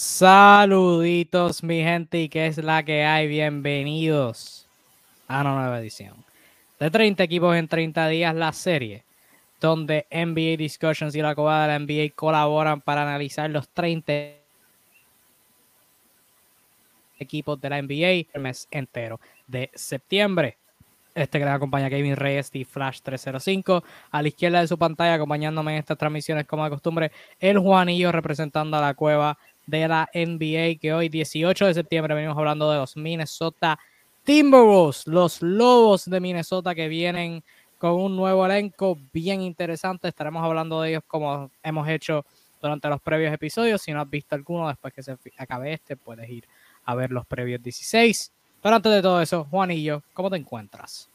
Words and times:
Saluditos, 0.00 1.64
mi 1.64 1.82
gente, 1.82 2.20
y 2.20 2.28
qué 2.28 2.46
es 2.46 2.58
la 2.58 2.84
que 2.84 3.02
hay. 3.02 3.26
Bienvenidos 3.26 4.68
a 5.26 5.40
una 5.40 5.56
nueva 5.56 5.80
edición 5.80 6.24
de 6.78 6.88
30 6.88 7.24
equipos 7.24 7.56
en 7.56 7.66
30 7.66 8.06
días, 8.06 8.32
la 8.32 8.52
serie 8.52 9.02
donde 9.60 10.06
NBA 10.12 10.56
Discussions 10.56 11.16
y 11.16 11.20
la 11.20 11.34
Coba 11.34 11.62
de 11.62 11.66
la 11.66 11.78
NBA 11.80 12.14
colaboran 12.14 12.80
para 12.80 13.02
analizar 13.02 13.50
los 13.50 13.68
30 13.70 14.12
equipos 17.18 17.60
de 17.60 17.68
la 17.68 17.82
NBA 17.82 18.28
el 18.32 18.40
mes 18.40 18.68
entero 18.70 19.18
de 19.48 19.68
septiembre. 19.74 20.58
Este 21.12 21.40
que 21.40 21.44
le 21.44 21.50
acompaña 21.50 21.90
Kevin 21.90 22.14
Reyes 22.14 22.50
y 22.52 22.62
Flash 22.62 23.00
305. 23.02 23.82
A 24.12 24.22
la 24.22 24.28
izquierda 24.28 24.60
de 24.60 24.68
su 24.68 24.78
pantalla, 24.78 25.14
acompañándome 25.14 25.72
en 25.72 25.78
estas 25.78 25.98
transmisiones 25.98 26.46
como 26.46 26.62
de 26.62 26.70
costumbre, 26.70 27.10
el 27.40 27.58
Juanillo 27.58 28.12
representando 28.12 28.76
a 28.76 28.80
la 28.80 28.94
cueva 28.94 29.36
de 29.68 29.86
la 29.86 30.08
NBA, 30.14 30.80
que 30.80 30.94
hoy 30.94 31.10
18 31.10 31.66
de 31.66 31.74
septiembre 31.74 32.14
venimos 32.14 32.38
hablando 32.38 32.70
de 32.70 32.78
los 32.78 32.96
Minnesota 32.96 33.78
Timberwolves, 34.24 35.06
los 35.06 35.42
Lobos 35.42 36.06
de 36.06 36.20
Minnesota 36.20 36.74
que 36.74 36.88
vienen 36.88 37.44
con 37.76 37.92
un 37.92 38.16
nuevo 38.16 38.46
elenco 38.46 38.98
bien 39.12 39.42
interesante. 39.42 40.08
Estaremos 40.08 40.42
hablando 40.42 40.80
de 40.80 40.90
ellos 40.90 41.02
como 41.06 41.50
hemos 41.62 41.86
hecho 41.86 42.24
durante 42.62 42.88
los 42.88 43.00
previos 43.02 43.32
episodios. 43.32 43.82
Si 43.82 43.92
no 43.92 44.00
has 44.00 44.08
visto 44.08 44.34
alguno 44.34 44.68
después 44.68 44.94
que 44.94 45.02
se 45.02 45.16
acabe 45.36 45.74
este, 45.74 45.96
puedes 45.96 46.28
ir 46.30 46.48
a 46.86 46.94
ver 46.94 47.10
los 47.10 47.26
previos 47.26 47.62
16. 47.62 48.32
Pero 48.62 48.74
antes 48.74 48.90
de 48.90 49.02
todo 49.02 49.20
eso, 49.20 49.46
Juanillo, 49.50 50.02
¿cómo 50.14 50.30
te 50.30 50.36
encuentras? 50.36 51.10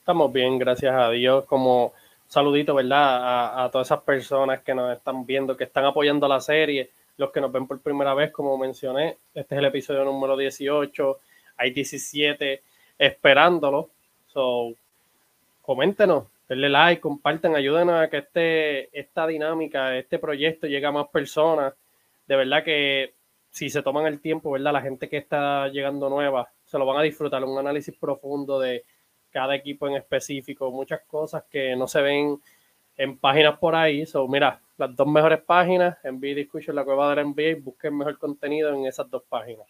Estamos 0.00 0.32
bien, 0.32 0.58
gracias 0.58 0.92
a 0.92 1.08
Dios. 1.10 1.44
Como 1.44 1.92
saludito, 2.26 2.74
¿verdad? 2.74 3.64
A, 3.64 3.70
todas 3.70 3.86
esas 3.86 4.00
personas 4.00 4.60
que 4.62 4.74
nos 4.74 4.92
están 4.92 5.24
viendo, 5.24 5.56
que 5.56 5.64
están 5.64 5.84
apoyando 5.84 6.26
la 6.26 6.40
serie 6.40 6.90
los 7.16 7.30
que 7.30 7.40
nos 7.40 7.52
ven 7.52 7.66
por 7.66 7.80
primera 7.80 8.14
vez, 8.14 8.32
como 8.32 8.58
mencioné, 8.58 9.18
este 9.34 9.54
es 9.54 9.58
el 9.58 9.64
episodio 9.66 10.04
número 10.04 10.36
18, 10.36 11.18
hay 11.56 11.70
17 11.70 12.62
esperándolo. 12.98 13.90
So, 14.26 14.74
coméntenos, 15.62 16.24
denle 16.48 16.68
like, 16.68 17.00
compartan, 17.00 17.54
ayúdenos 17.54 18.02
a 18.02 18.08
que 18.08 18.18
este, 18.18 18.98
esta 18.98 19.26
dinámica, 19.26 19.96
este 19.96 20.18
proyecto 20.18 20.66
llegue 20.66 20.86
a 20.86 20.92
más 20.92 21.08
personas. 21.08 21.74
De 22.26 22.36
verdad 22.36 22.64
que 22.64 23.14
si 23.50 23.70
se 23.70 23.82
toman 23.82 24.06
el 24.06 24.20
tiempo, 24.20 24.50
¿verdad? 24.50 24.72
La 24.72 24.82
gente 24.82 25.08
que 25.08 25.18
está 25.18 25.68
llegando 25.68 26.08
nueva 26.08 26.50
se 26.64 26.78
lo 26.78 26.86
van 26.86 26.98
a 26.98 27.02
disfrutar. 27.02 27.44
Un 27.44 27.58
análisis 27.58 27.94
profundo 27.96 28.58
de 28.58 28.84
cada 29.30 29.54
equipo 29.54 29.86
en 29.88 29.94
específico, 29.94 30.70
muchas 30.70 31.02
cosas 31.06 31.44
que 31.50 31.76
no 31.76 31.86
se 31.86 32.02
ven 32.02 32.40
en 32.96 33.18
páginas 33.18 33.58
por 33.58 33.74
ahí. 33.74 34.06
So, 34.06 34.26
mira, 34.28 34.60
las 34.76 34.94
dos 34.94 35.06
mejores 35.06 35.42
páginas, 35.42 35.96
NBA 36.04 36.34
Discussion, 36.34 36.76
la 36.76 36.84
cueva 36.84 37.10
de 37.10 37.16
la 37.16 37.24
NBA, 37.24 37.62
busquen 37.62 37.96
mejor 37.96 38.18
contenido 38.18 38.74
en 38.74 38.86
esas 38.86 39.10
dos 39.10 39.22
páginas. 39.28 39.66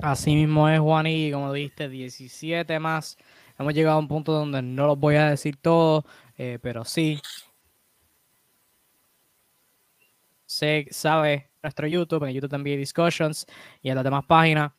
Así 0.00 0.34
mismo 0.34 0.68
es, 0.68 0.78
Juan, 0.80 1.06
y 1.06 1.32
como 1.32 1.52
dijiste, 1.52 1.88
17 1.88 2.78
más. 2.78 3.16
Hemos 3.58 3.74
llegado 3.74 3.96
a 3.96 4.00
un 4.00 4.08
punto 4.08 4.32
donde 4.32 4.62
no 4.62 4.86
los 4.86 4.98
voy 4.98 5.16
a 5.16 5.30
decir 5.30 5.56
todo, 5.56 6.04
eh, 6.36 6.58
pero 6.62 6.84
sí. 6.84 7.20
Se 10.46 10.86
sabe 10.90 11.50
nuestro 11.62 11.86
YouTube, 11.86 12.24
en 12.24 12.34
YouTube 12.34 12.50
también 12.50 12.78
Discussions 12.78 13.46
y 13.82 13.90
en 13.90 13.96
las 13.96 14.04
demás 14.04 14.24
páginas. 14.24 14.72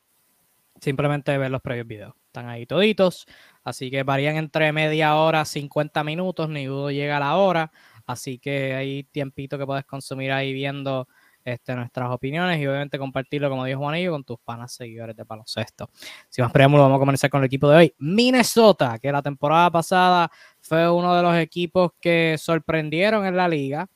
Simplemente 0.79 1.37
ver 1.37 1.51
los 1.51 1.61
previos 1.61 1.87
videos. 1.87 2.13
Están 2.29 2.47
ahí 2.47 2.67
toditos. 2.67 3.25
Así 3.63 3.89
que 3.89 4.03
varían 4.03 4.35
entre 4.37 4.71
media 4.71 5.15
hora, 5.15 5.45
50 5.45 6.03
minutos, 6.03 6.47
ni 6.47 6.65
dudo 6.65 6.91
llega 6.91 7.17
a 7.17 7.19
la 7.19 7.35
hora. 7.37 7.71
Así 8.05 8.37
que 8.37 8.75
hay 8.75 9.03
tiempito 9.05 9.57
que 9.57 9.65
puedes 9.65 9.83
consumir 9.85 10.31
ahí 10.31 10.53
viendo 10.53 11.07
este, 11.43 11.75
nuestras 11.75 12.11
opiniones 12.11 12.59
y 12.59 12.67
obviamente 12.67 12.99
compartirlo, 12.99 13.49
como 13.49 13.65
dijo 13.65 13.79
Juanillo, 13.79 14.11
con 14.11 14.23
tus 14.23 14.39
panas 14.41 14.71
seguidores 14.71 15.15
de 15.15 15.23
baloncesto. 15.23 15.89
Sin 16.29 16.43
más 16.43 16.51
preámbulo, 16.51 16.83
vamos 16.83 16.97
a 16.97 16.99
comenzar 16.99 17.31
con 17.31 17.41
el 17.41 17.47
equipo 17.47 17.67
de 17.67 17.77
hoy. 17.77 17.95
Minnesota, 17.97 18.99
que 18.99 19.11
la 19.11 19.23
temporada 19.23 19.71
pasada 19.71 20.29
fue 20.61 20.87
uno 20.87 21.15
de 21.15 21.23
los 21.23 21.35
equipos 21.35 21.93
que 21.99 22.35
sorprendieron 22.37 23.25
en 23.25 23.35
la 23.35 23.47
liga 23.47 23.89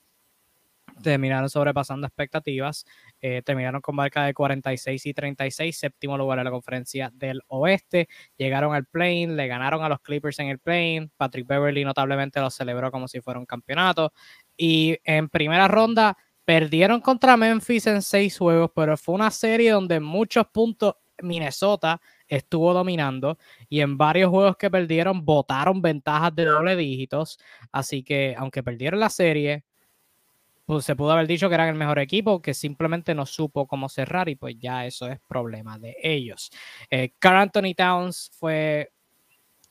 terminaron 1.02 1.50
sobrepasando 1.50 2.08
expectativas, 2.08 2.85
eh, 3.25 3.41
terminaron 3.41 3.79
con 3.79 3.95
marca 3.95 4.25
de 4.25 4.34
46 4.34 5.06
y 5.06 5.13
36, 5.13 5.78
séptimo 5.78 6.17
lugar 6.17 6.39
en 6.39 6.44
la 6.44 6.51
conferencia 6.51 7.09
del 7.13 7.39
oeste, 7.47 8.09
llegaron 8.35 8.75
al 8.75 8.85
plane, 8.85 9.28
le 9.28 9.47
ganaron 9.47 9.81
a 9.81 9.88
los 9.88 10.01
Clippers 10.01 10.39
en 10.39 10.50
el 10.50 10.59
plane, 10.59 11.09
Patrick 11.16 11.47
Beverly 11.47 11.85
notablemente 11.85 12.41
lo 12.41 12.50
celebró 12.50 12.91
como 12.91 13.07
si 13.07 13.22
fuera 13.22 13.39
un 13.39 13.45
campeonato, 13.45 14.11
y 14.57 14.97
en 15.06 15.29
primera 15.29 15.69
ronda 15.69 16.17
perdieron 16.44 17.00
contra 17.00 17.38
Memphis 17.38 17.88
en 17.88 18.01
seis 18.01 18.38
juegos, 18.38 18.72
pero 18.75 18.97
fue 18.97 19.16
una 19.16 19.31
serie 19.31 19.72
donde 19.72 20.01
muchos 20.01 20.45
puntos 20.47 20.95
Minnesota 21.22 22.01
estuvo 22.28 22.73
dominando. 22.73 23.38
Y 23.69 23.79
en 23.79 23.97
varios 23.97 24.31
juegos 24.31 24.57
que 24.57 24.69
perdieron 24.69 25.23
votaron 25.23 25.81
ventajas 25.81 26.35
de 26.35 26.44
doble 26.44 26.75
dígitos, 26.75 27.40
así 27.72 28.03
que 28.03 28.35
aunque 28.38 28.63
perdieron 28.63 29.00
la 29.00 29.09
serie, 29.09 29.63
pues 30.66 30.85
se 30.85 30.96
pudo 30.96 31.12
haber 31.12 31.28
dicho 31.28 31.50
que 31.50 31.56
eran 31.56 31.69
el 31.69 31.75
mejor 31.75 32.00
equipo, 32.00 32.41
que 32.41 32.53
simplemente 32.53 33.13
no 33.13 33.25
supo 33.25 33.68
cómo 33.68 33.90
cerrar 33.90 34.29
y 34.29 34.35
pues 34.35 34.56
ya 34.57 34.85
eso 34.85 35.07
es 35.07 35.19
problema 35.28 35.78
de 35.78 35.97
ellos. 36.01 36.51
Eh, 36.90 37.13
Carl 37.19 37.38
Anthony 37.38 37.74
Towns 37.75 38.31
fue 38.38 38.91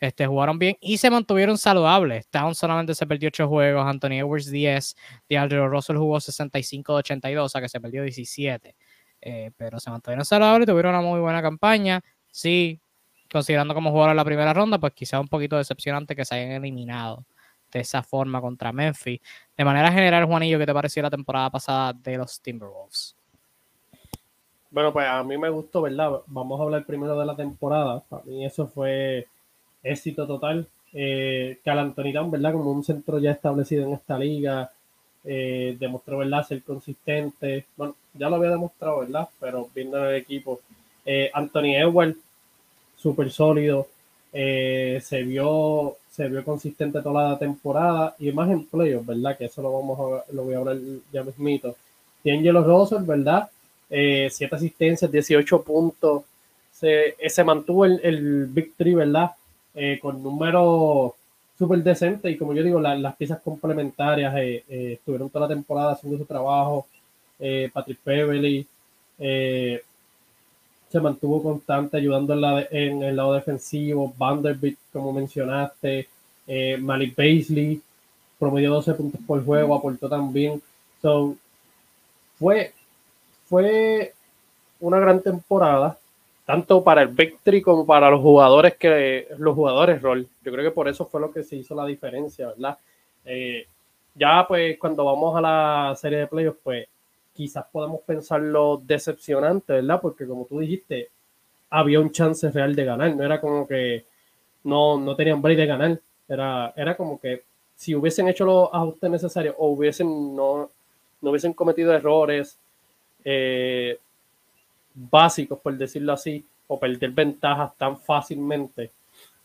este, 0.00 0.26
jugaron 0.26 0.58
bien 0.58 0.78
y 0.80 0.96
se 0.96 1.10
mantuvieron 1.10 1.58
saludables. 1.58 2.28
Towns 2.28 2.56
solamente 2.56 2.94
se 2.94 3.06
perdió 3.06 3.28
8 3.28 3.46
juegos, 3.46 3.86
Anthony 3.86 4.20
Edwards 4.20 4.50
10, 4.50 4.96
Andrew 5.36 5.68
Russell 5.68 5.98
jugó 5.98 6.18
65 6.18 6.94
de 6.94 6.98
82, 7.00 7.44
o 7.44 7.48
sea 7.50 7.60
que 7.60 7.68
se 7.68 7.78
perdió 7.78 8.02
17. 8.02 8.74
Eh, 9.20 9.50
pero 9.58 9.78
se 9.78 9.90
mantuvieron 9.90 10.24
saludables, 10.24 10.66
tuvieron 10.66 10.94
una 10.94 11.02
muy 11.02 11.20
buena 11.20 11.42
campaña. 11.42 12.00
Sí, 12.30 12.80
considerando 13.30 13.74
como 13.74 13.90
jugaron 13.90 14.16
la 14.16 14.24
primera 14.24 14.54
ronda, 14.54 14.78
pues 14.78 14.94
quizá 14.94 15.20
un 15.20 15.28
poquito 15.28 15.58
decepcionante 15.58 16.16
que 16.16 16.24
se 16.24 16.36
hayan 16.36 16.52
eliminado 16.52 17.26
de 17.72 17.80
esa 17.80 18.02
forma 18.02 18.40
contra 18.40 18.72
Memphis. 18.72 19.20
De 19.56 19.64
manera 19.64 19.92
general, 19.92 20.24
Juanillo, 20.26 20.58
¿qué 20.58 20.66
te 20.66 20.74
pareció 20.74 21.02
la 21.02 21.10
temporada 21.10 21.50
pasada 21.50 21.92
de 21.92 22.16
los 22.16 22.40
Timberwolves? 22.40 23.16
Bueno, 24.70 24.92
pues 24.92 25.06
a 25.06 25.22
mí 25.24 25.36
me 25.36 25.50
gustó, 25.50 25.82
¿verdad? 25.82 26.20
Vamos 26.26 26.60
a 26.60 26.62
hablar 26.62 26.84
primero 26.84 27.18
de 27.18 27.26
la 27.26 27.34
temporada. 27.34 28.02
Para 28.08 28.22
mí 28.24 28.44
eso 28.44 28.66
fue 28.68 29.26
éxito 29.82 30.26
total. 30.26 30.66
Eh, 30.92 31.58
Cal 31.64 31.78
Anthony 31.78 32.12
¿verdad? 32.30 32.52
Como 32.52 32.70
un 32.70 32.84
centro 32.84 33.18
ya 33.18 33.32
establecido 33.32 33.84
en 33.84 33.92
esta 33.94 34.18
liga, 34.18 34.70
eh, 35.24 35.76
demostró, 35.78 36.18
¿verdad? 36.18 36.46
Ser 36.46 36.62
consistente. 36.62 37.66
Bueno, 37.76 37.96
ya 38.14 38.28
lo 38.28 38.36
había 38.36 38.50
demostrado, 38.50 39.00
¿verdad? 39.00 39.28
Pero 39.40 39.68
viendo 39.74 40.08
el 40.08 40.16
equipo, 40.16 40.60
Eh, 41.06 41.30
Anthony 41.32 41.74
Edwards, 41.76 42.18
súper 42.96 43.30
sólido, 43.32 43.88
eh, 44.32 45.00
se, 45.02 45.22
vio, 45.22 45.96
se 46.10 46.28
vio 46.28 46.44
consistente 46.44 47.00
toda 47.02 47.30
la 47.30 47.38
temporada 47.38 48.14
y 48.18 48.32
más 48.32 48.50
en 48.50 48.66
¿verdad? 49.04 49.36
Que 49.38 49.46
eso 49.46 49.62
lo, 49.62 49.72
vamos 49.72 49.98
a, 49.98 50.32
lo 50.32 50.44
voy 50.44 50.54
a 50.54 50.58
hablar 50.58 50.76
ya 51.12 51.22
mismito. 51.22 51.76
D'Angelo 52.24 52.62
Russell, 52.62 53.04
¿verdad? 53.04 53.48
Eh, 53.88 54.28
siete 54.30 54.56
asistencias, 54.56 55.10
18 55.10 55.62
puntos. 55.62 56.22
Se, 56.72 57.14
se 57.28 57.44
mantuvo 57.44 57.84
el, 57.84 58.00
el 58.02 58.46
Big 58.46 58.74
Three, 58.76 58.94
¿verdad? 58.94 59.32
con 60.02 60.22
números 60.22 61.12
súper 61.60 61.82
decente 61.82 62.30
y 62.30 62.38
como 62.38 62.54
yo 62.54 62.62
digo, 62.62 62.80
las 62.80 63.14
piezas 63.16 63.38
complementarias 63.40 64.34
eh, 64.34 64.64
eh, 64.66 64.92
estuvieron 64.94 65.28
toda 65.28 65.46
la 65.46 65.54
temporada 65.54 65.92
haciendo 65.92 66.16
su 66.16 66.24
trabajo. 66.24 66.86
Eh, 67.38 67.70
Patrick 67.70 67.98
Beverly 68.02 68.66
se 70.90 71.00
mantuvo 71.00 71.42
constante 71.42 71.96
ayudando 71.96 72.34
en, 72.70 73.02
el 73.02 73.16
lado 73.16 73.34
defensivo. 73.34 74.12
Vanderbilt, 74.18 74.78
como 74.92 75.12
mencionaste, 75.12 76.08
Malik 76.80 77.16
Baisley 77.16 77.80
promedió 78.38 78.72
12 78.72 78.94
puntos 78.94 79.20
por 79.26 79.44
juego, 79.44 79.74
aportó 79.74 80.08
también. 80.08 80.60
So, 81.00 81.36
fue, 82.38 82.72
fue 83.46 84.14
una 84.80 84.98
gran 84.98 85.20
temporada 85.20 85.96
tanto 86.50 86.82
para 86.82 87.02
el 87.02 87.08
Victory 87.08 87.62
como 87.62 87.86
para 87.86 88.10
los 88.10 88.20
jugadores 88.20 88.74
que 88.74 89.28
los 89.38 89.54
jugadores 89.54 90.02
rol. 90.02 90.26
Yo 90.42 90.50
creo 90.50 90.64
que 90.64 90.74
por 90.74 90.88
eso 90.88 91.06
fue 91.06 91.20
lo 91.20 91.30
que 91.30 91.44
se 91.44 91.54
hizo 91.54 91.76
la 91.76 91.86
diferencia, 91.86 92.48
¿verdad? 92.48 92.76
Eh, 93.24 93.68
ya 94.16 94.44
pues 94.48 94.76
cuando 94.76 95.04
vamos 95.04 95.36
a 95.36 95.40
la 95.40 95.94
serie 95.94 96.18
de 96.18 96.26
playoffs, 96.26 96.58
pues 96.64 96.88
quizás 97.34 97.64
podemos 97.70 98.00
pensar 98.02 98.40
lo 98.40 98.78
decepcionante, 98.78 99.74
¿verdad? 99.74 100.00
Porque 100.00 100.26
como 100.26 100.46
tú 100.46 100.60
dijiste, 100.60 101.10
había 101.70 102.00
un 102.00 102.10
chance 102.10 102.50
real 102.50 102.74
de 102.74 102.84
ganar, 102.84 103.14
no 103.14 103.24
era 103.24 103.40
como 103.40 103.66
que 103.66 104.04
no, 104.64 104.98
no 104.98 105.16
tenían 105.16 105.40
break 105.40 105.58
de 105.58 105.66
ganar, 105.66 106.00
era, 106.28 106.72
era 106.76 106.96
como 106.96 107.20
que 107.20 107.44
si 107.76 107.94
hubiesen 107.94 108.28
hecho 108.28 108.44
los 108.44 108.68
ajustes 108.72 109.10
necesarios 109.10 109.54
o 109.58 109.68
hubiesen 109.68 110.36
no, 110.36 110.70
no 111.20 111.30
hubiesen 111.30 111.54
cometido 111.54 111.92
errores, 111.92 112.58
eh, 113.24 113.98
básicos, 114.94 115.58
por 115.60 115.76
decirlo 115.76 116.12
así, 116.12 116.44
o 116.66 116.78
perder 116.78 117.10
ventajas 117.10 117.76
tan 117.76 117.98
fácilmente, 117.98 118.90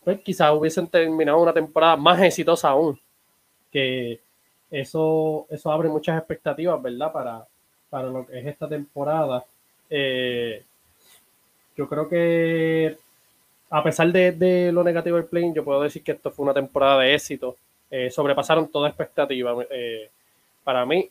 pues 0.04 0.20
quizás 0.20 0.52
hubiesen 0.52 0.86
terminado 0.88 1.40
una 1.40 1.52
temporada 1.52 1.96
más 1.96 2.20
exitosa 2.22 2.68
aún. 2.70 2.98
Que 3.72 4.20
eso, 4.70 5.46
eso 5.50 5.70
abre 5.70 5.88
muchas 5.88 6.18
expectativas, 6.18 6.80
¿verdad? 6.80 7.12
Para, 7.12 7.46
para 7.90 8.08
lo 8.08 8.26
que 8.26 8.38
es 8.38 8.46
esta 8.46 8.68
temporada. 8.68 9.44
Eh, 9.90 10.64
yo 11.76 11.88
creo 11.88 12.08
que 12.08 12.96
a 13.70 13.82
pesar 13.82 14.12
de, 14.12 14.70
lo 14.72 14.84
negativo 14.84 15.16
del 15.16 15.26
plane, 15.26 15.52
yo 15.54 15.64
puedo 15.64 15.82
decir 15.82 16.02
que 16.02 16.12
esto 16.12 16.30
fue 16.30 16.44
una 16.44 16.54
temporada 16.54 17.00
de 17.00 17.14
éxito. 17.14 17.56
Eh, 17.90 18.10
sobrepasaron 18.10 18.68
toda 18.70 18.88
expectativa. 18.88 19.54
Eh, 19.70 20.10
para 20.64 20.84
mí 20.86 21.08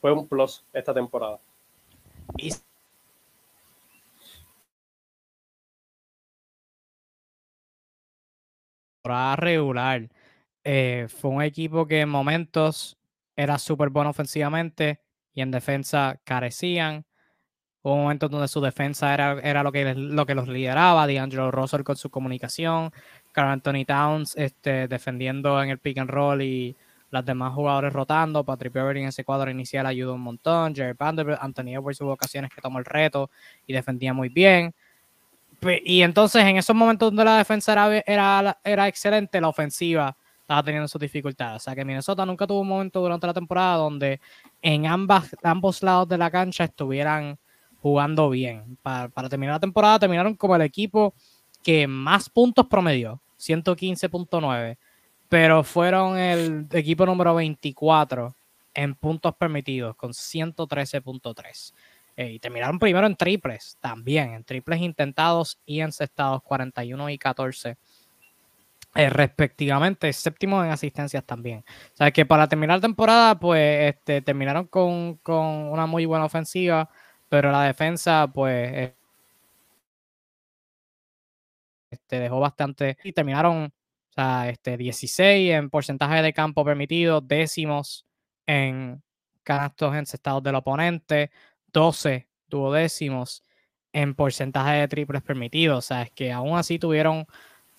fue 0.00 0.12
un 0.12 0.26
plus 0.26 0.64
esta 0.72 0.94
temporada. 0.94 1.38
Y 2.36 2.50
regular. 9.36 10.08
Fue 10.62 11.30
un 11.30 11.42
equipo 11.42 11.86
que 11.86 12.00
en 12.00 12.08
momentos 12.08 12.96
era 13.34 13.58
súper 13.58 13.88
bueno 13.88 14.10
ofensivamente 14.10 15.00
y 15.34 15.42
en 15.42 15.50
defensa 15.50 16.20
carecían. 16.24 17.04
Hubo 17.82 17.96
momentos 17.96 18.30
donde 18.30 18.48
su 18.48 18.60
defensa 18.60 19.14
era, 19.14 19.40
era 19.40 19.62
lo, 19.62 19.72
que, 19.72 19.94
lo 19.94 20.26
que 20.26 20.34
los 20.34 20.48
lideraba, 20.48 21.06
D'Angelo 21.06 21.50
Russell 21.50 21.82
con 21.82 21.96
su 21.96 22.10
comunicación, 22.10 22.92
Carl 23.32 23.50
Anthony 23.50 23.86
Towns 23.86 24.36
este, 24.36 24.86
defendiendo 24.86 25.62
en 25.62 25.70
el 25.70 25.78
pick 25.78 25.98
and 25.98 26.10
roll 26.10 26.42
y 26.42 26.76
las 27.10 27.24
demás 27.24 27.54
jugadores 27.54 27.92
rotando. 27.92 28.44
Patrick 28.44 28.72
Beverly 28.72 29.00
en 29.00 29.08
ese 29.08 29.24
cuadro 29.24 29.50
inicial 29.50 29.86
ayudó 29.86 30.14
un 30.14 30.20
montón. 30.20 30.74
Jerry 30.74 30.94
Vanderbilt, 30.98 31.38
Anthony 31.40 31.74
Edwards 31.74 32.00
hubo 32.02 32.12
ocasiones 32.12 32.50
que 32.54 32.60
tomó 32.60 32.78
el 32.78 32.84
reto 32.84 33.30
y 33.66 33.72
defendía 33.72 34.12
muy 34.12 34.28
bien. 34.28 34.74
Y 35.84 36.02
entonces 36.02 36.44
en 36.44 36.56
esos 36.56 36.76
momentos 36.76 37.08
donde 37.10 37.24
la 37.24 37.38
defensa 37.38 37.72
era, 37.72 38.02
era, 38.06 38.58
era 38.64 38.88
excelente, 38.88 39.40
la 39.40 39.48
ofensiva 39.48 40.16
estaba 40.50 40.64
teniendo 40.64 40.88
sus 40.88 41.00
dificultades. 41.00 41.62
O 41.62 41.64
sea 41.64 41.76
que 41.76 41.84
Minnesota 41.84 42.26
nunca 42.26 42.44
tuvo 42.44 42.60
un 42.62 42.68
momento 42.68 43.00
durante 43.00 43.24
la 43.24 43.32
temporada 43.32 43.76
donde 43.76 44.20
en 44.60 44.84
ambas, 44.84 45.36
ambos 45.44 45.80
lados 45.80 46.08
de 46.08 46.18
la 46.18 46.28
cancha 46.28 46.64
estuvieran 46.64 47.38
jugando 47.80 48.28
bien. 48.30 48.76
Para, 48.82 49.08
para 49.08 49.28
terminar 49.28 49.54
la 49.54 49.60
temporada 49.60 50.00
terminaron 50.00 50.34
como 50.34 50.56
el 50.56 50.62
equipo 50.62 51.14
que 51.62 51.86
más 51.86 52.28
puntos 52.28 52.66
promedió, 52.66 53.20
115.9, 53.38 54.76
pero 55.28 55.62
fueron 55.62 56.18
el 56.18 56.66
equipo 56.72 57.06
número 57.06 57.32
24 57.36 58.34
en 58.74 58.94
puntos 58.96 59.32
permitidos 59.36 59.94
con 59.94 60.10
113.3. 60.10 61.74
Eh, 62.16 62.32
y 62.32 62.38
terminaron 62.40 62.80
primero 62.80 63.06
en 63.06 63.14
triples 63.14 63.76
también, 63.80 64.34
en 64.34 64.42
triples 64.42 64.80
intentados 64.80 65.60
y 65.64 65.80
encestados 65.80 66.42
41 66.42 67.08
y 67.10 67.18
14 67.18 67.76
eh, 68.94 69.08
respectivamente, 69.10 70.12
séptimo 70.12 70.64
en 70.64 70.70
asistencias 70.70 71.24
también. 71.24 71.64
O 71.94 71.96
sea 71.96 72.10
que 72.10 72.26
para 72.26 72.48
terminar 72.48 72.78
la 72.78 72.82
temporada, 72.82 73.38
pues 73.38 73.94
este, 73.94 74.22
terminaron 74.22 74.66
con, 74.66 75.20
una 75.24 75.86
muy 75.86 76.06
buena 76.06 76.24
ofensiva, 76.24 76.90
pero 77.28 77.52
la 77.52 77.62
defensa, 77.64 78.28
pues, 78.32 78.72
eh, 78.72 78.94
este, 81.90 82.20
dejó 82.20 82.40
bastante 82.40 82.96
y 83.04 83.12
terminaron, 83.12 83.64
o 83.66 84.12
sea, 84.12 84.48
este, 84.48 84.76
16 84.76 85.52
en 85.52 85.70
porcentaje 85.70 86.22
de 86.22 86.32
campo 86.32 86.64
permitido, 86.64 87.20
décimos 87.20 88.06
en 88.46 89.02
canastos 89.42 89.94
encestados 89.96 90.42
del 90.42 90.56
oponente, 90.56 91.30
12 91.72 92.28
duodécimos 92.48 93.44
en 93.92 94.14
porcentaje 94.14 94.72
de 94.80 94.88
triples 94.88 95.22
permitidos. 95.22 95.78
O 95.78 95.82
sea, 95.82 96.02
es 96.02 96.10
que 96.12 96.32
aún 96.32 96.56
así 96.58 96.78
tuvieron 96.78 97.26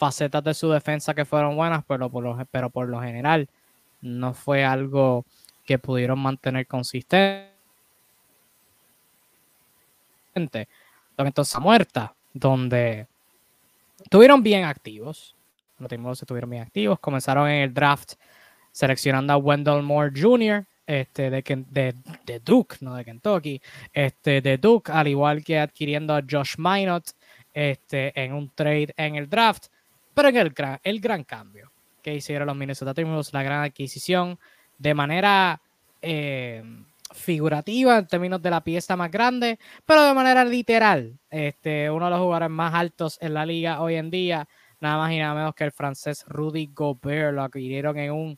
facetas 0.01 0.44
de 0.44 0.56
su 0.56 0.68
defensa 0.71 1.13
que 1.13 1.25
fueron 1.25 1.56
buenas, 1.56 1.83
pero 1.88 2.09
por 2.09 2.24
lo, 2.24 2.36
pero 2.50 2.71
por 2.71 2.89
lo 2.89 3.00
general 3.00 3.48
no 4.01 4.33
fue 4.33 4.65
algo 4.65 5.25
que 5.63 5.77
pudieron 5.77 6.18
mantener 6.18 6.65
consistente. 6.65 7.51
Entonces, 10.33 11.59
muerta, 11.59 12.15
donde 12.33 13.06
estuvieron 14.03 14.42
bien 14.42 14.63
activos. 14.63 15.36
Los 15.77 16.20
estuvieron 16.20 16.50
bien 16.50 16.63
activos. 16.63 17.00
Comenzaron 17.00 17.48
en 17.48 17.62
el 17.62 17.72
draft 17.72 18.13
seleccionando 18.72 19.34
a 19.34 19.38
Wendell 19.38 19.84
Moore 19.84 20.20
Jr., 20.20 20.65
este, 20.88 21.29
de, 21.29 21.43
de, 21.70 21.96
de, 22.25 22.39
Duke, 22.39 22.77
no 22.81 22.96
de 22.96 23.05
Kentucky, 23.05 23.62
este, 23.93 24.41
de 24.41 24.58
Duke, 24.58 24.91
al 24.91 25.08
igual 25.08 25.43
que 25.43 25.60
adquiriendo 25.60 26.15
a 26.15 26.24
Josh 26.27 26.55
Minot 26.58 27.05
este, 27.53 28.20
en 28.20 28.34
un 28.34 28.50
trade 28.50 28.96
en 28.98 29.15
el 29.15 29.29
draft. 29.29 29.67
Pero 30.22 30.30
en 30.30 30.38
el 30.38 30.51
gran, 30.51 30.80
el 30.84 31.00
gran 31.00 31.24
cambio 31.24 31.72
que 32.04 32.13
hicieron 32.13 32.46
los 32.46 32.56
Minnesota 32.56 32.94
Timberwolves, 32.94 33.34
la 33.34 33.42
gran 33.42 33.63
adquisición, 33.63 34.38
de 34.78 34.94
manera 34.94 35.60
eh, 36.00 36.63
figurativa 37.12 37.98
en 37.98 38.06
términos 38.06 38.40
de 38.40 38.51
la 38.51 38.63
pieza 38.63 38.96
más 38.96 39.10
grande, 39.10 39.58
pero 39.84 40.04
de 40.04 40.13
manera 40.13 40.46
literal. 40.46 41.18
Este, 41.32 41.90
uno 41.90 42.06
de 42.06 42.12
los 42.12 42.20
jugadores 42.20 42.51
más 42.51 42.72
altos 42.72 43.18
en 43.20 43.34
la 43.34 43.48
liga 43.48 43.82
hoy 43.82 43.96
en 43.96 44.12
día, 44.12 44.48
nada 44.80 45.00
más 45.00 45.12
y 45.12 45.18
nada 45.18 45.34
menos 45.34 45.56
que 45.56 45.63
el 45.63 45.72
francés 45.72 46.24
Rudy 46.28 46.70
Gobert, 46.72 47.34
lo 47.34 47.42
adquirieron 47.42 47.98
en 47.98 48.12
un 48.12 48.38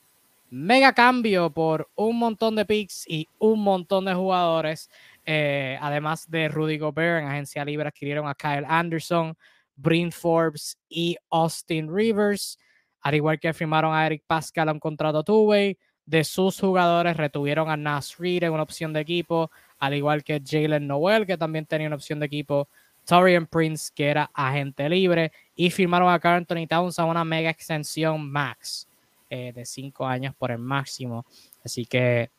mega 0.52 0.94
cambio 0.94 1.50
por 1.50 1.90
un 1.96 2.18
montón 2.18 2.56
de 2.56 2.64
picks 2.64 3.04
y 3.10 3.28
un 3.40 3.62
montón 3.62 4.06
de 4.06 4.14
jugadores. 4.14 4.90
Eh, 5.26 5.78
además 5.82 6.32
de 6.32 6.48
Rudy 6.48 6.78
Gobert, 6.78 7.24
en 7.24 7.28
agencia 7.28 7.66
libre 7.66 7.90
adquirieron 7.90 8.26
a 8.30 8.36
Kyle 8.36 8.66
Anderson, 8.66 9.36
Bryn 9.76 10.12
Forbes 10.12 10.78
y 10.90 11.18
Austin 11.30 11.94
Rivers. 11.94 12.58
Al 13.02 13.16
igual 13.16 13.40
que 13.40 13.54
firmaron 13.54 13.94
a 13.94 14.06
Eric 14.06 14.24
Pascal 14.26 14.70
a 14.70 14.72
un 14.72 14.80
contrato 14.80 15.24
two-way. 15.24 15.78
De 16.06 16.24
sus 16.24 16.60
jugadores 16.60 17.16
retuvieron 17.16 17.70
a 17.70 17.78
Nas 17.78 18.18
Reed 18.18 18.44
en 18.44 18.54
una 18.54 18.64
opción 18.64 18.92
de 18.92 19.00
equipo, 19.00 19.50
al 19.80 19.94
igual 19.94 20.24
que 20.24 20.42
Jalen 20.46 20.86
Noel, 20.86 21.26
que 21.26 21.38
también 21.38 21.66
tenía 21.66 21.88
una 21.88 21.96
opción 21.96 22.20
de 22.20 22.26
equipo. 22.26 22.68
Torian 23.06 23.48
Prince, 23.48 23.92
que 23.94 24.08
era 24.08 24.30
agente 24.34 24.88
libre, 24.90 25.32
y 25.56 25.70
firmaron 25.70 26.12
a 26.12 26.20
Carl 26.20 26.38
Anthony 26.38 26.68
Towns 26.68 27.00
a 27.00 27.06
una 27.06 27.24
mega 27.24 27.50
extensión 27.50 28.30
max. 28.30 28.88
Eh, 29.36 29.52
de 29.52 29.66
cinco 29.66 30.06
años 30.06 30.36
por 30.36 30.52
el 30.52 30.60
máximo. 30.60 31.26
Así 31.66 31.88
que 31.88 32.30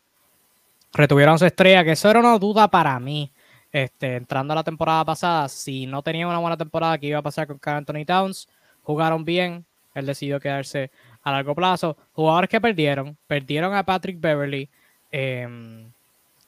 retuvieron 0.92 1.36
su 1.40 1.44
estrella, 1.44 1.82
que 1.82 1.90
eso 1.90 2.08
era 2.08 2.20
una 2.20 2.38
duda 2.38 2.68
para 2.68 3.00
mí. 3.00 3.32
Este, 3.74 4.14
entrando 4.14 4.52
a 4.52 4.54
la 4.54 4.62
temporada 4.62 5.04
pasada, 5.04 5.48
si 5.48 5.84
no 5.86 6.00
tenía 6.00 6.28
una 6.28 6.38
buena 6.38 6.56
temporada, 6.56 6.96
¿qué 6.96 7.08
iba 7.08 7.18
a 7.18 7.22
pasar 7.22 7.48
con 7.48 7.58
Carl 7.58 7.78
Anthony 7.78 8.04
Towns? 8.06 8.48
Jugaron 8.84 9.24
bien, 9.24 9.64
él 9.94 10.06
decidió 10.06 10.38
quedarse 10.38 10.92
a 11.24 11.32
largo 11.32 11.56
plazo. 11.56 11.96
Jugadores 12.12 12.48
que 12.48 12.60
perdieron, 12.60 13.16
perdieron 13.26 13.74
a 13.74 13.82
Patrick 13.84 14.20
Beverly, 14.20 14.70
em, 15.10 15.90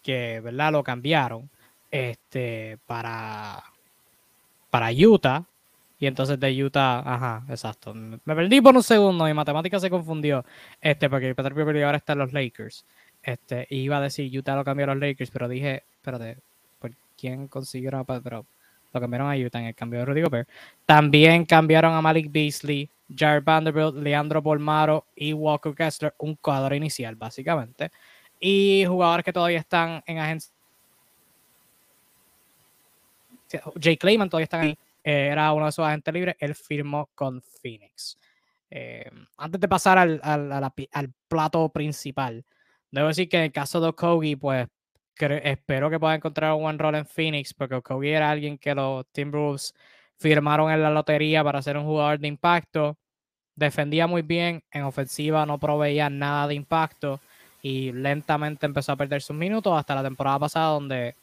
que 0.05 0.41
¿verdad? 0.41 0.71
lo 0.71 0.85
cambiaron 0.85 1.51
este, 1.91 2.79
para 2.87 3.65
para 4.71 4.93
Utah. 4.93 5.45
Y 5.99 6.07
entonces 6.07 6.39
de 6.39 6.65
Utah, 6.65 7.01
ajá, 7.01 7.45
exacto. 7.49 7.93
Me 7.95 8.37
perdí 8.37 8.61
por 8.61 8.77
un 8.77 8.85
segundo, 8.85 9.25
mi 9.25 9.35
matemática 9.35 9.81
se 9.81 9.91
confundió. 9.91 10.45
Este, 10.81 11.11
porque 11.11 11.35
Peter 11.35 11.55
Beverly 11.55 11.83
ahora 11.83 11.97
está 11.99 12.13
en 12.13 12.21
los 12.21 12.33
Lakers. 12.33 12.85
Este, 13.23 13.67
iba 13.71 13.97
a 13.97 14.01
decir 14.01 14.31
Utah 14.39 14.55
lo 14.55 14.65
cambió 14.65 14.85
a 14.85 14.95
los 14.95 14.99
Lakers, 14.99 15.31
pero 15.33 15.49
dije, 15.49 15.83
espérate, 15.97 16.37
¿por 16.37 16.46
quién 17.17 17.49
consiguieron 17.49 18.01
a 18.01 18.05
Pedro? 18.05 18.47
Lo 18.93 19.01
cambiaron 19.01 19.31
a 19.31 19.37
Utah 19.37 19.61
en 19.61 19.67
el 19.67 19.75
cambio 19.75 20.01
de 20.01 20.07
Rudy 20.07 20.23
Gobert. 20.23 20.49
También 20.85 21.45
cambiaron 21.45 21.95
a 21.95 22.01
Malik 22.01 22.31
Beasley, 22.31 22.91
Jared 23.15 23.45
Vanderbilt, 23.45 23.95
Leandro 23.97 24.41
Bolmaro 24.43 25.07
y 25.15 25.33
Walker 25.33 25.75
Kessler, 25.75 26.15
un 26.19 26.35
cuadro 26.37 26.75
inicial, 26.75 27.15
básicamente. 27.17 27.91
Y 28.41 28.85
jugadores 28.87 29.25
que 29.25 29.33
todavía 29.33 29.59
están 29.59 30.03
en 30.07 30.19
agencia. 30.19 30.53
Jay 33.81 33.97
Clayman 33.97 34.29
todavía 34.29 34.45
está 34.45 34.61
ahí. 34.61 34.77
Eh, 35.05 35.29
era 35.31 35.53
uno 35.53 35.67
de 35.67 35.71
esos 35.71 35.87
agentes 35.87 36.13
libres. 36.13 36.37
Él 36.39 36.55
firmó 36.55 37.09
con 37.15 37.41
Phoenix. 37.41 38.19
Eh, 38.71 39.09
antes 39.37 39.61
de 39.61 39.69
pasar 39.69 39.99
al, 39.99 40.21
al, 40.23 40.53
al, 40.53 41.13
plato 41.29 41.69
principal, 41.69 42.45
debo 42.91 43.09
decir 43.09 43.29
que 43.29 43.37
en 43.37 43.45
el 43.45 43.53
caso 43.53 43.81
de 43.81 43.89
Okogie, 43.89 44.37
pues 44.37 44.67
espero 45.19 45.91
que 45.91 45.99
pueda 45.99 46.15
encontrar 46.15 46.53
un 46.53 46.63
buen 46.63 46.79
rol 46.79 46.95
en 46.95 47.07
Phoenix, 47.07 47.55
porque 47.55 47.77
Okogie 47.77 48.13
era 48.13 48.31
alguien 48.31 48.59
que 48.59 48.75
los 48.75 49.07
Timberwolves 49.13 49.75
firmaron 50.19 50.71
en 50.71 50.83
la 50.83 50.91
lotería 50.91 51.43
para 51.45 51.63
ser 51.63 51.77
un 51.77 51.85
jugador 51.85 52.19
de 52.19 52.29
impacto. 52.29 52.97
Defendía 53.55 54.07
muy 54.07 54.23
bien, 54.23 54.63
en 54.71 54.83
ofensiva 54.83 55.47
no 55.47 55.59
proveía 55.59 56.11
nada 56.11 56.47
de 56.49 56.55
impacto 56.55 57.21
y 57.63 57.93
lentamente 57.93 58.67
empezó 58.67 58.93
a 58.93 58.97
perder 58.97 59.23
sus 59.23 59.37
minutos 59.37 59.77
hasta 59.79 59.95
la 59.95 60.03
temporada 60.03 60.39
pasada 60.39 60.69
donde 60.69 61.15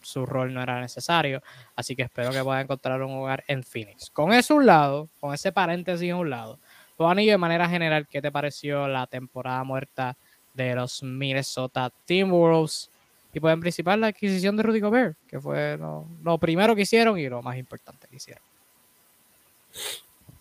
su 0.00 0.24
rol 0.24 0.54
no 0.54 0.62
era 0.62 0.80
necesario. 0.80 1.42
Así 1.76 1.96
que 1.96 2.02
espero 2.02 2.30
que 2.30 2.42
pueda 2.42 2.60
encontrar 2.60 3.02
un 3.02 3.16
lugar 3.16 3.44
en 3.48 3.62
Phoenix. 3.62 4.10
Con 4.10 4.32
eso 4.32 4.54
un 4.54 4.66
lado, 4.66 5.08
con 5.20 5.34
ese 5.34 5.52
paréntesis 5.52 6.12
a 6.12 6.16
un 6.16 6.30
lado, 6.30 6.58
Juanillo, 6.96 7.32
de 7.32 7.38
manera 7.38 7.68
general, 7.68 8.06
¿qué 8.06 8.20
te 8.20 8.30
pareció 8.30 8.86
la 8.86 9.06
temporada 9.06 9.64
muerta 9.64 10.16
de 10.52 10.74
los 10.74 11.02
Minnesota 11.02 11.90
Timberwolves? 12.04 12.89
Y 13.32 13.40
pues 13.40 13.54
en 13.54 13.60
principal 13.60 14.00
la 14.00 14.08
adquisición 14.08 14.56
de 14.56 14.62
Rudy 14.62 14.80
Gobert, 14.80 15.16
que 15.28 15.40
fue 15.40 15.78
lo, 15.78 16.38
primero 16.38 16.74
que 16.74 16.82
hicieron 16.82 17.18
y 17.18 17.28
lo 17.28 17.42
más 17.42 17.56
importante 17.56 18.08
que 18.08 18.16
hicieron. 18.16 18.42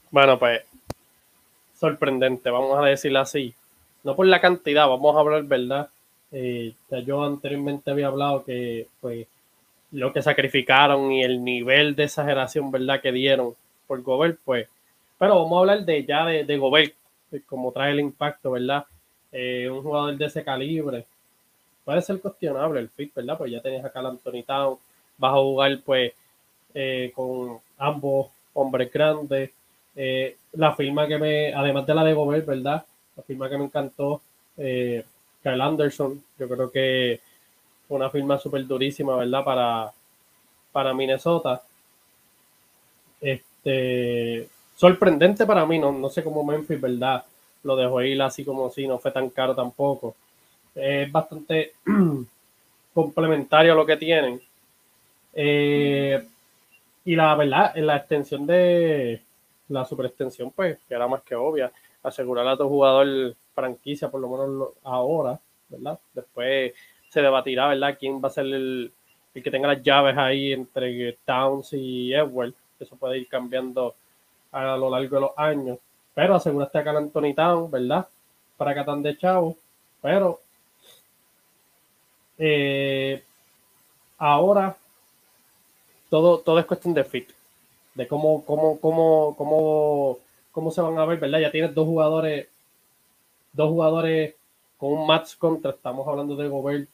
Bueno, 0.10 0.39
pues 0.39 0.62
sorprendente, 1.75 2.50
vamos 2.50 2.77
a 2.79 2.88
decirlo 2.88 3.19
así. 3.19 3.53
No 4.03 4.15
por 4.15 4.25
la 4.25 4.41
cantidad, 4.41 4.88
vamos 4.88 5.15
a 5.15 5.19
hablar 5.19 5.43
verdad. 5.43 5.89
Eh, 6.31 6.74
yo 7.05 7.24
anteriormente 7.24 7.91
había 7.91 8.08
hablado 8.08 8.43
que 8.43 8.88
pues 9.01 9.27
lo 9.91 10.13
que 10.13 10.22
sacrificaron 10.22 11.12
y 11.12 11.24
el 11.24 11.43
nivel 11.43 11.96
de 11.96 12.05
exageración, 12.05 12.72
¿verdad? 12.72 13.01
Que 13.01 13.12
dieron 13.12 13.53
por 13.88 14.01
Gobert, 14.01 14.39
pues. 14.43 14.67
Pero 15.17 15.43
vamos 15.43 15.58
a 15.58 15.60
hablar 15.60 15.86
de 15.86 16.05
ya 16.05 16.25
de, 16.25 16.43
de 16.43 16.58
Gobert, 16.58 16.93
como 17.46 17.72
trae 17.72 17.91
el 17.91 18.00
impacto, 18.00 18.51
¿verdad? 18.51 18.86
Eh, 19.31 19.69
un 19.69 19.84
jugador 19.84 20.17
de 20.17 20.25
ese 20.25 20.43
calibre, 20.43 21.05
puede 21.89 22.03
ser 22.03 22.22
cuestionable 22.22 22.79
el 22.81 22.89
fit, 22.89 23.12
¿verdad? 23.15 23.36
Pues 23.36 23.51
ya 23.51 23.63
tenías 23.63 23.84
acá 23.84 24.00
al 24.00 24.05
Anthony 24.05 24.43
Town, 24.46 24.77
vas 25.17 25.34
a 25.34 25.38
jugar 25.38 25.79
pues 25.84 26.13
eh, 26.75 27.12
con 27.15 27.58
ambos 27.79 28.27
hombres 28.53 28.93
grandes. 28.93 29.50
Eh, 29.96 30.38
la 30.51 30.75
firma 30.75 31.08
que 31.08 31.17
me, 31.17 31.51
además 31.51 31.88
de 31.88 31.96
la 31.96 32.03
de 32.03 32.13
Gobert, 32.13 32.46
¿verdad? 32.46 32.86
La 33.17 33.24
firma 33.24 33.50
que 33.50 33.58
me 33.58 33.65
encantó, 33.65 34.22
eh, 34.58 35.03
Kyle 35.41 35.60
Anderson, 35.60 36.24
yo 36.38 36.48
creo 36.48 36.69
que 36.69 37.22
fue 37.88 37.98
una 37.98 38.12
firma 38.12 38.38
súper 38.38 38.67
durísima, 38.67 39.15
¿verdad? 39.15 39.43
Para, 39.43 39.91
para 40.72 40.93
Minnesota. 40.93 41.63
Este, 43.19 44.48
sorprendente 44.75 45.43
para 45.48 45.65
mí, 45.65 45.79
no, 45.79 45.91
no 45.91 46.10
sé 46.10 46.24
cómo 46.24 46.43
Memphis, 46.43 46.79
¿verdad? 46.79 47.25
Lo 47.63 47.75
dejó 47.75 48.00
ir 48.03 48.22
así 48.22 48.46
como 48.46 48.69
si 48.69 48.88
no 48.88 49.00
fue 49.00 49.10
tan 49.10 49.31
caro 49.31 49.55
tampoco 49.55 50.15
es 50.81 51.12
bastante 51.12 51.74
complementario 52.93 53.74
a 53.74 53.75
lo 53.75 53.86
que 53.86 53.98
tienen. 53.98 54.41
Eh, 55.33 56.24
y 57.05 57.15
la 57.15 57.36
verdad, 57.36 57.77
en 57.77 57.88
la 57.88 57.98
extensión 57.98 58.45
de 58.45 59.21
la 59.69 59.86
superextensión, 59.86 60.51
pues, 60.51 60.77
que 60.88 60.93
era 60.93 61.07
más 61.07 61.21
que 61.24 61.36
obvia, 61.36 61.71
asegurar 62.03 62.48
a 62.48 62.57
tu 62.57 62.67
jugador 62.67 63.36
franquicia, 63.53 64.09
por 64.09 64.21
lo 64.21 64.29
menos 64.29 64.69
ahora, 64.83 65.39
¿verdad? 65.69 66.00
Después 66.13 66.74
se 67.09 67.21
debatirá, 67.21 67.67
¿verdad? 67.67 67.98
¿Quién 68.00 68.21
va 68.21 68.27
a 68.27 68.31
ser 68.31 68.45
el, 68.45 68.91
que 69.33 69.51
tenga 69.51 69.67
las 69.67 69.81
llaves 69.81 70.17
ahí 70.17 70.53
entre 70.53 71.13
Towns 71.25 71.74
y 71.74 72.13
Edward? 72.13 72.53
Eso 72.79 72.95
puede 72.95 73.19
ir 73.19 73.27
cambiando 73.27 73.95
a 74.51 74.77
lo 74.77 74.89
largo 74.89 75.15
de 75.15 75.21
los 75.21 75.31
años. 75.38 75.77
Pero 76.13 76.36
aseguraste 76.36 76.79
a 76.79 76.89
Anthony 76.91 77.33
Town, 77.36 77.71
¿verdad? 77.71 78.07
Para 78.57 78.75
Catán 78.75 79.01
de 79.03 79.17
Chavo. 79.17 79.57
Pero 80.01 80.39
eh, 82.39 83.22
ahora 84.17 84.75
todo, 86.10 86.39
todo 86.39 86.60
es 86.60 86.65
cuestión 86.65 86.93
de 86.93 87.03
fit, 87.03 87.29
de 87.93 88.08
cómo, 88.08 88.43
cómo, 88.46 88.79
cómo, 88.79 89.36
cómo, 89.38 90.17
cómo 90.51 90.72
se 90.72 90.81
van 90.81 90.98
a 90.98 91.05
ver, 91.05 91.19
¿verdad? 91.19 91.39
Ya 91.39 91.51
tienes 91.51 91.75
dos 91.75 91.86
jugadores, 91.86 92.48
dos 93.53 93.69
jugadores 93.69 94.36
con 94.77 94.93
un 94.93 95.05
match 95.05 95.36
contra, 95.38 95.72
estamos 95.72 96.08
hablando 96.08 96.36
de 96.36 96.48
Gobert 96.48 96.89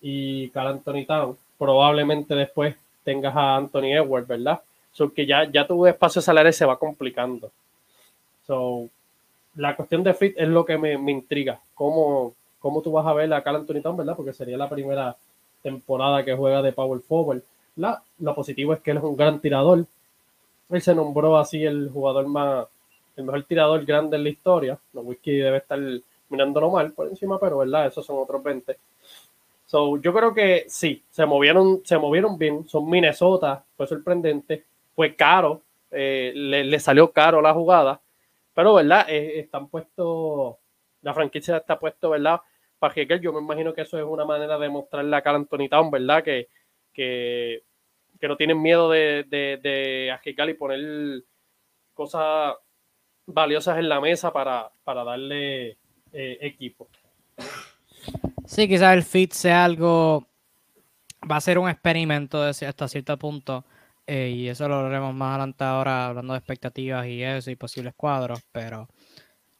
y 0.00 0.48
Carl 0.50 0.68
Anthony 0.68 1.04
Town. 1.06 1.36
Probablemente 1.58 2.34
después 2.34 2.74
tengas 3.04 3.36
a 3.36 3.56
Anthony 3.56 3.92
Edwards, 3.94 4.26
¿verdad? 4.26 4.60
So 4.92 5.12
que 5.12 5.26
ya, 5.26 5.44
ya 5.44 5.66
tu 5.66 5.86
espacio 5.86 6.20
salarial 6.20 6.54
se 6.54 6.64
va 6.64 6.78
complicando. 6.78 7.50
So, 8.46 8.88
la 9.54 9.76
cuestión 9.76 10.02
de 10.02 10.14
fit 10.14 10.34
es 10.36 10.48
lo 10.48 10.64
que 10.64 10.78
me, 10.78 10.96
me 10.98 11.12
intriga. 11.12 11.60
¿Cómo, 11.74 12.34
cómo 12.66 12.82
tú 12.82 12.90
vas 12.90 13.06
a 13.06 13.12
ver 13.12 13.32
a 13.32 13.44
Cal 13.44 13.54
Anthony 13.54 13.80
Town, 13.80 13.96
¿verdad? 13.96 14.16
Porque 14.16 14.32
sería 14.32 14.56
la 14.56 14.68
primera 14.68 15.16
temporada 15.62 16.24
que 16.24 16.34
juega 16.34 16.62
de 16.62 16.72
Power 16.72 17.00
Forward. 17.00 17.40
La, 17.76 18.02
lo 18.18 18.34
positivo 18.34 18.72
es 18.72 18.80
que 18.80 18.90
él 18.90 18.96
es 18.96 19.04
un 19.04 19.16
gran 19.16 19.38
tirador. 19.40 19.86
Él 20.68 20.82
se 20.82 20.92
nombró 20.92 21.38
así 21.38 21.64
el 21.64 21.90
jugador 21.90 22.26
más, 22.26 22.66
el 23.14 23.22
mejor 23.22 23.44
tirador 23.44 23.84
grande 23.84 24.16
en 24.16 24.24
la 24.24 24.30
historia. 24.30 24.76
No 24.94 25.02
whisky 25.02 25.36
debe 25.36 25.58
estar 25.58 25.78
mirándolo 26.28 26.68
mal 26.72 26.90
por 26.90 27.06
encima, 27.06 27.38
pero 27.38 27.58
verdad, 27.58 27.86
esos 27.86 28.04
son 28.04 28.18
otros 28.18 28.42
20. 28.42 28.76
So, 29.66 29.96
yo 29.98 30.12
creo 30.12 30.34
que 30.34 30.64
sí, 30.68 31.04
se 31.08 31.24
movieron, 31.24 31.82
se 31.84 31.98
movieron 31.98 32.36
bien. 32.36 32.68
Son 32.68 32.90
Minnesota, 32.90 33.64
fue 33.76 33.86
sorprendente, 33.86 34.64
fue 34.96 35.14
caro, 35.14 35.62
eh, 35.92 36.32
le, 36.34 36.80
salió 36.80 37.12
caro 37.12 37.40
la 37.40 37.54
jugada, 37.54 38.00
pero 38.54 38.74
verdad, 38.74 39.06
eh, 39.08 39.38
están 39.38 39.68
puestos, 39.68 40.56
la 41.02 41.14
franquicia 41.14 41.58
está 41.58 41.78
puesto, 41.78 42.10
verdad, 42.10 42.40
para 42.78 42.94
yo 43.20 43.32
me 43.32 43.40
imagino 43.40 43.72
que 43.72 43.82
eso 43.82 43.98
es 43.98 44.04
una 44.04 44.24
manera 44.24 44.58
de 44.58 44.68
mostrarle 44.68 45.16
a 45.16 45.22
Cal 45.22 45.36
Anthony 45.36 45.68
Town, 45.68 45.90
¿verdad? 45.90 46.22
Que, 46.22 46.48
que, 46.92 47.62
no 48.22 48.36
tienen 48.36 48.60
miedo 48.60 48.90
de, 48.90 49.24
de, 49.28 49.58
de 49.62 50.50
y 50.50 50.54
poner 50.54 51.22
cosas 51.94 52.54
valiosas 53.26 53.78
en 53.78 53.88
la 53.88 54.00
mesa 54.00 54.32
para, 54.32 54.70
darle 54.84 55.70
eh, 56.12 56.38
equipo. 56.40 56.88
Sí, 58.46 58.68
quizás 58.68 58.94
el 58.94 59.02
fit 59.02 59.32
sea 59.32 59.64
algo, 59.64 60.26
va 61.28 61.36
a 61.36 61.40
ser 61.40 61.58
un 61.58 61.68
experimento 61.68 62.42
hasta 62.42 62.88
cierto 62.88 63.18
punto, 63.18 63.64
eh, 64.06 64.32
y 64.34 64.48
eso 64.48 64.68
lo 64.68 64.84
veremos 64.84 65.14
más 65.14 65.30
adelante 65.30 65.64
ahora 65.64 66.06
hablando 66.06 66.32
de 66.32 66.38
expectativas 66.38 67.06
y 67.06 67.22
eso 67.22 67.50
y 67.50 67.56
posibles 67.56 67.94
cuadros, 67.96 68.40
pero 68.52 68.88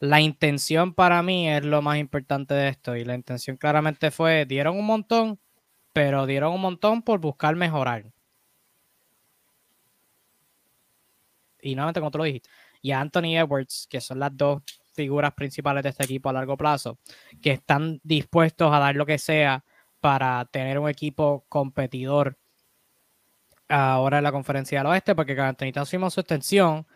la 0.01 0.21
intención 0.21 0.95
para 0.95 1.23
mí 1.23 1.49
es 1.49 1.65
lo 1.65 1.83
más 1.83 1.99
importante 1.99 2.55
de 2.55 2.69
esto 2.69 2.97
y 2.97 3.05
la 3.05 3.15
intención 3.15 3.57
claramente 3.57 4.11
fue, 4.11 4.45
dieron 4.47 4.77
un 4.79 4.87
montón, 4.87 5.41
pero 5.93 6.27
dieron 6.27 6.53
un 6.53 6.61
montón 6.61 7.03
por 7.03 7.21
buscar 7.21 7.57
mejorar. 7.57 8.05
Y 11.61 11.75
nuevamente, 11.75 12.01
como 12.01 12.11
tú 12.11 12.19
lo 12.19 12.25
dijiste, 12.25 12.49
y 12.83 12.93
Anthony 12.93 13.37
Edwards, 13.37 13.87
que 13.91 14.01
son 14.01 14.21
las 14.21 14.37
dos 14.37 14.63
figuras 14.95 15.35
principales 15.35 15.83
de 15.83 15.91
este 15.91 16.05
equipo 16.05 16.29
a 16.29 16.33
largo 16.33 16.57
plazo, 16.57 16.99
que 17.43 17.53
están 17.53 18.01
dispuestos 18.03 18.73
a 18.73 18.79
dar 18.79 18.95
lo 18.95 19.07
que 19.07 19.19
sea 19.19 19.65
para 20.01 20.45
tener 20.47 20.79
un 20.79 20.89
equipo 20.89 21.45
competidor 21.49 22.39
ahora 23.69 24.19
en 24.19 24.25
la 24.25 24.33
conferencia 24.33 24.79
del 24.79 24.87
oeste, 24.87 25.15
porque 25.15 25.39
Anthony 25.41 25.73
hicimos 25.83 26.15
su 26.15 26.21
extensión, 26.21 26.87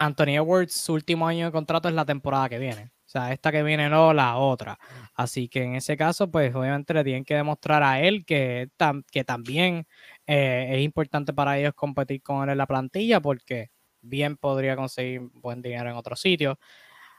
Anthony 0.00 0.36
Edwards, 0.36 0.72
su 0.72 0.94
último 0.94 1.28
año 1.28 1.46
de 1.46 1.52
contrato 1.52 1.88
es 1.88 1.94
la 1.94 2.06
temporada 2.06 2.48
que 2.48 2.58
viene. 2.58 2.90
O 3.04 3.08
sea, 3.10 3.32
esta 3.32 3.52
que 3.52 3.62
viene 3.62 3.90
no, 3.90 4.14
la 4.14 4.36
otra. 4.36 4.78
Así 5.14 5.48
que 5.48 5.62
en 5.62 5.74
ese 5.76 5.96
caso, 5.96 6.30
pues 6.30 6.54
obviamente 6.54 6.94
le 6.94 7.04
tienen 7.04 7.24
que 7.24 7.34
demostrar 7.34 7.82
a 7.82 8.00
él 8.00 8.24
que, 8.24 8.70
que 9.12 9.24
también 9.24 9.86
eh, 10.26 10.68
es 10.70 10.80
importante 10.82 11.34
para 11.34 11.58
ellos 11.58 11.74
competir 11.74 12.22
con 12.22 12.44
él 12.44 12.50
en 12.50 12.58
la 12.58 12.66
plantilla 12.66 13.20
porque 13.20 13.70
bien 14.00 14.36
podría 14.36 14.74
conseguir 14.74 15.20
buen 15.34 15.60
dinero 15.60 15.90
en 15.90 15.96
otro 15.96 16.16
sitio. 16.16 16.58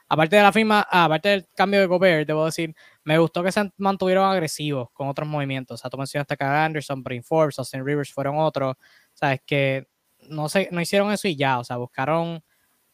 Aparte 0.08 0.36
de 0.36 0.42
la 0.42 0.52
firma, 0.52 0.86
aparte 0.90 1.28
del 1.28 1.46
cambio 1.54 1.80
de 1.80 1.86
Gobert, 1.86 2.26
debo 2.26 2.46
decir, 2.46 2.74
me 3.04 3.18
gustó 3.18 3.42
que 3.44 3.52
se 3.52 3.70
mantuvieron 3.76 4.24
agresivos 4.30 4.88
con 4.92 5.08
otros 5.08 5.28
movimientos. 5.28 5.78
O 5.78 5.82
sea, 5.82 5.90
tú 5.90 5.98
mencionaste 5.98 6.36
que 6.36 6.44
Anderson, 6.44 7.02
Brain 7.02 7.22
Forbes, 7.22 7.58
Austin 7.58 7.86
Rivers 7.86 8.12
fueron 8.12 8.38
otros. 8.38 8.74
Sabes 9.14 9.40
que 9.46 9.86
no, 10.28 10.48
sé, 10.48 10.68
no 10.72 10.80
hicieron 10.80 11.12
eso 11.12 11.28
y 11.28 11.36
ya, 11.36 11.58
o 11.58 11.64
sea, 11.64 11.76
buscaron 11.76 12.42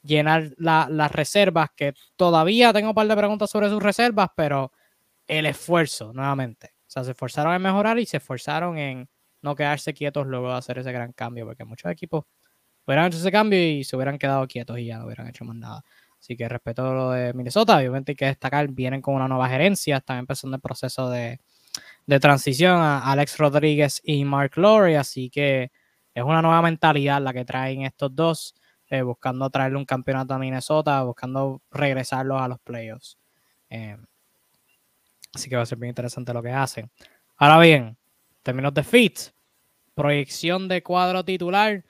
llenar 0.03 0.53
las 0.59 1.13
reservas, 1.13 1.71
que 1.77 1.95
todavía 2.17 2.73
tengo 2.73 2.91
un 2.91 2.95
par 2.95 3.09
de 3.09 3.17
preguntas 3.17 3.51
sobre 3.51 3.69
sus 3.69 3.83
reservas, 3.83 4.29
pero 4.37 4.73
el 5.27 5.47
esfuerzo, 5.47 6.13
nuevamente. 6.13 6.75
O 6.87 6.91
sea, 6.91 7.05
se 7.05 7.11
esforzaron 7.11 7.55
en 7.55 7.63
mejorar 7.63 7.99
y 7.99 8.07
se 8.07 8.17
esforzaron 8.17 8.79
en 8.79 9.09
no 9.43 9.55
quedarse 9.55 9.95
quietos 9.95 10.27
luego 10.27 10.49
de 10.51 10.59
hacer 10.59 10.79
ese 10.79 10.93
gran 10.93 11.13
cambio, 11.13 11.47
porque 11.47 11.65
muchos 11.65 11.91
equipos 11.91 12.25
hubieran 12.87 13.07
hecho 13.07 13.19
ese 13.19 13.31
cambio 13.31 13.61
y 13.63 13.85
se 13.85 13.95
hubieran 13.97 14.19
quedado 14.19 14.47
quietos 14.47 14.79
y 14.79 14.87
ya 14.87 14.99
no 14.99 15.05
hubieran 15.05 15.29
hecho 15.29 15.45
más 15.45 15.57
nada. 15.57 15.85
Así 16.19 16.37
que 16.37 16.49
respeto 16.49 16.93
lo 16.95 17.11
de 17.11 17.33
Minnesota, 17.33 17.77
obviamente 17.77 18.13
hay 18.13 18.17
que 18.17 18.25
destacar, 18.27 18.69
vienen 18.69 19.03
con 19.03 19.15
una 19.15 19.29
nueva 19.29 19.49
gerencia, 19.49 19.99
están 19.99 20.19
empezando 20.19 20.57
el 20.57 20.61
proceso 20.61 21.11
de, 21.11 21.39
transición 22.21 22.81
a 22.81 23.11
Alex 23.13 23.37
Rodríguez 23.39 24.01
y 24.03 24.25
Mark 24.25 24.53
Lowry, 24.57 24.95
así 24.95 25.31
que 25.31 25.71
es 26.15 26.23
una 26.25 26.43
nueva 26.43 26.63
mentalidad 26.63 27.23
la 27.23 27.33
que 27.33 27.45
traen 27.45 27.83
estos 27.83 28.15
dos, 28.17 28.55
eh, 28.91 29.03
buscando 29.03 29.49
traerle 29.51 29.79
un 29.79 29.85
campeonato 29.85 30.35
a 30.35 30.39
Minnesota, 30.39 31.03
buscando 31.03 31.63
regresarlos 31.71 32.41
a 32.41 32.49
los 32.49 32.59
playoffs. 32.61 33.19
Eh, 33.71 33.97
así 35.35 35.49
que 35.49 35.57
va 35.57 35.63
a 35.63 35.67
ser 35.67 35.79
bien 35.79 35.91
interesante 35.91 36.33
lo 36.33 36.43
que 36.43 36.53
hacen. 36.53 36.91
Ahora 37.37 37.59
bien, 37.61 37.97
términos 38.43 38.73
de 38.75 38.83
fit, 38.83 39.19
proyección 39.95 40.69
de 40.69 40.83
cuadro 40.83 41.25
titular. 41.25 41.85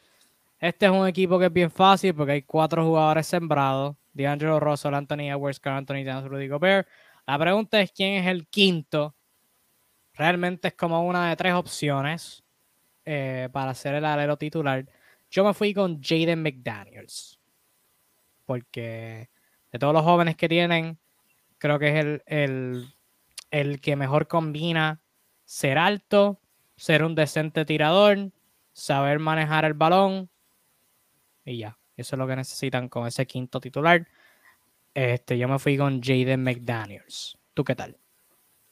Este 0.58 0.86
es 0.86 0.92
un 0.92 1.06
equipo 1.06 1.38
que 1.38 1.46
es 1.46 1.52
bien 1.52 1.70
fácil 1.70 2.14
porque 2.14 2.32
hay 2.32 2.42
cuatro 2.42 2.84
jugadores 2.84 3.26
sembrados. 3.26 3.96
D'Angelo 4.12 4.58
Russell, 4.58 4.94
Anthony 4.94 5.30
Edwards, 5.30 5.60
Carl 5.60 5.76
Anthony 5.76 6.04
Towns, 6.04 6.28
Rudy 6.28 6.48
Gobert. 6.48 6.88
La 7.24 7.38
pregunta 7.38 7.80
es 7.80 7.92
quién 7.92 8.14
es 8.14 8.26
el 8.26 8.48
quinto. 8.48 9.14
Realmente 10.14 10.68
es 10.68 10.74
como 10.74 11.06
una 11.06 11.28
de 11.28 11.36
tres 11.36 11.54
opciones 11.54 12.42
eh, 13.04 13.48
para 13.52 13.72
ser 13.74 13.94
el 13.94 14.04
alero 14.04 14.36
titular. 14.36 14.84
Yo 15.30 15.44
me 15.44 15.54
fui 15.54 15.74
con 15.74 16.02
Jaden 16.02 16.42
McDaniels. 16.42 17.38
Porque 18.46 19.28
de 19.72 19.78
todos 19.78 19.92
los 19.92 20.02
jóvenes 20.02 20.36
que 20.36 20.48
tienen, 20.48 20.98
creo 21.58 21.78
que 21.78 21.88
es 21.88 22.04
el, 22.04 22.22
el, 22.26 22.86
el 23.50 23.80
que 23.80 23.96
mejor 23.96 24.26
combina 24.26 25.00
ser 25.44 25.78
alto, 25.78 26.40
ser 26.76 27.04
un 27.04 27.14
decente 27.14 27.64
tirador, 27.64 28.30
saber 28.72 29.18
manejar 29.18 29.64
el 29.64 29.74
balón 29.74 30.30
y 31.44 31.58
ya. 31.58 31.78
Eso 31.96 32.14
es 32.14 32.18
lo 32.18 32.28
que 32.28 32.36
necesitan 32.36 32.88
con 32.88 33.06
ese 33.06 33.26
quinto 33.26 33.60
titular. 33.60 34.06
Este, 34.94 35.36
yo 35.36 35.48
me 35.48 35.58
fui 35.58 35.76
con 35.76 36.00
Jaden 36.00 36.42
McDaniels. 36.42 37.36
¿Tú 37.54 37.64
qué 37.64 37.74
tal? 37.74 37.96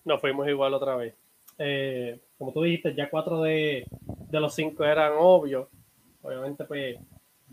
Nos 0.05 0.21
fuimos 0.21 0.47
igual 0.49 0.75
otra 0.75 0.95
vez. 0.95 1.15
Eh, 1.59 2.21
como 2.39 2.53
tú 2.53 2.63
dijiste, 2.63 2.95
ya 2.95 3.11
cuatro 3.11 3.43
de, 3.43 3.87
los 4.31 4.55
cinco 4.55 4.85
eran 4.85 5.15
obvios. 5.19 5.69
Obviamente, 6.27 6.65
pues 6.65 6.97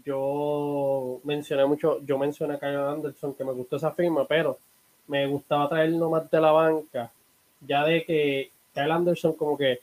yo 0.03 1.20
mencioné 1.24 1.65
mucho, 1.65 2.00
yo 2.06 2.18
mencioné 2.18 2.56
a 2.56 2.60
Kyle 2.60 2.75
Anderson 2.75 3.36
que 3.36 3.44
me 3.44 3.51
gustó 3.51 3.75
esa 3.75 3.92
firma, 3.92 4.25
pero 4.25 4.58
me 5.08 5.27
gustaba 5.27 5.70
traerlo 5.70 6.10
más 6.10 6.30
de 6.30 6.42
la 6.42 6.51
banca, 6.51 7.12
ya 7.62 7.86
de 7.86 8.03
que 8.03 8.51
Kyle 8.74 8.92
Anderson 8.92 9.34
como 9.34 9.58
que 9.58 9.80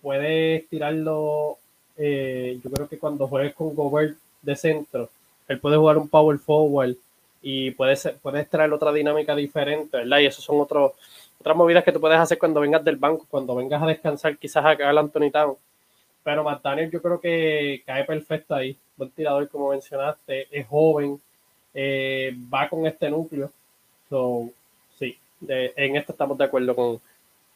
puede 0.00 0.66
tirarlo, 0.70 1.58
eh, 1.96 2.58
yo 2.62 2.70
creo 2.70 2.88
que 2.88 2.98
cuando 2.98 3.28
juegues 3.28 3.54
con 3.54 3.74
Gobert 3.74 4.16
de 4.40 4.56
centro, 4.56 5.10
él 5.48 5.60
puede 5.60 5.76
jugar 5.76 5.98
un 5.98 6.08
power 6.08 6.38
forward 6.38 6.96
y 7.42 7.72
puedes, 7.72 8.08
puedes 8.22 8.48
traer 8.48 8.72
otra 8.72 8.92
dinámica 8.92 9.36
diferente, 9.36 9.98
¿verdad? 9.98 10.18
Y 10.20 10.26
eso 10.26 10.40
son 10.40 10.60
otros 10.60 10.92
otras 11.40 11.56
movidas 11.56 11.82
que 11.82 11.90
tú 11.90 12.00
puedes 12.00 12.18
hacer 12.18 12.38
cuando 12.38 12.60
vengas 12.60 12.84
del 12.84 12.96
banco, 12.96 13.26
cuando 13.28 13.56
vengas 13.56 13.82
a 13.82 13.86
descansar 13.86 14.38
quizás 14.38 14.64
acá 14.64 14.88
al 14.88 14.98
Anthony 14.98 15.30
Town. 15.32 15.56
Pero 16.24 16.44
McDaniel 16.44 16.90
yo 16.90 17.02
creo 17.02 17.20
que 17.20 17.82
cae 17.84 18.04
perfecto 18.04 18.54
ahí. 18.54 18.76
Buen 18.96 19.10
tirador, 19.10 19.48
como 19.48 19.70
mencionaste, 19.70 20.46
es 20.50 20.66
joven, 20.66 21.20
eh, 21.74 22.34
va 22.52 22.68
con 22.68 22.86
este 22.86 23.10
núcleo. 23.10 23.50
So, 24.08 24.50
sí, 24.98 25.18
en 25.48 25.96
esto 25.96 26.12
estamos 26.12 26.38
de 26.38 26.44
acuerdo 26.44 26.74
con 26.74 27.00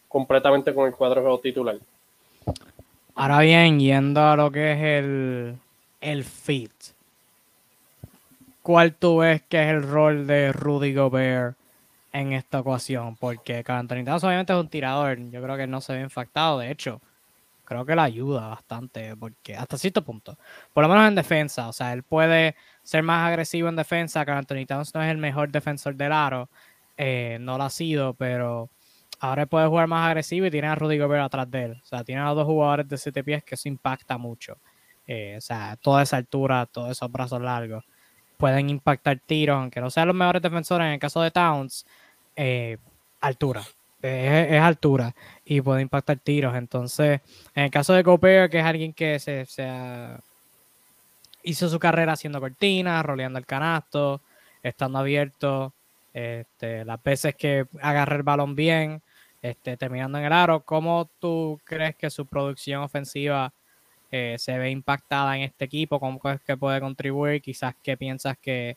completamente 0.09 0.73
con 0.73 0.87
el 0.87 0.95
cuadro 0.95 1.39
titular. 1.39 1.77
Ahora 3.15 3.41
bien, 3.41 3.79
yendo 3.79 4.21
a 4.21 4.37
lo 4.37 4.51
que 4.51 4.73
es 4.73 4.79
el, 4.79 5.57
el 6.01 6.25
fit 6.25 6.73
¿cuál 8.67 8.95
tú 8.95 9.19
ves 9.19 9.43
que 9.49 9.63
es 9.63 9.69
el 9.69 9.85
rol 9.85 10.27
de 10.27 10.51
Rudy 10.51 10.93
Gobert 10.93 11.57
en 12.13 12.33
esta 12.33 12.59
ocasión? 12.59 13.15
Porque 13.15 13.63
Anthony 13.65 14.03
obviamente 14.03 14.53
es 14.53 14.59
un 14.59 14.69
tirador, 14.69 15.19
yo 15.31 15.41
creo 15.41 15.57
que 15.57 15.69
no 15.69 15.81
se 15.81 15.93
ve 15.93 16.01
infectado, 16.01 16.59
de 16.59 16.73
hecho, 16.73 17.01
creo 17.67 17.85
que 17.85 17.95
le 17.95 18.01
ayuda 18.01 18.49
bastante, 18.49 19.15
porque 19.17 19.55
hasta 19.55 19.77
cierto 19.77 20.03
punto, 20.03 20.39
por 20.73 20.83
lo 20.83 20.89
menos 20.89 21.07
en 21.07 21.15
defensa, 21.15 21.69
o 21.69 21.73
sea, 21.75 21.93
él 21.93 22.03
puede 22.03 22.57
ser 22.83 23.03
más 23.03 23.29
agresivo 23.29 23.69
en 23.69 23.77
defensa, 23.77 24.25
que 24.25 24.31
Anthony 24.31 24.65
Towns 24.67 24.95
no 24.95 25.03
es 25.03 25.11
el 25.11 25.19
mejor 25.19 25.51
defensor 25.51 25.95
del 25.97 26.13
aro, 26.13 26.49
eh, 26.97 27.37
no 27.41 27.59
lo 27.59 27.65
ha 27.65 27.71
sido, 27.71 28.15
pero 28.15 28.71
ahora 29.21 29.47
puede 29.47 29.67
jugar 29.67 29.89
más 29.89 30.07
agresivo 30.09 30.47
y 30.47 30.51
tiene 30.51 30.69
a 30.69 30.75
Rudy 30.75 30.99
Gobert 30.99 31.25
atrás 31.25 31.51
de 31.51 31.65
él, 31.65 31.81
o 31.83 31.87
sea, 31.87 32.05
tiene 32.05 32.23
a 32.23 32.29
dos 32.31 32.47
jugadores 32.47 32.89
de 32.89 32.97
siete 32.97 33.23
pies 33.23 33.45
que 33.45 33.57
eso 33.57 33.69
impacta 33.69 34.17
mucho, 34.17 34.59
eh, 35.07 35.35
o 35.37 35.41
sea, 35.43 35.77
toda 35.77 36.03
esa 36.03 36.17
altura, 36.17 36.67
todos 36.67 36.91
esos 36.93 37.13
brazos 37.13 37.43
largos 37.43 37.85
pueden 38.37 38.71
impactar 38.71 39.19
tiros, 39.25 39.57
aunque 39.59 39.81
no 39.81 39.91
sean 39.91 40.09
los 40.09 40.17
mejores 40.17 40.43
defensores 40.43 40.87
en 40.87 40.93
el 40.95 40.99
caso 40.99 41.21
de 41.23 41.31
Towns, 41.31 41.87
eh, 42.37 42.79
altura. 43.21 43.63
Es, 44.07 44.61
altura 44.61 45.15
y 45.45 45.61
puede 45.61 45.83
impactar 45.83 46.19
tiros. 46.19 46.55
Entonces, 46.57 47.21
en 47.55 47.65
el 47.65 47.71
caso 47.71 47.93
de 47.93 48.03
Gobert, 48.03 48.51
que 48.51 48.59
es 48.59 48.65
alguien 48.65 48.93
que 48.93 49.19
se, 49.19 49.47
hizo 51.43 51.69
su 51.69 51.79
carrera 51.79 52.13
haciendo 52.13 52.41
cortinas, 52.41 53.05
roleando 53.05 53.39
el 53.39 53.47
canasto, 53.47 54.21
estando 54.63 54.99
abierto, 54.99 55.73
este, 56.13 56.85
las 56.85 57.03
veces 57.03 57.35
que 57.35 57.67
agarra 57.81 58.17
el 58.17 58.23
balón 58.23 58.55
bien, 58.57 59.03
este, 59.43 59.77
terminando 59.77 60.19
en 60.19 60.25
el 60.25 60.33
aro, 60.33 60.61
¿cómo 60.61 61.09
tú 61.21 61.61
crees 61.65 61.95
que 61.95 62.11
su 62.11 62.27
producción 62.27 62.83
ofensiva 62.83 63.53
eh, 64.11 64.37
se 64.39 64.57
ve 64.57 64.71
impactada 64.71 65.37
en 65.37 65.43
este 65.43 65.65
equipo, 65.65 65.99
cómo 65.99 66.21
es 66.25 66.41
que 66.41 66.57
puede 66.57 66.81
contribuir, 66.81 67.43
quizás 67.43 67.75
qué 67.83 67.97
piensas 67.97 68.39
que, 68.39 68.77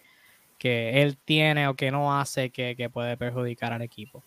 él 0.62 1.18
tiene 1.24 1.68
o 1.68 1.76
que 1.76 1.92
no 1.92 2.20
hace 2.20 2.50
que, 2.50 2.89
puede 2.92 3.15
perjudicar 3.15 3.72
al 3.72 3.82
equipo. 3.82 4.24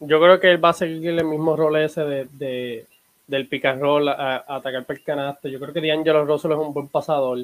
Yo 0.00 0.20
creo 0.20 0.40
que 0.40 0.50
él 0.50 0.64
va 0.64 0.70
a 0.70 0.74
seguir 0.74 1.10
el 1.10 1.24
mismo 1.24 1.56
rol 1.56 1.76
ese 1.76 2.02
de, 2.04 2.86
del 3.26 3.48
pick 3.48 3.66
a, 3.66 4.44
atacar 4.48 4.84
por 4.84 4.96
el 4.96 5.04
canasto. 5.04 5.48
Yo 5.48 5.60
creo 5.60 5.74
que 5.74 5.80
D'Angelo 5.80 6.24
Russell 6.24 6.52
es 6.52 6.58
un 6.58 6.72
buen 6.72 6.88
pasador. 6.88 7.38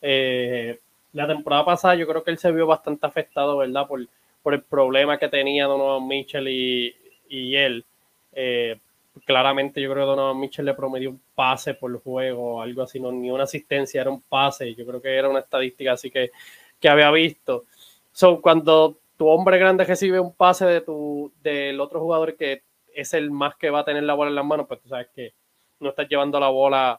Eh, 0.00 0.78
la 1.12 1.26
temporada 1.26 1.64
pasada 1.64 1.94
yo 1.96 2.06
creo 2.06 2.24
que 2.24 2.30
él 2.30 2.38
se 2.38 2.52
vio 2.52 2.66
bastante 2.66 3.06
afectado, 3.06 3.58
¿verdad? 3.58 3.86
Por, 3.86 4.06
por 4.42 4.54
el 4.54 4.62
problema 4.62 5.18
que 5.18 5.28
tenía 5.28 5.66
Donovan 5.66 6.08
Mitchell 6.08 6.48
y, 6.48 6.94
y 7.28 7.54
él. 7.56 7.84
Eh, 8.32 8.78
claramente 9.24 9.80
yo 9.80 9.90
creo 9.92 10.04
que 10.04 10.10
Donovan 10.10 10.40
Mitchell 10.40 10.64
le 10.64 10.74
promedió 10.74 11.10
un 11.10 11.20
pase 11.34 11.74
por 11.74 11.90
el 11.90 11.98
juego, 11.98 12.62
algo 12.62 12.82
así, 12.82 12.98
no, 13.00 13.12
ni 13.12 13.30
una 13.30 13.44
asistencia, 13.44 14.00
era 14.00 14.10
un 14.10 14.22
pase, 14.22 14.74
yo 14.74 14.86
creo 14.86 15.02
que 15.02 15.14
era 15.14 15.28
una 15.28 15.40
estadística 15.40 15.92
así 15.92 16.10
que, 16.10 16.30
que 16.78 16.88
había 16.88 17.10
visto. 17.10 17.64
So, 18.12 18.40
cuando 18.40 18.96
tu 19.20 19.28
hombre 19.28 19.58
grande 19.58 19.84
recibe 19.84 20.18
un 20.18 20.32
pase 20.32 20.64
de 20.64 20.80
tu, 20.80 21.30
del 21.42 21.78
otro 21.78 22.00
jugador 22.00 22.36
que 22.36 22.62
es 22.94 23.12
el 23.12 23.30
más 23.30 23.54
que 23.54 23.68
va 23.68 23.80
a 23.80 23.84
tener 23.84 24.02
la 24.04 24.14
bola 24.14 24.30
en 24.30 24.34
las 24.34 24.46
manos, 24.46 24.66
pues 24.66 24.80
tú 24.80 24.88
sabes 24.88 25.08
que 25.14 25.34
no 25.78 25.90
estás 25.90 26.08
llevando 26.08 26.40
la 26.40 26.48
bola 26.48 26.98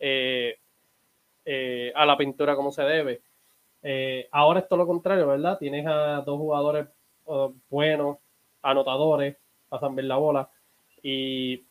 eh, 0.00 0.58
eh, 1.44 1.92
a 1.94 2.04
la 2.04 2.16
pintura 2.16 2.56
como 2.56 2.72
se 2.72 2.82
debe. 2.82 3.20
Eh, 3.84 4.26
ahora 4.32 4.58
es 4.58 4.68
todo 4.68 4.80
lo 4.80 4.86
contrario, 4.88 5.28
¿verdad? 5.28 5.58
Tienes 5.60 5.86
a 5.86 6.22
dos 6.22 6.38
jugadores 6.38 6.88
buenos, 7.68 8.18
anotadores, 8.62 9.36
pasan 9.68 9.94
ver 9.94 10.06
la 10.06 10.16
bola 10.16 10.50
y 11.04 11.62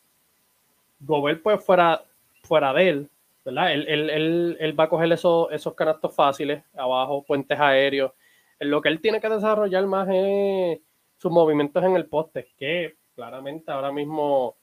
Gobert, 1.00 1.42
pues 1.42 1.62
fuera, 1.62 2.02
fuera 2.44 2.72
de 2.72 2.88
él, 2.88 3.10
¿verdad? 3.44 3.74
Él, 3.74 4.74
va 4.80 4.84
a 4.84 4.88
coger 4.88 5.12
esos, 5.12 5.52
esos 5.52 5.74
canastos 5.74 6.14
fáciles, 6.14 6.64
abajo, 6.74 7.22
puentes 7.22 7.60
aéreos. 7.60 8.12
Lo 8.60 8.80
que 8.80 8.88
él 8.88 9.00
tiene 9.00 9.20
que 9.20 9.28
desarrollar 9.28 9.86
más 9.86 10.08
es 10.10 10.80
sus 11.16 11.32
movimientos 11.32 11.82
en 11.82 11.96
el 11.96 12.06
poste, 12.06 12.48
que 12.56 12.96
claramente 13.14 13.70
ahora 13.70 13.92
mismo 13.92 14.56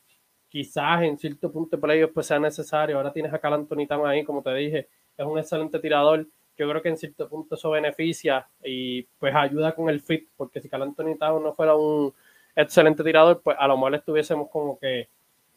quizás 0.49 1.03
en 1.03 1.17
cierto 1.17 1.51
punto 1.51 1.77
de 1.77 1.97
ellos 1.97 2.12
pues 2.13 2.27
sea 2.27 2.39
necesario. 2.39 2.97
Ahora 2.97 3.12
tienes 3.12 3.33
a 3.33 3.39
Cal 3.39 3.53
Anthony 3.53 3.88
ahí, 4.05 4.23
como 4.23 4.41
te 4.41 4.53
dije, 4.53 4.88
es 5.17 5.25
un 5.25 5.38
excelente 5.38 5.79
tirador. 5.79 6.25
Yo 6.57 6.69
creo 6.69 6.81
que 6.81 6.89
en 6.89 6.97
cierto 6.97 7.27
punto 7.27 7.55
eso 7.55 7.69
beneficia 7.71 8.47
y 8.63 9.03
pues 9.19 9.36
ayuda 9.36 9.73
con 9.73 9.89
el 9.89 9.99
fit, 10.01 10.29
porque 10.36 10.62
si 10.62 10.69
Cal 10.69 10.81
Anthony 10.81 11.15
no 11.19 11.53
fuera 11.53 11.75
un, 11.75 12.13
excelente 12.57 13.03
tirador, 13.03 13.41
pues 13.41 13.55
a 13.60 13.67
lo 13.67 13.77
mejor 13.77 13.95
estuviésemos 13.95 14.49
como 14.49 14.79
que 14.79 15.10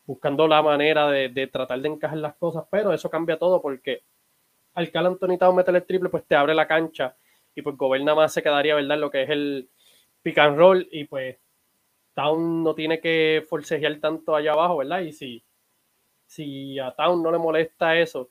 buscando 0.07 0.46
la 0.46 0.62
manera 0.62 1.09
de, 1.09 1.46
tratar 1.46 1.81
de 1.81 1.88
encajar 1.88 2.18
las 2.18 2.35
cosas, 2.35 2.64
pero 2.70 2.92
eso 2.92 3.09
cambia 3.09 3.38
todo 3.38 3.62
porque 3.62 4.03
al 4.74 4.90
Cal 4.90 5.07
Anthony 5.07 5.38
Town 5.38 5.57
meter 5.57 5.74
el 5.74 5.85
triple, 5.85 6.11
pues 6.11 6.24
te 6.24 6.37
abre 6.37 6.55
la 6.55 6.66
cancha 6.66 7.16
y 7.55 7.63
pues 7.63 7.77
Gobert 7.77 8.05
nada 8.05 8.17
más 8.17 8.33
se 8.33 8.43
quedaría, 8.43 8.75
¿verdad? 8.75 8.99
Lo 8.99 9.11
que 9.11 9.23
es 9.23 9.31
el 9.31 9.69
pick 10.23 10.39
and 10.39 10.57
roll 10.57 10.89
y 10.91 11.05
pues 11.05 11.37
Town 12.15 12.63
no 12.63 12.75
tiene 12.75 13.01
que 13.01 13.45
forcejear 13.49 13.99
tanto 14.01 14.35
allá 14.35 14.53
abajo, 14.53 14.79
¿verdad? 14.79 15.01
Y 15.01 15.13
si, 15.13 15.45
si 16.27 16.79
a 16.79 16.93
Town 16.93 17.23
no 17.23 17.31
le 17.31 17.39
molesta 17.39 17.97
eso, 17.97 18.31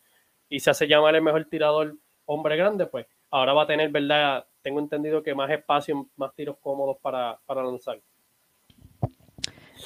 y 0.49 0.59
se 0.59 0.71
hace 0.71 0.87
llamar 0.87 1.15
el 1.15 1.21
mejor 1.21 1.45
tirador 1.45 1.95
hombre 2.25 2.57
grande, 2.57 2.87
pues 2.87 3.05
ahora 3.29 3.53
va 3.53 3.63
a 3.63 3.67
tener, 3.67 3.89
¿verdad? 3.91 4.45
Tengo 4.61 4.79
entendido 4.79 5.23
que 5.23 5.35
más 5.35 5.49
espacio, 5.51 6.09
más 6.17 6.33
tiros 6.35 6.57
cómodos 6.59 6.97
para, 7.01 7.39
para 7.45 7.63
lanzar. 7.63 8.01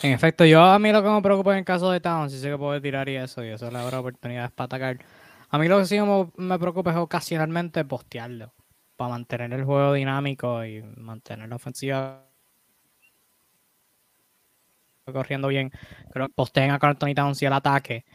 En 0.02 0.12
efecto, 0.12 0.44
yo 0.46 0.62
a 0.62 0.80
mí 0.80 0.92
lo 0.92 1.04
que 1.04 1.10
me 1.10 1.22
preocupa 1.22 1.52
en 1.52 1.60
el 1.60 1.66
caso 1.66 1.92
de 1.92 2.00
Town, 2.00 2.30
si 2.30 2.40
sé 2.40 2.50
que 2.50 2.58
puede 2.58 2.82
tirar 2.82 3.08
y 3.10 3.16
eso, 3.16 3.44
y 3.44 3.50
eso 3.50 3.70
le 3.70 3.78
habrá 3.78 4.00
oportunidades 4.00 4.52
para 4.52 4.66
atacar. 4.66 4.98
A 5.50 5.60
mí 5.60 5.68
lo 5.68 5.78
que 5.80 5.86
sí 5.86 5.98
me 6.38 6.60
preocupa 6.60 6.92
es 6.92 6.98
ocasionalmente 6.98 7.86
postearlo, 7.86 8.52
para 8.96 9.12
mantener 9.12 9.54
el 9.54 9.66
juego 9.66 9.94
dinámico 9.94 10.64
y 10.66 10.82
mantener 10.82 11.50
la 11.50 11.56
ofensiva 11.56 12.28
corriendo 15.12 15.48
bien. 15.50 15.72
Creo 16.12 16.28
que 16.28 16.34
posteen 16.34 16.72
a 16.72 16.80
Carlton 16.80 17.14
Towns 17.14 17.42
y 17.42 17.46
el 17.46 17.54
ataque 17.54 18.06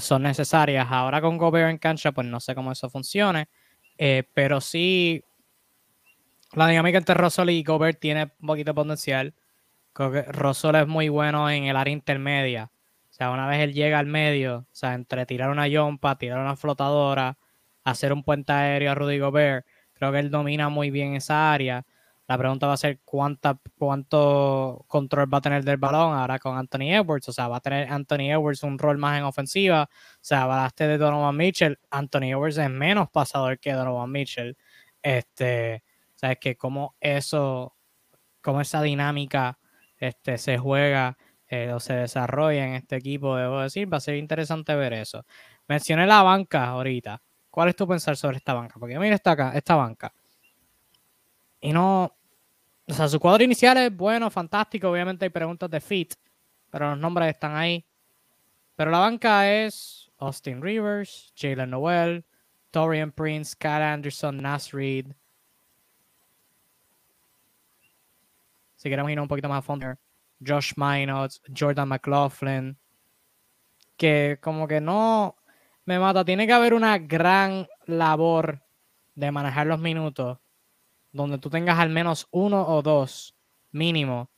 son 0.00 0.22
necesarias. 0.22 0.86
Ahora 0.90 1.20
con 1.20 1.38
Gobert 1.38 1.70
en 1.70 1.78
cancha, 1.78 2.12
pues 2.12 2.26
no 2.26 2.40
sé 2.40 2.54
cómo 2.54 2.72
eso 2.72 2.88
funcione. 2.90 3.48
Eh, 3.98 4.24
pero 4.34 4.60
sí, 4.60 5.22
la 6.54 6.68
dinámica 6.68 6.98
entre 6.98 7.14
Russell 7.14 7.50
y 7.50 7.62
Gobert 7.62 8.00
tiene 8.00 8.32
un 8.40 8.46
poquito 8.46 8.70
de 8.70 8.74
potencial. 8.74 9.34
Creo 9.92 10.12
que 10.12 10.22
Russell 10.22 10.76
es 10.76 10.86
muy 10.86 11.08
bueno 11.08 11.50
en 11.50 11.64
el 11.64 11.76
área 11.76 11.92
intermedia. 11.92 12.70
O 13.10 13.14
sea, 13.14 13.30
una 13.30 13.46
vez 13.46 13.60
él 13.60 13.74
llega 13.74 13.98
al 13.98 14.06
medio, 14.06 14.58
o 14.58 14.66
sea, 14.72 14.94
entre 14.94 15.26
tirar 15.26 15.50
una 15.50 15.68
yompa, 15.68 16.16
tirar 16.16 16.40
una 16.40 16.56
flotadora, 16.56 17.38
hacer 17.84 18.12
un 18.12 18.24
puente 18.24 18.52
aéreo 18.52 18.90
a 18.92 18.94
Rudy 18.94 19.18
Gobert, 19.18 19.66
creo 20.02 20.12
que 20.12 20.18
él 20.18 20.30
domina 20.30 20.68
muy 20.68 20.90
bien 20.90 21.14
esa 21.14 21.52
área. 21.52 21.86
La 22.26 22.36
pregunta 22.36 22.66
va 22.66 22.72
a 22.72 22.76
ser 22.76 22.98
cuánta, 23.04 23.60
cuánto 23.78 24.84
control 24.88 25.32
va 25.32 25.38
a 25.38 25.40
tener 25.40 25.62
del 25.62 25.76
balón 25.76 26.12
ahora 26.18 26.40
con 26.40 26.56
Anthony 26.58 26.92
Edwards. 26.92 27.28
O 27.28 27.32
sea, 27.32 27.46
va 27.46 27.58
a 27.58 27.60
tener 27.60 27.88
Anthony 27.88 28.32
Edwards 28.32 28.64
un 28.64 28.78
rol 28.80 28.98
más 28.98 29.16
en 29.16 29.24
ofensiva. 29.24 29.84
O 29.84 30.18
sea, 30.20 30.42
hablaste 30.42 30.88
de 30.88 30.98
Donovan 30.98 31.36
Mitchell. 31.36 31.78
Anthony 31.90 32.32
Edwards 32.32 32.58
es 32.58 32.68
menos 32.68 33.10
pasador 33.10 33.60
que 33.60 33.72
Donovan 33.72 34.10
Mitchell. 34.10 34.56
Este, 35.02 35.84
o 36.20 36.34
que 36.40 36.56
como 36.56 36.96
eso, 37.00 37.76
como 38.40 38.60
esa 38.60 38.82
dinámica 38.82 39.60
este, 39.98 40.36
se 40.36 40.58
juega 40.58 41.16
eh, 41.46 41.72
o 41.72 41.78
se 41.78 41.94
desarrolla 41.94 42.66
en 42.66 42.74
este 42.74 42.96
equipo, 42.96 43.36
debo 43.36 43.60
decir, 43.60 43.92
va 43.92 43.98
a 43.98 44.00
ser 44.00 44.16
interesante 44.16 44.74
ver 44.74 44.94
eso. 44.94 45.24
Mencioné 45.68 46.08
la 46.08 46.22
banca 46.24 46.66
ahorita. 46.66 47.22
¿Cuál 47.52 47.68
es 47.68 47.76
tu 47.76 47.86
pensar 47.86 48.16
sobre 48.16 48.38
esta 48.38 48.54
banca? 48.54 48.76
Porque 48.80 48.98
mira 48.98 49.14
esta, 49.14 49.32
acá, 49.32 49.52
esta 49.54 49.76
banca. 49.76 50.10
Y 51.60 51.70
no, 51.70 52.16
o 52.88 52.92
sea, 52.94 53.06
su 53.08 53.20
cuadro 53.20 53.44
inicial 53.44 53.76
es 53.76 53.94
bueno, 53.94 54.30
fantástico. 54.30 54.88
Obviamente 54.88 55.26
hay 55.26 55.28
preguntas 55.28 55.68
de 55.68 55.78
fit, 55.78 56.14
pero 56.70 56.88
los 56.88 56.98
nombres 56.98 57.28
están 57.28 57.54
ahí. 57.54 57.84
Pero 58.74 58.90
la 58.90 59.00
banca 59.00 59.52
es 59.52 60.10
Austin 60.16 60.62
Rivers, 60.62 61.34
Jalen 61.36 61.68
Noel, 61.68 62.24
Torian 62.70 63.12
Prince, 63.12 63.54
Cal 63.58 63.82
Anderson, 63.82 64.38
Nas 64.38 64.72
Reed. 64.72 65.12
Si 68.76 68.88
queremos 68.88 69.12
ir 69.12 69.20
un 69.20 69.28
poquito 69.28 69.50
más 69.50 69.58
a 69.58 69.62
fondo, 69.62 69.94
Josh 70.42 70.72
Minot, 70.76 71.32
Jordan 71.54 71.86
McLaughlin. 71.86 72.78
Que 73.98 74.38
como 74.40 74.66
que 74.66 74.80
no 74.80 75.36
me 75.84 75.98
mata. 75.98 76.24
Tiene 76.24 76.46
que 76.46 76.52
haber 76.52 76.74
una 76.74 76.98
gran 76.98 77.66
labor 77.86 78.62
de 79.14 79.30
manejar 79.30 79.66
los 79.66 79.78
minutos 79.80 80.38
donde 81.12 81.38
tú 81.38 81.50
tengas 81.50 81.78
al 81.78 81.90
menos 81.90 82.26
uno 82.30 82.66
o 82.66 82.82
dos 82.82 83.34
mínimo 83.70 84.30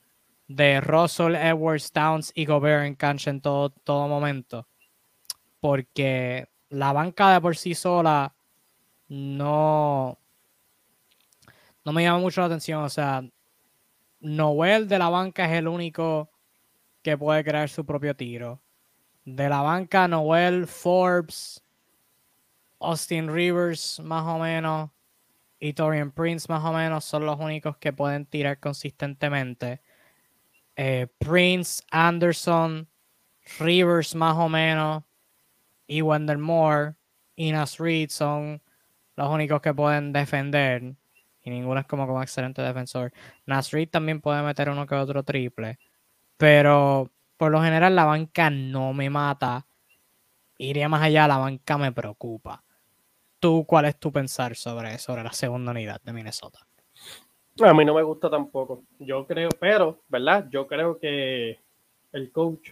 de 0.47 0.81
Russell, 0.81 1.35
Edwards, 1.35 1.91
Towns 1.91 2.31
y 2.35 2.45
Gobert 2.45 2.85
en 2.85 2.95
cancha 2.95 3.29
en 3.29 3.41
todo, 3.41 3.69
todo 3.69 4.07
momento. 4.07 4.67
Porque 5.59 6.47
la 6.69 6.93
banca 6.93 7.33
de 7.33 7.41
por 7.41 7.55
sí 7.55 7.73
sola 7.73 8.35
no, 9.07 10.17
no 11.83 11.91
me 11.93 12.03
llama 12.03 12.19
mucho 12.19 12.41
la 12.41 12.47
atención. 12.47 12.83
O 12.83 12.89
sea, 12.89 13.23
Noel 14.19 14.87
de 14.87 14.99
la 14.99 15.09
banca 15.09 15.45
es 15.45 15.53
el 15.53 15.67
único 15.67 16.29
que 17.01 17.17
puede 17.17 17.43
crear 17.43 17.69
su 17.69 17.85
propio 17.85 18.15
tiro. 18.15 18.61
De 19.25 19.49
la 19.49 19.61
banca, 19.61 20.07
Noel, 20.07 20.67
Forbes, 20.67 21.63
Austin 22.79 23.33
Rivers, 23.33 23.99
más 23.99 24.23
o 24.23 24.39
menos 24.39 24.91
y 25.59 25.73
Torian 25.73 26.11
Prince 26.11 26.47
más 26.49 26.63
o 26.63 26.73
menos 26.73 27.05
son 27.05 27.25
los 27.25 27.39
únicos 27.39 27.77
que 27.77 27.93
pueden 27.93 28.25
tirar 28.25 28.59
consistentemente. 28.59 29.81
Eh, 30.75 31.07
Prince, 31.17 31.83
Anderson, 31.91 32.87
Rivers 33.59 34.15
más 34.15 34.35
o 34.37 34.49
menos 34.49 35.03
y 35.87 36.01
Wendell 36.01 36.37
Moore 36.37 36.95
y 37.35 37.51
Nas 37.51 37.77
Reed 37.79 38.09
son 38.09 38.61
los 39.15 39.29
únicos 39.29 39.61
que 39.61 39.73
pueden 39.73 40.11
defender 40.13 40.95
y 41.41 41.49
ninguno 41.49 41.79
es 41.79 41.85
como 41.85 42.07
como 42.07 42.21
excelente 42.21 42.61
defensor. 42.61 43.13
Nas 43.45 43.71
también 43.91 44.21
puede 44.21 44.41
meter 44.43 44.69
uno 44.69 44.85
que 44.85 44.95
otro 44.95 45.23
triple, 45.23 45.79
pero 46.37 47.11
por 47.37 47.51
lo 47.51 47.61
general 47.61 47.95
la 47.95 48.05
banca 48.05 48.49
no 48.49 48.93
me 48.93 49.09
mata. 49.09 49.65
Iría 50.57 50.87
más 50.89 51.01
allá, 51.03 51.27
la 51.27 51.37
banca 51.37 51.77
me 51.77 51.91
preocupa 51.91 52.65
cuál 53.65 53.85
es 53.85 53.99
tu 53.99 54.11
pensar 54.11 54.55
sobre, 54.55 54.97
sobre 54.97 55.23
la 55.23 55.31
segunda 55.31 55.71
unidad 55.71 56.01
de 56.01 56.13
Minnesota? 56.13 56.59
A 57.61 57.73
mí 57.73 57.85
no 57.85 57.93
me 57.93 58.03
gusta 58.03 58.29
tampoco. 58.29 58.83
Yo 58.99 59.25
creo, 59.25 59.49
pero, 59.59 59.99
¿verdad? 60.09 60.47
Yo 60.49 60.67
creo 60.67 60.99
que 60.99 61.59
el 62.11 62.31
coach 62.31 62.71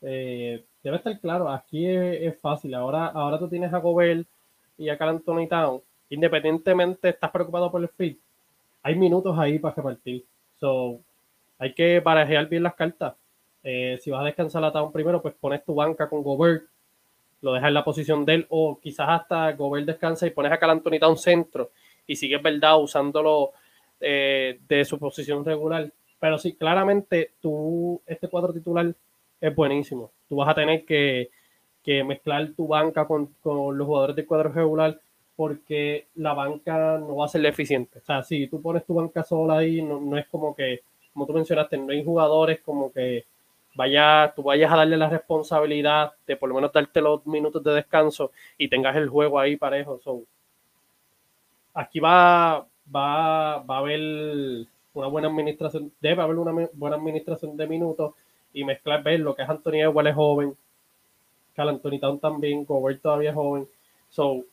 eh, 0.00 0.64
debe 0.82 0.96
estar 0.96 1.18
claro. 1.20 1.50
Aquí 1.50 1.86
es, 1.86 2.38
fácil. 2.40 2.74
Ahora, 2.74 3.06
ahora 3.08 3.38
tú 3.38 3.48
tienes 3.48 3.72
a 3.72 3.78
Gobel 3.78 4.26
y 4.78 4.88
a 4.88 4.96
Cal 4.96 5.10
Anthony 5.10 5.46
Town. 5.48 5.82
Independientemente 6.10 7.10
estás 7.10 7.30
preocupado 7.30 7.70
por 7.70 7.82
el 7.82 7.88
fit. 7.88 8.18
Hay 8.82 8.94
minutos 8.94 9.36
ahí 9.38 9.58
para 9.58 9.74
repartir. 9.74 10.24
So, 10.58 11.00
hay 11.58 11.74
que 11.74 12.00
barajear 12.00 12.48
bien 12.48 12.62
las 12.62 12.74
cartas. 12.74 13.14
Eh, 13.64 13.98
si 14.00 14.10
vas 14.10 14.20
a 14.20 14.26
descansar 14.26 14.62
a 14.64 14.72
Town 14.72 14.92
primero, 14.92 15.20
pues 15.20 15.34
pones 15.34 15.64
tu 15.64 15.74
banca 15.74 16.08
con 16.08 16.22
Gobert 16.22 16.64
lo 17.44 17.52
dejas 17.52 17.68
en 17.68 17.74
la 17.74 17.84
posición 17.84 18.24
de 18.24 18.34
él, 18.36 18.46
o 18.48 18.80
quizás 18.80 19.06
hasta 19.06 19.52
Gobert 19.52 19.86
descansa 19.86 20.26
y 20.26 20.30
pones 20.30 20.50
a 20.50 20.58
Cal 20.58 20.70
a 20.70 21.08
un 21.08 21.18
centro 21.18 21.70
y 22.06 22.16
sigues, 22.16 22.42
¿verdad?, 22.42 22.80
usándolo 22.80 23.52
eh, 24.00 24.58
de 24.66 24.84
su 24.86 24.98
posición 24.98 25.44
regular. 25.44 25.92
Pero 26.18 26.38
sí, 26.38 26.54
claramente 26.54 27.32
tú, 27.42 28.00
este 28.06 28.28
cuadro 28.28 28.54
titular 28.54 28.94
es 29.40 29.54
buenísimo. 29.54 30.10
Tú 30.26 30.36
vas 30.36 30.48
a 30.48 30.54
tener 30.54 30.86
que, 30.86 31.28
mezclar 32.06 32.48
tu 32.56 32.66
banca 32.66 33.06
con, 33.06 33.34
los 33.44 33.86
jugadores 33.86 34.16
del 34.16 34.26
cuadro 34.26 34.50
regular 34.50 34.98
porque 35.36 36.06
la 36.14 36.32
banca 36.32 36.96
no 36.96 37.16
va 37.16 37.26
a 37.26 37.28
ser 37.28 37.44
eficiente. 37.44 37.98
O 37.98 38.04
sea, 38.06 38.22
si 38.22 38.46
tú 38.46 38.62
pones 38.62 38.86
tu 38.86 38.94
banca 38.94 39.22
sola 39.22 39.58
ahí, 39.58 39.82
no, 39.82 40.00
no 40.00 40.16
es 40.16 40.26
como 40.28 40.56
que, 40.56 40.80
como 41.12 41.26
tú 41.26 41.34
mencionaste, 41.34 41.76
no 41.76 41.92
hay 41.92 42.02
jugadores 42.02 42.60
como 42.60 42.90
que 42.90 43.26
vaya, 43.74 44.32
tú 44.34 44.42
vayas 44.42 44.72
a 44.72 44.76
darle 44.76 44.96
la 44.96 45.08
responsabilidad 45.08 46.12
de 46.26 46.36
por 46.36 46.48
lo 46.48 46.54
menos 46.54 46.72
darte 46.72 47.00
los 47.00 47.26
minutos 47.26 47.62
de 47.62 47.72
descanso 47.72 48.30
y 48.56 48.68
tengas 48.68 48.96
el 48.96 49.08
juego 49.08 49.38
ahí 49.38 49.56
parejo. 49.56 50.00
aquí 51.74 52.00
va, 52.00 52.66
va, 52.94 53.58
va 53.58 53.76
a 53.76 53.78
haber 53.78 54.66
una 54.94 55.06
buena 55.08 55.28
administración, 55.28 55.92
debe 56.00 56.22
haber 56.22 56.36
una 56.36 56.68
buena 56.72 56.96
administración 56.96 57.56
de 57.56 57.66
minutos 57.66 58.14
y 58.52 58.64
mezclar, 58.64 59.02
ver 59.02 59.20
lo 59.20 59.34
que 59.34 59.42
es 59.42 59.48
Anthony 59.48 59.82
igual 59.82 60.06
es 60.06 60.14
joven, 60.14 60.56
Cal 61.54 61.68
Anthony 61.68 61.98
Town 62.00 62.18
también, 62.18 62.64
Gobert 62.64 63.02
todavía 63.02 63.30
es 63.30 63.36
joven. 63.36 63.68
So, 64.08 64.44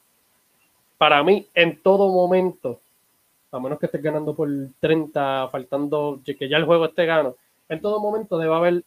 para 0.98 1.24
mí, 1.24 1.48
en 1.54 1.82
todo 1.82 2.10
momento, 2.10 2.80
a 3.52 3.60
menos 3.60 3.80
que 3.80 3.88
estés 3.88 4.02
ganando 4.02 4.36
por 4.36 4.50
30, 4.80 5.50
faltando 5.52 6.20
que 6.24 6.50
ya 6.50 6.58
el 6.58 6.66
juego 6.66 6.86
esté 6.86 7.06
gano, 7.06 7.36
en 7.70 7.82
todo 7.82 8.00
momento 8.00 8.38
debe 8.38 8.56
haber 8.56 8.84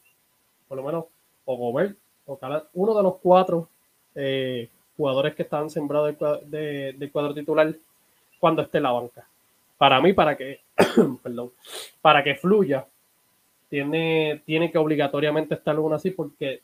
por 0.68 0.76
lo 0.76 0.84
menos, 0.84 1.04
o 1.44 1.56
Gobert, 1.56 1.96
o 2.26 2.38
uno 2.74 2.94
de 2.94 3.02
los 3.02 3.16
cuatro 3.16 3.68
eh, 4.14 4.68
jugadores 4.96 5.34
que 5.34 5.42
están 5.42 5.68
sembrados 5.70 6.14
del, 6.46 7.10
cuadro 7.12 7.34
titular 7.34 7.74
cuando 8.38 8.62
esté 8.62 8.78
en 8.78 8.84
la 8.84 8.92
banca. 8.92 9.26
Para 9.76 10.00
mí, 10.00 10.12
para 10.12 10.36
que, 10.36 10.60
perdón, 11.22 11.52
para 12.00 12.22
que 12.22 12.34
fluya, 12.34 12.86
tiene, 13.68 14.42
tiene 14.44 14.70
que 14.70 14.78
obligatoriamente 14.78 15.54
estar 15.54 15.78
uno 15.78 15.96
así, 15.96 16.10
porque 16.10 16.62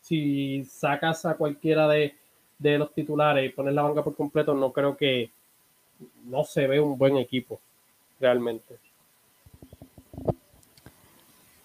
si 0.00 0.64
sacas 0.64 1.26
a 1.26 1.36
cualquiera 1.36 1.88
de, 1.88 2.14
de 2.58 2.78
los 2.78 2.92
titulares 2.92 3.44
y 3.44 3.52
pones 3.52 3.74
la 3.74 3.82
banca 3.82 4.02
por 4.02 4.14
completo, 4.14 4.54
no 4.54 4.72
creo 4.72 4.96
que 4.96 5.30
no 6.24 6.44
se 6.44 6.66
ve 6.66 6.80
un 6.80 6.96
buen 6.96 7.16
equipo 7.16 7.60
realmente. 8.20 8.76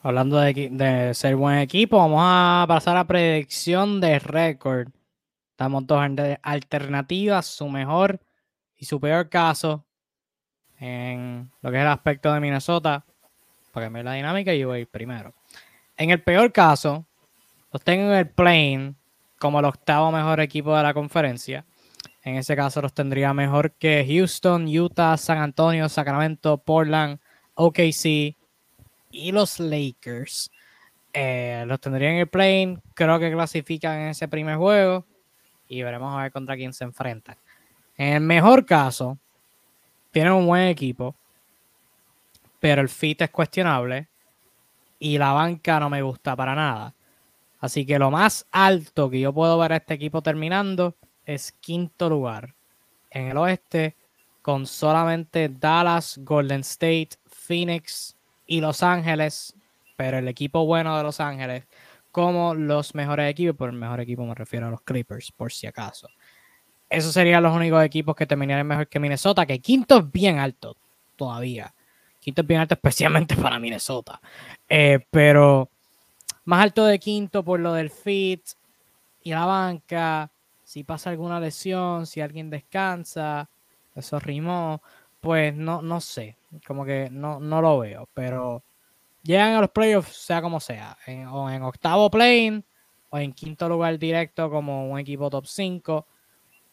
Hablando 0.06 0.38
de, 0.38 1.12
ser 1.14 1.38
buen 1.38 1.60
equipo, 1.60 1.96
vamos 1.98 2.20
a 2.22 2.66
pasar 2.68 2.98
a 2.98 3.08
predicción 3.08 4.02
de 4.02 4.20
récord. 4.20 4.90
Estamos 5.52 5.88
dos 5.88 5.98
alternativas, 6.42 7.46
su 7.46 7.70
mejor 7.70 8.20
y 8.76 8.84
su 8.84 9.00
peor 9.00 9.30
caso 9.30 9.86
en 10.78 11.50
lo 11.62 11.72
que 11.72 11.78
es 11.78 11.84
el 11.84 11.88
aspecto 11.88 12.34
de 12.34 12.42
Minnesota. 12.42 13.06
Para 13.72 13.86
cambiar 13.86 14.04
la 14.04 14.14
dinámica, 14.16 14.54
yo 14.54 14.68
voy 14.68 14.86
primero. 14.86 15.34
En 15.96 16.10
el 16.10 16.22
peor 16.22 16.52
caso, 16.52 17.06
los 17.72 17.82
tengo 17.82 18.12
en 18.12 18.18
el 18.18 18.28
plane 18.28 18.96
como 19.40 19.60
el 19.60 19.66
octavo 19.66 20.12
mejor 20.12 20.42
equipo 20.42 20.76
de 20.76 20.84
la 20.84 20.94
conferencia. 20.94 21.66
En 22.24 22.36
ese 22.36 22.58
caso 22.58 22.82
los 22.82 22.94
tendría 22.94 23.34
mejor 23.34 23.72
que 23.72 24.06
Houston, 24.06 24.68
Utah, 24.68 25.16
San 25.16 25.38
Antonio, 25.38 25.88
Sacramento, 25.88 26.58
Portland, 26.58 27.22
OKC 27.54 28.36
y 29.14 29.32
los 29.32 29.60
Lakers. 29.60 30.52
Eh, 31.14 31.64
los 31.68 31.80
tendría 31.80 32.10
en 32.10 32.18
el 32.18 32.28
plane. 32.28 32.80
Creo 32.96 33.20
que 33.20 33.32
clasifican 33.32 34.00
en 34.00 34.08
ese 34.10 34.28
primer 34.28 34.58
juego. 34.58 35.06
Y 35.68 35.82
veremos 35.84 36.14
a 36.14 36.24
ver 36.24 36.32
contra 36.32 36.56
quién 36.56 36.74
se 36.74 36.84
enfrentan. 36.84 37.38
En 37.96 38.16
el 38.16 38.22
mejor 38.22 38.66
caso, 38.66 39.18
tienen 40.12 40.34
un 40.34 40.48
buen 40.48 40.68
equipo. 40.68 41.16
Pero 42.60 42.82
el 42.82 42.90
fit 42.90 43.22
es 43.22 43.30
cuestionable. 43.30 44.10
Y 45.00 45.18
la 45.18 45.32
banca 45.32 45.80
no 45.80 45.90
me 45.90 46.02
gusta 46.02 46.36
para 46.36 46.56
nada. 46.56 46.96
Así 47.60 47.86
que 47.86 48.00
lo 48.00 48.12
más 48.12 48.46
alto 48.52 49.10
que 49.10 49.20
yo 49.20 49.32
puedo 49.32 49.58
ver 49.58 49.74
a 49.74 49.78
este 49.78 49.94
equipo 49.94 50.22
terminando 50.22 50.96
es 51.26 51.54
quinto 51.54 52.10
lugar 52.10 52.54
en 53.10 53.28
el 53.28 53.38
oeste, 53.38 53.96
con 54.42 54.66
solamente 54.66 55.48
Dallas, 55.48 56.20
Golden 56.24 56.62
State, 56.62 57.12
Phoenix 57.26 58.18
y 58.54 58.62
Los 58.62 58.84
Ángeles, 58.84 59.56
pero 59.96 60.20
el 60.20 60.28
equipo 60.28 60.66
bueno 60.66 60.96
de 60.96 61.04
Los 61.04 61.20
Ángeles 61.20 61.66
como 62.12 62.54
los 62.54 62.94
mejores 62.94 63.28
equipos, 63.32 63.56
por 63.56 63.70
el 63.72 63.76
mejor 63.76 64.00
equipo 64.00 64.24
me 64.24 64.36
refiero 64.36 64.68
a 64.68 64.70
los 64.70 64.82
Clippers, 64.82 65.32
por 65.32 65.52
si 65.52 65.66
acaso. 65.66 66.08
Esos 66.88 67.12
serían 67.12 67.42
los 67.42 67.56
únicos 67.56 67.84
equipos 67.84 68.16
que 68.16 68.28
terminarían 68.28 68.68
mejor 68.68 68.88
que 68.88 69.00
Minnesota, 69.00 69.48
que 69.48 69.60
quinto 69.60 69.98
es 69.98 70.12
bien 70.12 70.38
alto 70.38 70.78
todavía. 71.16 71.74
Quinto 72.20 72.44
es 72.44 72.48
bien 72.48 72.60
alto 72.60 72.76
especialmente 72.76 73.36
para 73.42 73.58
Minnesota. 73.58 74.22
Eh, 74.70 75.04
pero 75.10 75.72
más 76.46 76.62
alto 76.62 76.86
de 76.86 77.00
quinto 77.00 77.44
por 77.44 77.60
lo 77.60 77.74
del 77.74 77.90
fit 77.90 78.44
y 79.24 79.32
la 79.32 79.46
banca. 79.46 80.30
Si 80.64 80.84
pasa 80.84 81.10
alguna 81.10 81.40
lesión, 81.40 82.06
si 82.06 82.22
alguien 82.22 82.52
descansa, 82.52 83.50
eso 83.96 84.20
rimó, 84.20 84.84
pues 85.20 85.56
no, 85.56 85.82
no 85.82 86.00
sé, 86.00 86.38
como 86.66 86.86
que 86.86 87.10
no, 87.12 87.40
no 87.40 87.62
lo 87.62 87.80
veo, 87.80 88.08
pero 88.14 88.64
llegan 89.24 89.54
a 89.54 89.62
los 89.62 89.70
playoffs, 89.70 90.16
sea 90.16 90.42
como 90.42 90.60
sea, 90.60 90.98
o 91.32 91.50
en 91.50 91.64
octavo 91.64 92.10
plane 92.10 92.64
o 93.10 93.18
en 93.18 93.32
quinto 93.32 93.70
lugar 93.70 93.98
directo 93.98 94.50
como 94.50 94.90
un 94.90 95.00
equipo 95.00 95.30
top 95.30 95.46
5. 95.46 96.06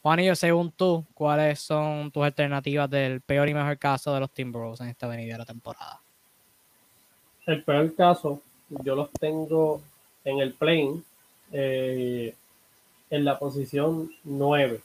Juanillo, 0.03 0.35
según 0.35 0.73
tú, 0.73 1.05
¿cuáles 1.13 1.61
son 1.61 2.11
tus 2.11 2.25
alternativas 2.25 2.89
del 2.89 3.21
peor 3.21 3.49
y 3.49 3.55
mejor 3.55 3.79
caso 3.79 4.15
de 4.15 4.21
los 4.21 4.31
Timberwolves 4.31 4.81
en 4.81 4.89
esta 4.89 5.07
venidera 5.07 5.45
temporada? 5.45 6.01
El 7.47 7.63
peor 7.63 7.95
caso 7.95 8.41
yo 8.71 8.95
los 8.95 9.11
tengo 9.13 9.83
en 10.25 10.39
el 10.39 10.55
plane 10.55 11.03
eh, 11.53 12.35
en 13.11 13.25
la 13.25 13.39
posición 13.39 14.11
9. 14.25 14.81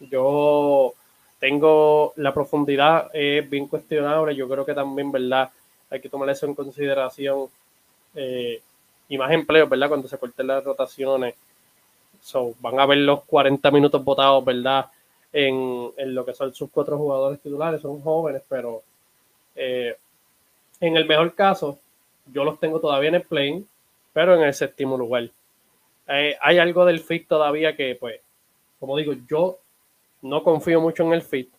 Yo 0.00 0.94
tengo 1.38 2.12
la 2.16 2.34
profundidad, 2.34 3.10
es 3.12 3.48
bien 3.48 3.68
cuestionable. 3.68 4.34
Yo 4.34 4.48
creo 4.48 4.64
que 4.64 4.74
también, 4.74 5.12
¿verdad? 5.12 5.50
Hay 5.90 6.00
que 6.00 6.08
tomar 6.08 6.28
eso 6.30 6.46
en 6.46 6.54
consideración. 6.54 7.46
Eh, 8.14 8.60
y 9.08 9.18
más 9.18 9.30
empleos, 9.32 9.68
¿verdad? 9.68 9.88
Cuando 9.88 10.08
se 10.08 10.18
corten 10.18 10.46
las 10.46 10.64
rotaciones. 10.64 11.34
Van 12.60 12.80
a 12.80 12.86
ver 12.86 12.98
los 12.98 13.24
40 13.24 13.70
minutos 13.70 14.04
votados, 14.04 14.44
¿verdad? 14.44 14.86
En, 15.32 15.90
en, 15.96 16.14
lo 16.14 16.24
que 16.24 16.34
son 16.34 16.52
sus 16.52 16.70
cuatro 16.70 16.98
jugadores 16.98 17.40
titulares. 17.40 17.80
Son 17.80 18.00
jóvenes, 18.02 18.42
pero 18.48 18.82
eh, 19.54 19.96
en 20.80 20.96
el 20.96 21.06
mejor 21.06 21.34
caso, 21.34 21.78
yo 22.32 22.44
los 22.44 22.60
tengo 22.60 22.80
todavía 22.80 23.08
en 23.08 23.14
el 23.16 23.22
plane, 23.22 23.64
pero 24.12 24.34
en 24.34 24.42
el 24.42 24.54
séptimo 24.54 24.96
lugar. 24.96 25.30
Eh, 26.08 26.36
hay 26.40 26.58
algo 26.58 26.84
del 26.84 27.00
fit 27.00 27.26
todavía 27.28 27.76
que, 27.76 27.94
pues, 27.94 28.20
como 28.80 28.96
digo, 28.96 29.14
yo 29.28 29.58
no 30.22 30.42
confío 30.42 30.80
mucho 30.80 31.04
en 31.04 31.12
el 31.12 31.22
fit. 31.22 31.52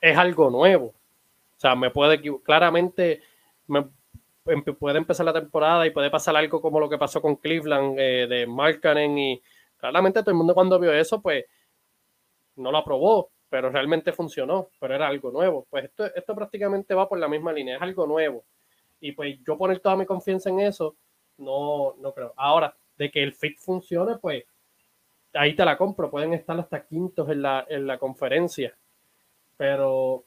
Es 0.00 0.16
algo 0.16 0.50
nuevo. 0.50 0.86
O 0.86 1.60
sea, 1.60 1.74
me 1.74 1.90
puede 1.90 2.20
claramente 2.42 3.20
me, 3.66 3.84
puede 4.78 4.98
empezar 4.98 5.26
la 5.26 5.32
temporada 5.32 5.86
y 5.86 5.90
puede 5.90 6.10
pasar 6.10 6.36
algo 6.36 6.60
como 6.60 6.80
lo 6.80 6.88
que 6.88 6.98
pasó 6.98 7.20
con 7.20 7.36
Cleveland 7.36 7.98
eh, 7.98 8.26
de 8.26 8.46
Markkanen 8.46 9.18
y 9.18 9.42
claramente 9.76 10.20
todo 10.20 10.30
el 10.30 10.36
mundo 10.36 10.54
cuando 10.54 10.78
vio 10.78 10.92
eso, 10.92 11.20
pues 11.20 11.44
no 12.56 12.72
lo 12.72 12.78
aprobó, 12.78 13.30
pero 13.48 13.70
realmente 13.70 14.12
funcionó, 14.12 14.70
pero 14.80 14.94
era 14.94 15.06
algo 15.06 15.30
nuevo. 15.30 15.66
Pues 15.70 15.84
esto, 15.84 16.06
esto 16.14 16.34
prácticamente 16.34 16.94
va 16.94 17.08
por 17.08 17.18
la 17.18 17.28
misma 17.28 17.52
línea, 17.52 17.76
es 17.76 17.82
algo 17.82 18.06
nuevo. 18.06 18.44
Y 19.00 19.12
pues 19.12 19.38
yo 19.46 19.56
poner 19.56 19.80
toda 19.80 19.96
mi 19.96 20.06
confianza 20.06 20.50
en 20.50 20.60
eso, 20.60 20.96
no, 21.36 21.94
no 21.98 22.12
creo. 22.12 22.32
Ahora, 22.36 22.74
de 22.96 23.10
que 23.10 23.22
el 23.22 23.32
fit 23.32 23.58
funcione, 23.58 24.16
pues 24.18 24.44
ahí 25.34 25.54
te 25.54 25.64
la 25.64 25.76
compro. 25.76 26.10
Pueden 26.10 26.34
estar 26.34 26.58
hasta 26.58 26.84
quintos 26.84 27.28
en 27.28 27.42
la, 27.42 27.66
en 27.68 27.86
la 27.86 27.98
conferencia. 27.98 28.74
Pero 29.56 30.24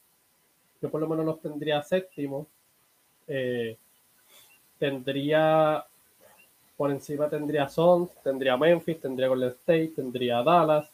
yo 0.80 0.90
por 0.90 1.00
lo 1.00 1.08
menos 1.08 1.24
los 1.24 1.40
tendría 1.40 1.82
séptimo. 1.82 2.46
Eh, 3.26 3.76
tendría 4.78 5.84
por 6.76 6.90
encima 6.90 7.28
tendría 7.28 7.68
Suns, 7.68 8.10
tendría 8.24 8.56
Memphis, 8.56 9.00
tendría 9.00 9.28
Golden 9.28 9.50
State, 9.50 9.92
tendría 9.94 10.42
Dallas, 10.42 10.90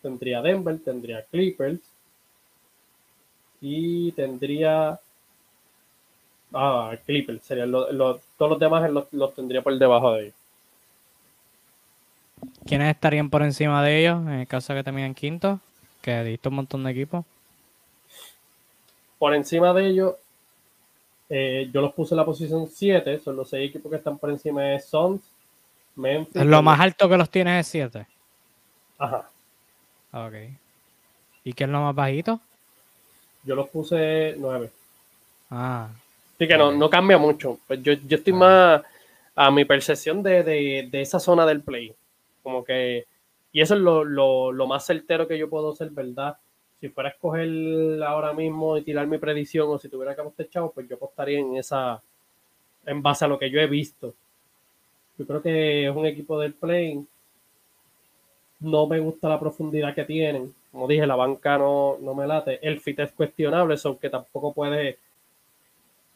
tendría 0.00 0.40
Denver, 0.40 0.78
tendría 0.78 1.24
Clippers 1.24 1.80
y 3.60 4.12
tendría 4.12 5.00
Ah, 6.56 6.96
Clippers 7.04 7.42
serían 7.42 7.72
todos 7.72 8.20
los 8.38 8.58
demás 8.60 8.88
los, 9.10 9.34
tendría 9.34 9.60
por 9.60 9.76
debajo 9.76 10.12
de 10.12 10.22
ellos. 10.26 10.34
¿Quiénes 12.66 12.94
estarían 12.94 13.30
por 13.30 13.42
encima 13.42 13.82
de 13.82 14.00
ellos 14.00 14.22
en 14.22 14.40
el 14.40 14.46
caso 14.46 14.72
de 14.72 14.80
que 14.80 14.84
terminen 14.84 15.14
quinto? 15.14 15.60
Que 16.00 16.22
visto 16.22 16.48
un 16.48 16.56
montón 16.56 16.84
de 16.84 16.90
equipos. 16.90 17.24
Por 19.18 19.34
encima 19.34 19.72
de 19.72 19.86
ellos, 19.86 20.14
eh, 21.28 21.70
yo 21.72 21.80
los 21.80 21.92
puse 21.92 22.14
en 22.14 22.18
la 22.18 22.24
posición 22.24 22.66
7. 22.66 23.20
Son 23.20 23.36
los 23.36 23.48
seis 23.48 23.70
equipos 23.70 23.90
que 23.90 23.96
están 23.98 24.18
por 24.18 24.30
encima 24.30 24.62
de 24.62 24.80
Suns, 24.80 25.22
Memphis. 25.96 26.44
Lo 26.44 26.62
más 26.62 26.80
alto 26.80 27.08
que 27.08 27.16
los 27.16 27.30
tienes 27.30 27.66
es 27.66 27.70
7. 27.70 28.06
Ajá. 28.98 29.28
Ok. 30.12 30.34
¿Y 31.44 31.52
qué 31.52 31.64
es 31.64 31.70
lo 31.70 31.80
más 31.80 31.94
bajito? 31.94 32.40
Yo 33.44 33.54
los 33.54 33.68
puse 33.68 34.34
9. 34.38 34.70
Ah, 35.50 35.88
Sí, 36.38 36.48
que 36.48 36.58
no, 36.58 36.72
no 36.72 36.90
cambia 36.90 37.16
mucho. 37.16 37.58
Pues 37.66 37.82
yo, 37.82 37.92
yo 37.92 38.16
estoy 38.16 38.32
más 38.32 38.82
a 39.36 39.50
mi 39.50 39.64
percepción 39.64 40.22
de, 40.22 40.42
de, 40.42 40.88
de, 40.90 41.00
esa 41.00 41.20
zona 41.20 41.46
del 41.46 41.62
play. 41.62 41.94
Como 42.44 42.62
que, 42.62 43.06
y 43.50 43.60
eso 43.60 43.74
es 43.74 43.80
lo, 43.80 44.04
lo, 44.04 44.52
lo, 44.52 44.66
más 44.68 44.86
certero 44.86 45.26
que 45.26 45.36
yo 45.36 45.50
puedo 45.50 45.72
hacer, 45.72 45.90
¿verdad? 45.90 46.36
Si 46.80 46.88
fuera 46.90 47.08
a 47.08 47.12
escoger 47.12 47.48
ahora 48.04 48.32
mismo 48.32 48.76
y 48.76 48.82
tirar 48.82 49.08
mi 49.08 49.18
predicción, 49.18 49.68
o 49.68 49.78
si 49.78 49.88
tuviera 49.88 50.14
que 50.14 50.20
apostar 50.20 50.70
pues 50.72 50.88
yo 50.88 50.94
apostaría 50.94 51.40
en 51.40 51.56
esa, 51.56 52.00
en 52.86 53.02
base 53.02 53.24
a 53.24 53.28
lo 53.28 53.38
que 53.38 53.50
yo 53.50 53.58
he 53.58 53.66
visto. 53.66 54.14
Yo 55.18 55.26
creo 55.26 55.42
que 55.42 55.88
es 55.88 55.96
un 55.96 56.06
equipo 56.06 56.38
del 56.38 56.54
play. 56.54 57.04
No 58.60 58.86
me 58.86 59.00
gusta 59.00 59.28
la 59.28 59.40
profundidad 59.40 59.94
que 59.94 60.04
tienen. 60.04 60.54
Como 60.70 60.86
dije, 60.86 61.06
la 61.06 61.16
banca 61.16 61.58
no, 61.58 61.98
no 62.00 62.14
me 62.14 62.26
late. 62.26 62.58
El 62.66 62.80
fit 62.80 63.00
es 63.00 63.12
cuestionable, 63.12 63.76
aunque 63.84 64.10
tampoco 64.10 64.52
puede 64.52 64.98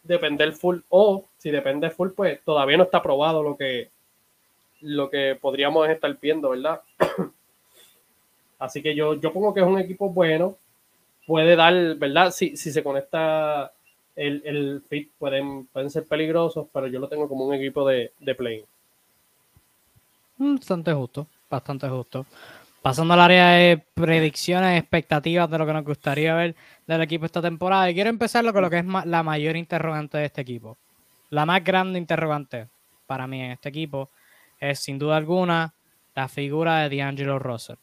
depender 0.03 0.53
full 0.53 0.79
o 0.89 1.25
si 1.37 1.51
depende 1.51 1.91
full, 1.91 2.11
pues 2.11 2.41
todavía 2.43 2.77
no 2.77 2.85
está 2.85 3.03
probado 3.03 3.43
lo 3.43 3.57
que, 3.57 3.91
lo 4.81 5.11
que 5.11 5.37
podríamos 5.41 5.89
estar 5.89 6.17
viendo, 6.21 6.51
¿verdad? 6.51 6.81
Así 8.59 8.83
que 8.83 8.95
yo, 8.95 9.15
yo 9.15 9.33
pongo 9.33 9.55
que 9.55 9.61
es 9.61 9.67
un 9.67 9.79
equipo 9.79 10.11
bueno, 10.11 10.57
puede 11.27 11.57
dar, 11.57 11.97
¿verdad? 11.97 12.31
Si, 12.31 12.57
si 12.57 12.73
se 12.73 12.83
conecta 12.83 13.73
el, 14.17 14.43
el 14.45 14.83
fit, 14.89 15.11
pueden, 15.19 15.67
pueden 15.67 15.91
ser 15.91 16.07
peligrosos, 16.07 16.67
pero 16.73 16.89
yo 16.89 16.99
lo 16.99 17.09
tengo 17.09 17.29
como 17.29 17.47
un 17.47 17.55
equipo 17.55 17.87
de, 17.87 18.13
de 18.19 18.35
play. 18.35 18.65
Bastante 20.37 20.93
justo, 20.93 21.27
bastante 21.49 21.89
justo. 21.89 22.27
Pasando 22.83 23.15
al 23.15 23.21
área 23.21 23.51
de 23.51 23.85
predicciones, 23.95 24.81
expectativas 24.81 25.51
de 25.51 25.59
lo 25.59 25.67
que 25.67 25.73
nos 25.73 25.85
gustaría 25.85 26.35
ver 26.35 26.55
del 26.87 27.03
equipo 27.03 27.27
esta 27.27 27.43
temporada. 27.43 27.91
Y 27.91 27.95
quiero 27.95 28.11
empezarlo 28.11 28.53
con 28.53 28.63
lo 28.63 28.71
que 28.71 28.79
es 28.79 28.85
la 29.05 29.23
mayor 29.23 29.57
interrogante 29.57 30.19
de 30.19 30.27
este 30.27 30.41
equipo. 30.41 30.77
La 31.31 31.45
más 31.45 31.63
grande 31.63 31.99
interrogante 31.99 32.69
para 33.07 33.27
mí 33.27 33.43
en 33.43 33.51
este 33.53 33.69
equipo 33.69 34.11
es 34.59 34.81
sin 34.81 34.99
duda 34.99 35.17
alguna 35.17 35.75
la 36.15 36.29
figura 36.29 36.89
de 36.89 36.97
D'Angelo 36.97 37.39
Russell. 37.39 37.77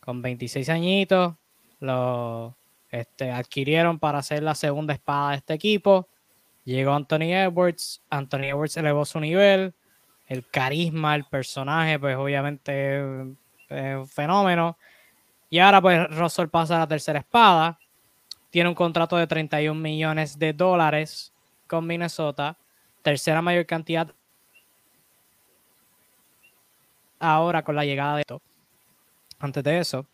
Con 0.00 0.22
26 0.22 0.68
añitos, 0.70 1.34
lo 1.78 2.56
este, 2.90 3.30
adquirieron 3.30 3.98
para 3.98 4.22
ser 4.22 4.42
la 4.42 4.54
segunda 4.54 4.94
espada 4.94 5.30
de 5.30 5.36
este 5.36 5.54
equipo. 5.54 6.08
Llegó 6.64 6.92
Anthony 6.92 7.32
Edwards. 7.32 8.02
Anthony 8.10 8.46
Edwards 8.48 8.76
elevó 8.76 9.04
su 9.04 9.20
nivel. 9.20 9.74
El 10.26 10.46
carisma, 10.48 11.14
el 11.14 11.24
personaje, 11.24 11.98
pues 11.98 12.16
obviamente 12.16 13.02
un 13.02 13.38
fenómeno. 14.08 14.76
Y 15.48 15.58
ahora 15.58 15.80
pues 15.80 16.10
Russell 16.10 16.48
pasa 16.48 16.76
a 16.76 16.80
la 16.80 16.88
tercera 16.88 17.20
espada. 17.20 17.78
Tiene 18.50 18.68
un 18.68 18.74
contrato 18.74 19.16
de 19.16 19.26
31 19.26 19.80
millones 19.80 20.38
de 20.38 20.52
dólares 20.52 21.32
con 21.66 21.86
Minnesota. 21.86 22.58
Tercera 23.02 23.42
mayor 23.42 23.66
cantidad 23.66 24.12
ahora 27.20 27.62
con 27.64 27.76
la 27.76 27.84
llegada 27.84 28.16
de 28.16 28.22
esto. 28.22 28.42
Antes 29.40 29.64
de 29.64 29.78
eso, 29.78 30.06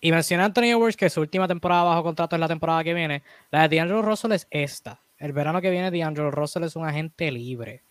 Y 0.00 0.12
mencioné 0.12 0.42
a 0.44 0.46
Anthony 0.46 0.64
Edwards 0.64 0.96
que 0.96 1.10
su 1.10 1.20
última 1.20 1.48
temporada 1.48 1.84
bajo 1.84 2.02
contrato 2.04 2.36
es 2.36 2.40
la 2.40 2.48
temporada 2.48 2.84
que 2.84 2.94
viene. 2.94 3.22
La 3.50 3.68
de 3.68 3.76
D'Angelo 3.76 4.02
Russell 4.02 4.32
es 4.32 4.46
esta. 4.50 5.00
El 5.18 5.32
verano 5.32 5.60
que 5.60 5.70
viene, 5.70 5.90
D'Angelo 5.90 6.30
Russell 6.30 6.64
es 6.64 6.76
un 6.76 6.86
agente 6.86 7.30
libre. 7.32 7.82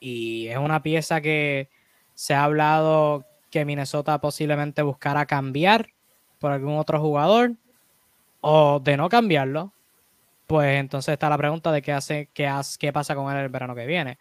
Y 0.00 0.48
es 0.48 0.58
una 0.58 0.82
pieza 0.82 1.20
que 1.20 1.68
se 2.14 2.34
ha 2.34 2.44
hablado 2.44 3.26
que 3.50 3.64
Minnesota 3.64 4.20
posiblemente 4.20 4.82
buscara 4.82 5.26
cambiar 5.26 5.90
por 6.38 6.52
algún 6.52 6.78
otro 6.78 7.00
jugador 7.00 7.54
o 8.40 8.80
de 8.80 8.96
no 8.96 9.08
cambiarlo. 9.08 9.72
Pues 10.46 10.78
entonces 10.80 11.14
está 11.14 11.30
la 11.30 11.38
pregunta 11.38 11.72
de 11.72 11.82
qué 11.82 11.92
hace, 11.92 12.28
qué, 12.34 12.46
hace, 12.46 12.78
qué 12.78 12.92
pasa 12.92 13.14
con 13.14 13.32
él 13.34 13.38
el 13.44 13.48
verano 13.50 13.74
que 13.74 13.86
viene. 13.86 14.18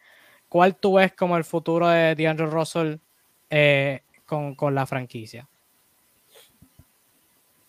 ¿Cuál 0.50 0.76
tú 0.78 0.96
ves 0.96 1.14
como 1.14 1.38
el 1.38 1.44
futuro 1.46 1.88
de 1.90 2.16
D'Angelo 2.16 2.50
Russell 2.50 2.98
eh, 3.56 4.02
con, 4.26 4.56
con 4.56 4.74
la 4.74 4.86
franquicia? 4.86 5.48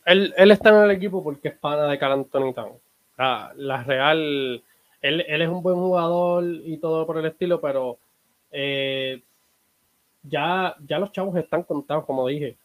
él, 0.07 0.35
él, 0.37 0.51
está 0.51 0.71
en 0.71 0.85
el 0.85 0.91
equipo 0.91 1.23
porque 1.23 1.49
es 1.49 1.55
pana 1.55 1.87
de 1.87 1.99
Anthony 2.05 2.53
Town. 2.55 2.73
La, 3.17 3.53
la 3.57 3.83
Real, 3.85 4.63
él, 5.03 5.25
él, 5.27 5.43
es 5.43 5.49
un 5.49 5.63
buen 5.63 5.77
jugador 5.77 6.45
y 6.45 6.79
todo 6.79 7.07
por 7.07 7.19
el 7.19 7.27
estilo, 7.27 7.61
pero 7.61 7.99
eh, 8.51 9.23
ya, 10.23 10.75
ya 10.87 10.99
los 10.99 11.13
chavos 11.13 11.37
están 11.37 11.63
contados, 11.63 12.05
como 12.05 12.27
dije. 12.27 12.57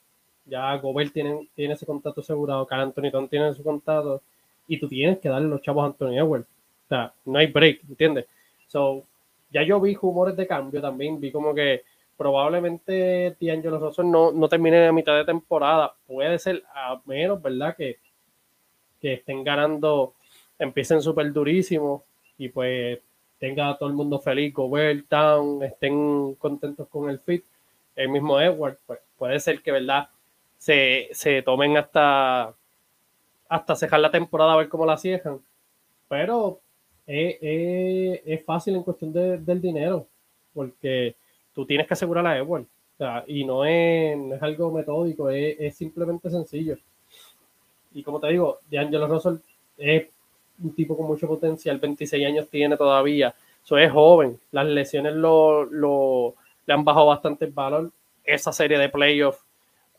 Ya 0.46 0.76
Gobert 0.78 1.14
tiene, 1.14 1.48
tiene 1.56 1.74
ese 1.74 1.86
contrato 1.86 2.22
asegurado, 2.22 2.68
Anthony 2.70 3.12
Town 3.12 3.28
tiene 3.28 3.54
su 3.54 3.64
contrato, 3.64 4.22
y 4.68 4.80
tú 4.80 4.88
tienes 4.88 5.20
que 5.20 5.30
darle 5.30 5.48
los 5.48 5.62
chavos 5.62 5.84
a 5.84 5.88
Anthony 5.88 6.18
Edwards. 6.18 6.48
O 6.86 6.88
sea, 6.88 7.14
no 7.26 7.38
hay 7.38 7.48
break, 7.48 7.82
¿entiendes? 7.88 8.26
So, 8.68 9.04
ya 9.52 9.62
yo 9.64 9.80
vi 9.80 9.96
rumores 9.96 10.36
de 10.36 10.48
cambio 10.48 10.82
también, 10.82 11.20
vi 11.20 11.32
como 11.32 11.54
que 11.54 11.84
probablemente 12.20 13.38
D'Angelo 13.40 13.80
Russell 13.80 14.12
no, 14.12 14.34
no 14.34 14.50
termine 14.50 14.86
a 14.86 14.92
mitad 14.92 15.16
de 15.16 15.24
temporada. 15.24 15.96
Puede 16.06 16.38
ser 16.38 16.62
a 16.76 17.00
menos, 17.06 17.42
¿verdad? 17.42 17.78
Que, 17.78 17.98
que 19.00 19.14
estén 19.14 19.42
ganando, 19.42 20.16
empiecen 20.60 21.02
súper 21.02 21.32
durísimo 21.32 22.04
y 22.38 22.50
pues 22.50 23.00
tenga 23.40 23.70
a 23.70 23.78
todo 23.78 23.88
el 23.88 23.96
mundo 23.96 24.20
feliz, 24.20 24.54
Gobert, 24.54 25.06
estén 25.62 26.36
contentos 26.36 26.90
con 26.90 27.10
el 27.10 27.20
fit. 27.20 27.46
El 27.96 28.10
mismo 28.10 28.38
Edward, 28.42 28.78
pues 28.86 29.00
puede 29.18 29.40
ser 29.40 29.62
que, 29.62 29.72
¿verdad? 29.72 30.10
Se, 30.58 31.08
se 31.14 31.42
tomen 31.42 31.78
hasta, 31.78 32.54
hasta 33.48 33.76
cejar 33.78 34.02
la 34.02 34.12
temporada 34.12 34.54
a 34.54 34.58
ver 34.58 34.68
cómo 34.68 34.86
la 34.86 34.98
cierran. 34.98 35.40
Pero 36.10 36.60
es, 37.08 37.38
es, 37.42 38.22
es 38.26 38.44
fácil 38.44 38.76
en 38.76 38.84
cuestión 38.84 39.14
de, 39.14 39.38
del 39.38 39.62
dinero, 39.62 40.06
porque 40.54 41.16
tú 41.60 41.66
tienes 41.66 41.88
que 41.88 41.94
asegurar 41.94 42.26
a 42.26 42.38
Edward. 42.38 42.66
Y 43.28 43.44
no 43.44 43.66
es, 43.66 44.18
es 44.34 44.42
algo 44.42 44.72
metódico, 44.72 45.30
es, 45.30 45.58
es, 45.60 45.76
simplemente 45.76 46.30
sencillo. 46.30 46.78
Y 47.94 48.02
como 48.02 48.18
te 48.18 48.30
digo, 48.30 48.60
D'Angelo 48.72 49.08
Russell 49.08 49.36
es 49.78 50.08
un 50.64 50.74
tipo 50.74 50.96
con 50.96 51.06
mucho 51.06 51.28
potencial, 51.28 51.78
26 51.80 52.26
años 52.26 52.48
tiene 52.50 52.78
todavía, 52.78 53.36
eso 53.62 53.78
es 53.78 53.92
joven, 53.92 54.40
las 54.52 54.68
lesiones 54.68 55.16
lo, 55.16 55.66
lo, 55.66 56.36
le 56.66 56.74
han 56.74 56.86
bajado 56.86 57.08
bastante 57.08 57.44
el 57.44 57.52
valor. 57.52 57.92
Esa 58.24 58.54
serie 58.54 58.78
de 58.78 58.88
playoffs, 58.88 59.44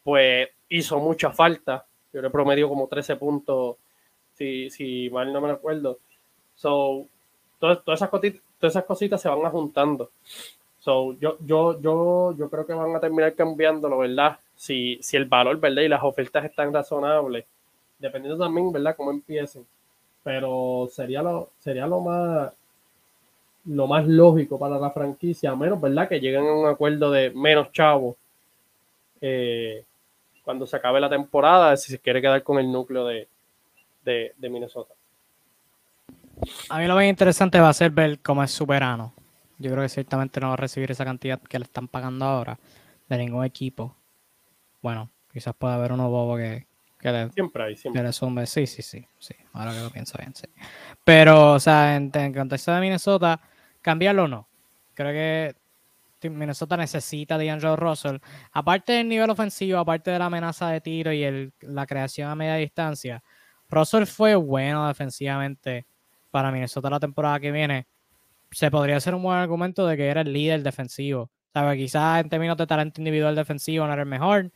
pues 0.02 0.48
hizo 0.70 0.98
mucha 0.98 1.30
falta. 1.30 1.84
Yo 2.10 2.22
le 2.22 2.30
promedio 2.30 2.70
como 2.70 2.86
13 2.86 3.16
puntos, 3.16 3.76
si, 4.32 4.70
si 4.70 5.10
mal 5.10 5.30
no 5.30 5.42
me 5.42 5.50
acuerdo. 5.50 5.98
So, 6.54 7.06
todas, 7.58 7.84
todas, 7.84 7.98
esas 7.98 8.08
cositas, 8.08 8.42
todas 8.58 8.72
esas 8.72 8.84
cositas 8.84 9.20
se 9.20 9.28
van 9.28 9.50
juntando. 9.50 10.10
So, 10.80 11.12
yo, 11.20 11.36
yo, 11.44 11.80
yo, 11.80 12.34
yo 12.36 12.48
creo 12.48 12.66
que 12.66 12.72
van 12.72 12.96
a 12.96 13.00
terminar 13.00 13.34
cambiándolo, 13.34 13.98
¿verdad? 13.98 14.38
Si, 14.56 14.98
si 15.02 15.16
el 15.16 15.26
valor, 15.26 15.60
¿verdad? 15.60 15.82
Y 15.82 15.88
las 15.88 16.02
ofertas 16.02 16.44
están 16.44 16.72
razonables, 16.72 17.44
dependiendo 17.98 18.42
también, 18.42 18.72
¿verdad? 18.72 18.96
Cómo 18.96 19.10
empiecen. 19.10 19.66
Pero 20.24 20.88
sería 20.90 21.22
lo, 21.22 21.50
sería 21.58 21.86
lo 21.86 22.00
más 22.00 22.52
lo 23.66 23.86
más 23.86 24.06
lógico 24.06 24.58
para 24.58 24.78
la 24.78 24.90
franquicia, 24.90 25.50
a 25.50 25.56
menos, 25.56 25.78
¿verdad? 25.78 26.08
Que 26.08 26.18
lleguen 26.18 26.46
a 26.46 26.52
un 26.52 26.66
acuerdo 26.66 27.10
de 27.10 27.30
menos 27.30 27.70
chavos 27.72 28.16
eh, 29.20 29.84
cuando 30.42 30.66
se 30.66 30.76
acabe 30.76 30.98
la 30.98 31.10
temporada, 31.10 31.76
si 31.76 31.92
se 31.92 31.98
quiere 31.98 32.22
quedar 32.22 32.42
con 32.42 32.58
el 32.58 32.72
núcleo 32.72 33.04
de, 33.04 33.28
de, 34.02 34.32
de 34.36 34.48
Minnesota. 34.48 34.94
A 36.70 36.78
mí 36.78 36.86
lo 36.86 36.94
más 36.94 37.04
interesante 37.04 37.60
va 37.60 37.68
a 37.68 37.74
ser 37.74 37.90
ver 37.90 38.18
cómo 38.20 38.42
es 38.42 38.50
su 38.50 38.64
verano. 38.64 39.12
Yo 39.60 39.70
creo 39.70 39.82
que 39.82 39.90
ciertamente 39.90 40.40
no 40.40 40.48
va 40.48 40.54
a 40.54 40.56
recibir 40.56 40.90
esa 40.90 41.04
cantidad 41.04 41.38
que 41.38 41.58
le 41.58 41.64
están 41.64 41.86
pagando 41.86 42.24
ahora 42.24 42.58
de 43.08 43.18
ningún 43.18 43.44
equipo. 43.44 43.94
Bueno, 44.80 45.10
quizás 45.30 45.54
pueda 45.54 45.74
haber 45.74 45.92
uno 45.92 46.08
bobo 46.08 46.38
que, 46.38 46.66
que 46.98 47.12
le, 47.12 47.30
siempre 47.30 47.62
hay, 47.64 47.76
siempre. 47.76 48.00
Que 48.00 48.06
le 48.06 48.12
sume. 48.14 48.46
Sí, 48.46 48.66
sí, 48.66 48.80
sí, 48.80 49.06
sí. 49.18 49.34
Ahora 49.52 49.72
que 49.72 49.80
lo 49.80 49.90
pienso 49.90 50.16
bien, 50.18 50.34
sí. 50.34 50.46
Pero, 51.04 51.52
o 51.52 51.60
sea, 51.60 51.94
en, 51.94 52.10
en 52.14 52.32
contexto 52.32 52.72
de 52.72 52.80
Minnesota, 52.80 53.38
cambiarlo 53.82 54.24
o 54.24 54.28
no. 54.28 54.48
Creo 54.94 55.12
que 55.12 55.54
Minnesota 56.30 56.78
necesita 56.78 57.36
de 57.36 57.46
D'Angelo 57.46 57.76
Russell. 57.76 58.16
Aparte 58.52 58.94
del 58.94 59.08
nivel 59.08 59.28
ofensivo, 59.28 59.78
aparte 59.78 60.10
de 60.10 60.18
la 60.18 60.26
amenaza 60.26 60.70
de 60.70 60.80
tiro 60.80 61.12
y 61.12 61.22
el, 61.22 61.52
la 61.60 61.86
creación 61.86 62.30
a 62.30 62.34
media 62.34 62.54
distancia, 62.54 63.22
Russell 63.68 64.04
fue 64.04 64.34
bueno 64.34 64.88
defensivamente 64.88 65.86
para 66.30 66.50
Minnesota 66.50 66.88
la 66.88 67.00
temporada 67.00 67.38
que 67.40 67.52
viene 67.52 67.86
se 68.50 68.70
podría 68.70 68.96
hacer 68.96 69.14
un 69.14 69.22
buen 69.22 69.38
argumento 69.38 69.86
de 69.86 69.96
que 69.96 70.06
era 70.06 70.22
el 70.22 70.32
líder 70.32 70.62
defensivo. 70.62 71.30
¿Sabe? 71.52 71.76
Quizás 71.76 72.20
en 72.20 72.28
términos 72.28 72.56
de 72.56 72.66
talento 72.66 73.00
individual 73.00 73.34
defensivo 73.34 73.86
no 73.86 73.92
era 73.92 74.02
el 74.02 74.08
mejor, 74.08 74.44
no 74.44 74.50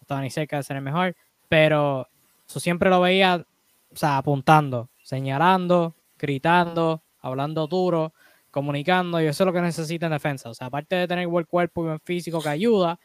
estaba 0.00 0.20
ni 0.20 0.30
cerca 0.30 0.56
de 0.56 0.62
ser 0.62 0.76
el 0.76 0.82
mejor, 0.82 1.16
pero 1.48 2.06
eso 2.48 2.60
siempre 2.60 2.90
lo 2.90 3.00
veía, 3.00 3.44
o 3.92 3.96
sea, 3.96 4.18
apuntando, 4.18 4.88
señalando, 5.02 5.94
gritando, 6.16 7.02
hablando 7.20 7.66
duro, 7.66 8.12
comunicando, 8.50 9.20
y 9.20 9.26
eso 9.26 9.42
es 9.42 9.46
lo 9.46 9.52
que 9.52 9.60
necesita 9.60 10.06
en 10.06 10.12
defensa. 10.12 10.48
O 10.48 10.54
sea, 10.54 10.68
aparte 10.68 10.94
de 10.94 11.08
tener 11.08 11.26
buen 11.26 11.44
cuerpo 11.44 11.82
y 11.82 11.86
buen 11.88 12.00
físico 12.00 12.40
que 12.40 12.48
ayuda, 12.50 12.98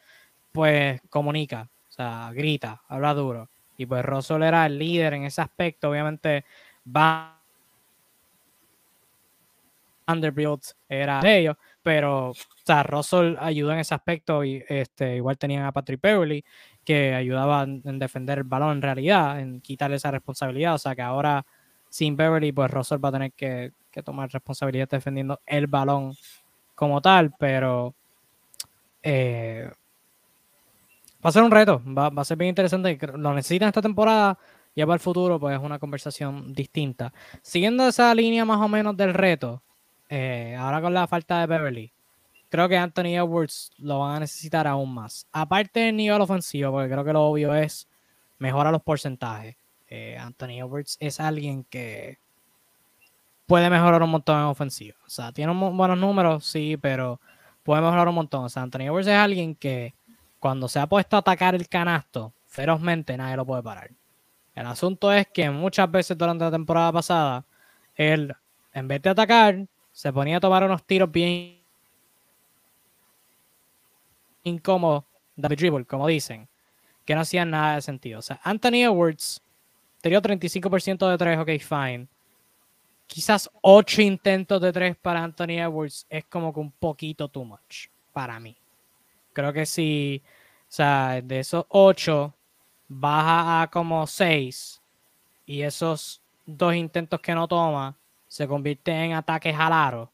pues 0.52 1.00
comunica, 1.10 1.68
o 1.88 1.92
sea, 1.92 2.30
grita, 2.32 2.82
habla 2.88 3.14
duro. 3.14 3.48
Y 3.76 3.86
pues 3.86 4.04
Russell 4.04 4.42
era 4.42 4.64
el 4.66 4.78
líder 4.78 5.14
en 5.14 5.24
ese 5.24 5.40
aspecto, 5.40 5.90
obviamente 5.90 6.44
va 6.86 7.33
Underbuilt 10.06 10.62
era 10.88 11.20
de 11.20 11.38
ellos, 11.38 11.56
pero 11.82 12.30
o 12.30 12.34
sea, 12.64 12.82
Russell 12.82 13.36
ayudó 13.38 13.72
en 13.72 13.78
ese 13.78 13.94
aspecto 13.94 14.44
y 14.44 14.64
este, 14.68 15.16
igual 15.16 15.38
tenían 15.38 15.64
a 15.64 15.72
Patrick 15.72 16.00
Beverly 16.00 16.44
que 16.84 17.14
ayudaba 17.14 17.62
en 17.62 17.98
defender 17.98 18.38
el 18.38 18.44
balón 18.44 18.76
en 18.76 18.82
realidad, 18.82 19.40
en 19.40 19.60
quitarle 19.60 19.96
esa 19.96 20.10
responsabilidad, 20.10 20.74
o 20.74 20.78
sea 20.78 20.94
que 20.94 21.02
ahora 21.02 21.44
sin 21.88 22.16
Beverly 22.16 22.52
pues 22.52 22.70
Russell 22.70 23.02
va 23.02 23.10
a 23.10 23.12
tener 23.12 23.32
que, 23.32 23.72
que 23.90 24.02
tomar 24.02 24.30
responsabilidad 24.30 24.88
defendiendo 24.88 25.40
el 25.46 25.66
balón 25.66 26.14
como 26.74 27.00
tal, 27.00 27.32
pero 27.38 27.94
eh, 29.02 29.70
va 31.24 31.30
a 31.30 31.32
ser 31.32 31.42
un 31.42 31.50
reto, 31.50 31.80
va, 31.86 32.10
va, 32.10 32.22
a 32.22 32.24
ser 32.24 32.36
bien 32.36 32.48
interesante, 32.48 32.98
lo 33.16 33.32
necesitan 33.32 33.68
esta 33.68 33.80
temporada, 33.80 34.38
ya 34.74 34.86
para 34.86 34.94
el 34.94 35.00
futuro 35.00 35.38
pues 35.38 35.56
es 35.56 35.62
una 35.62 35.78
conversación 35.78 36.52
distinta. 36.52 37.12
Siguiendo 37.42 37.86
esa 37.86 38.14
línea 38.14 38.44
más 38.44 38.60
o 38.60 38.68
menos 38.68 38.96
del 38.96 39.14
reto, 39.14 39.62
eh, 40.16 40.54
ahora 40.54 40.80
con 40.80 40.94
la 40.94 41.08
falta 41.08 41.40
de 41.40 41.48
Beverly, 41.48 41.92
creo 42.48 42.68
que 42.68 42.76
Anthony 42.76 43.16
Edwards 43.16 43.72
lo 43.78 43.98
van 43.98 44.14
a 44.14 44.20
necesitar 44.20 44.64
aún 44.68 44.94
más. 44.94 45.26
Aparte 45.32 45.80
del 45.80 45.96
nivel 45.96 46.20
ofensivo, 46.20 46.70
porque 46.70 46.88
creo 46.88 47.04
que 47.04 47.12
lo 47.12 47.24
obvio 47.24 47.52
es 47.52 47.88
mejora 48.38 48.70
los 48.70 48.80
porcentajes. 48.80 49.56
Eh, 49.88 50.16
Anthony 50.16 50.60
Edwards 50.60 50.96
es 51.00 51.18
alguien 51.18 51.64
que 51.64 52.18
puede 53.46 53.68
mejorar 53.68 54.04
un 54.04 54.10
montón 54.10 54.38
en 54.38 54.44
ofensivo. 54.44 54.96
O 55.04 55.10
sea, 55.10 55.32
tiene 55.32 55.52
buenos 55.52 55.98
números, 55.98 56.46
sí, 56.46 56.76
pero 56.76 57.20
puede 57.64 57.82
mejorar 57.82 58.06
un 58.06 58.14
montón. 58.14 58.44
O 58.44 58.48
sea, 58.48 58.62
Anthony 58.62 58.82
Edwards 58.82 59.08
es 59.08 59.16
alguien 59.16 59.56
que 59.56 59.94
cuando 60.38 60.68
se 60.68 60.78
ha 60.78 60.86
puesto 60.86 61.16
a 61.16 61.18
atacar 61.18 61.56
el 61.56 61.68
canasto 61.68 62.32
ferozmente, 62.46 63.16
nadie 63.16 63.36
lo 63.36 63.44
puede 63.44 63.64
parar. 63.64 63.90
El 64.54 64.66
asunto 64.68 65.12
es 65.12 65.26
que 65.26 65.50
muchas 65.50 65.90
veces 65.90 66.16
durante 66.16 66.44
la 66.44 66.52
temporada 66.52 66.92
pasada, 66.92 67.44
él, 67.96 68.32
en 68.72 68.86
vez 68.86 69.02
de 69.02 69.10
atacar, 69.10 69.66
se 69.94 70.12
ponía 70.12 70.38
a 70.38 70.40
tomar 70.40 70.64
unos 70.64 70.82
tiros 70.82 71.10
bien 71.10 71.60
incómodos 74.42 75.04
de 75.36 75.48
dribble, 75.48 75.86
como 75.86 76.08
dicen, 76.08 76.48
que 77.04 77.14
no 77.14 77.20
hacían 77.20 77.50
nada 77.50 77.76
de 77.76 77.82
sentido. 77.82 78.18
O 78.18 78.22
sea, 78.22 78.40
Anthony 78.42 78.82
Edwards 78.82 79.40
tenía 80.00 80.20
35% 80.20 81.08
de 81.08 81.16
3, 81.16 81.38
ok, 81.38 81.48
fine. 81.60 82.08
Quizás 83.06 83.48
8 83.62 84.02
intentos 84.02 84.60
de 84.60 84.72
3 84.72 84.96
para 84.96 85.22
Anthony 85.22 85.60
Edwards 85.60 86.06
es 86.10 86.24
como 86.24 86.52
que 86.52 86.60
un 86.60 86.72
poquito 86.72 87.28
too 87.28 87.44
much 87.44 87.86
para 88.12 88.40
mí. 88.40 88.56
Creo 89.32 89.52
que 89.52 89.64
si, 89.64 90.22
o 90.62 90.72
sea, 90.72 91.20
de 91.22 91.38
esos 91.38 91.66
8 91.68 92.34
baja 92.88 93.62
a 93.62 93.70
como 93.70 94.06
6 94.08 94.82
y 95.46 95.62
esos 95.62 96.20
dos 96.46 96.74
intentos 96.74 97.20
que 97.20 97.34
no 97.34 97.46
toma 97.46 97.96
se 98.34 98.48
convierte 98.48 98.90
en 98.90 99.12
ataques 99.12 99.54
al 99.56 99.72
aro, 99.72 100.10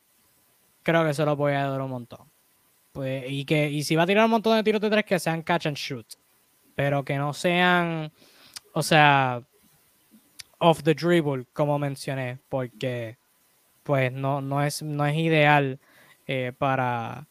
creo 0.83 1.07
que 1.07 1.15
se 1.15 1.25
lo 1.25 1.39
puede 1.39 1.55
dar 1.55 1.81
un 1.81 1.89
montón. 1.89 2.31
Pues, 2.93 3.25
y 3.27 3.47
que 3.47 3.71
y 3.71 3.83
si 3.83 3.97
va 3.97 4.03
a 4.03 4.07
tirar 4.07 4.27
un 4.27 4.33
montón 4.33 4.57
de 4.59 4.63
tiros 4.63 4.83
de 4.83 4.91
tres, 4.91 5.07
que 5.07 5.19
sean 5.19 5.41
catch 5.43 5.67
and 5.67 5.77
shoot. 5.79 6.07
Pero 6.75 7.03
que 7.03 7.17
no 7.17 7.33
sean 7.33 8.13
o 8.75 8.83
sea, 8.83 9.43
off 10.59 10.83
the 10.83 10.95
dribble, 10.95 11.47
como 11.55 11.79
mencioné, 11.79 12.41
porque 12.51 13.17
pues 13.85 14.13
no, 14.13 14.43
no, 14.43 14.63
es, 14.63 14.83
no 14.83 15.07
es 15.07 15.17
ideal 15.17 15.81
eh, 16.27 16.53
para, 16.59 17.27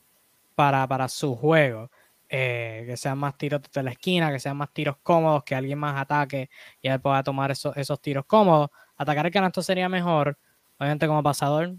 para, 0.55 0.87
para 0.87 1.07
su 1.07 1.35
juego. 1.35 1.91
Eh, 2.31 2.85
que 2.87 2.97
sean 2.97 3.19
más 3.19 3.37
tiros 3.37 3.61
de 3.71 3.83
la 3.83 3.91
esquina, 3.91 4.31
que 4.31 4.39
sean 4.39 4.57
más 4.57 4.73
tiros 4.73 4.97
cómodos, 5.03 5.43
que 5.43 5.53
alguien 5.53 5.77
más 5.77 6.01
ataque 6.01 6.49
y 6.81 6.87
él 6.87 6.99
pueda 6.99 7.21
tomar 7.21 7.51
esos, 7.51 7.77
esos 7.77 8.01
tiros 8.01 8.25
cómodos. 8.25 8.71
Atacar 8.97 9.27
el 9.27 9.31
canasto 9.31 9.61
sería 9.61 9.87
mejor, 9.87 10.37
obviamente 10.79 11.07
como 11.07 11.23
pasador, 11.23 11.75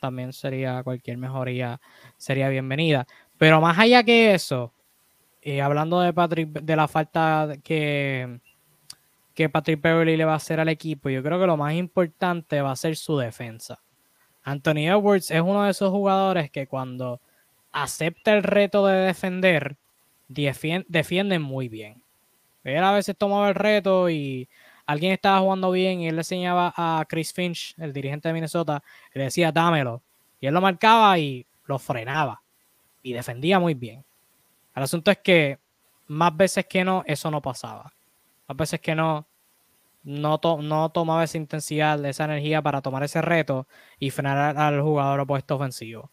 también 0.00 0.32
sería 0.32 0.82
cualquier 0.82 1.18
mejoría, 1.18 1.80
sería 2.16 2.48
bienvenida. 2.48 3.06
Pero 3.36 3.60
más 3.60 3.78
allá 3.78 4.02
que 4.02 4.34
eso, 4.34 4.72
y 5.42 5.60
hablando 5.60 6.00
de 6.00 6.12
Patrick, 6.12 6.48
de 6.50 6.76
la 6.76 6.88
falta 6.88 7.54
que, 7.62 8.40
que 9.34 9.48
Patrick 9.48 9.80
Beverly 9.80 10.16
le 10.16 10.24
va 10.24 10.32
a 10.32 10.36
hacer 10.36 10.60
al 10.60 10.68
equipo, 10.68 11.08
yo 11.08 11.22
creo 11.22 11.38
que 11.38 11.46
lo 11.46 11.56
más 11.56 11.74
importante 11.74 12.60
va 12.60 12.72
a 12.72 12.76
ser 12.76 12.96
su 12.96 13.18
defensa. 13.18 13.80
Anthony 14.42 14.88
Edwards 14.88 15.30
es 15.30 15.40
uno 15.40 15.64
de 15.64 15.70
esos 15.70 15.90
jugadores 15.90 16.50
que 16.50 16.66
cuando 16.66 17.20
acepta 17.72 18.34
el 18.34 18.42
reto 18.42 18.86
de 18.86 18.96
defender, 18.96 19.76
defiende, 20.28 21.38
muy 21.38 21.68
bien. 21.68 22.02
Él 22.64 22.82
a 22.82 22.92
veces 22.92 23.16
tomaba 23.16 23.48
el 23.48 23.54
reto 23.54 24.10
y 24.10 24.48
alguien 24.88 25.12
estaba 25.12 25.40
jugando 25.40 25.70
bien 25.70 26.00
y 26.00 26.08
él 26.08 26.16
le 26.16 26.20
enseñaba 26.20 26.72
a 26.74 27.04
Chris 27.06 27.34
Finch, 27.34 27.74
el 27.76 27.92
dirigente 27.92 28.28
de 28.28 28.32
Minnesota, 28.32 28.82
le 29.12 29.24
decía 29.24 29.52
dámelo. 29.52 30.02
Y 30.40 30.46
él 30.46 30.54
lo 30.54 30.62
marcaba 30.62 31.18
y 31.18 31.46
lo 31.66 31.78
frenaba. 31.78 32.40
Y 33.02 33.12
defendía 33.12 33.58
muy 33.58 33.74
bien. 33.74 34.02
El 34.74 34.82
asunto 34.82 35.10
es 35.10 35.18
que 35.18 35.58
más 36.06 36.34
veces 36.34 36.64
que 36.66 36.84
no, 36.84 37.02
eso 37.06 37.30
no 37.30 37.42
pasaba. 37.42 37.92
Más 38.46 38.56
veces 38.56 38.80
que 38.80 38.94
no, 38.94 39.26
no, 40.04 40.40
no 40.62 40.88
tomaba 40.88 41.22
esa 41.22 41.36
intensidad, 41.36 42.02
esa 42.06 42.24
energía 42.24 42.62
para 42.62 42.80
tomar 42.80 43.02
ese 43.02 43.20
reto 43.20 43.68
y 43.98 44.08
frenar 44.08 44.56
al 44.56 44.80
jugador 44.80 45.20
opuesto 45.20 45.56
ofensivo. 45.56 46.10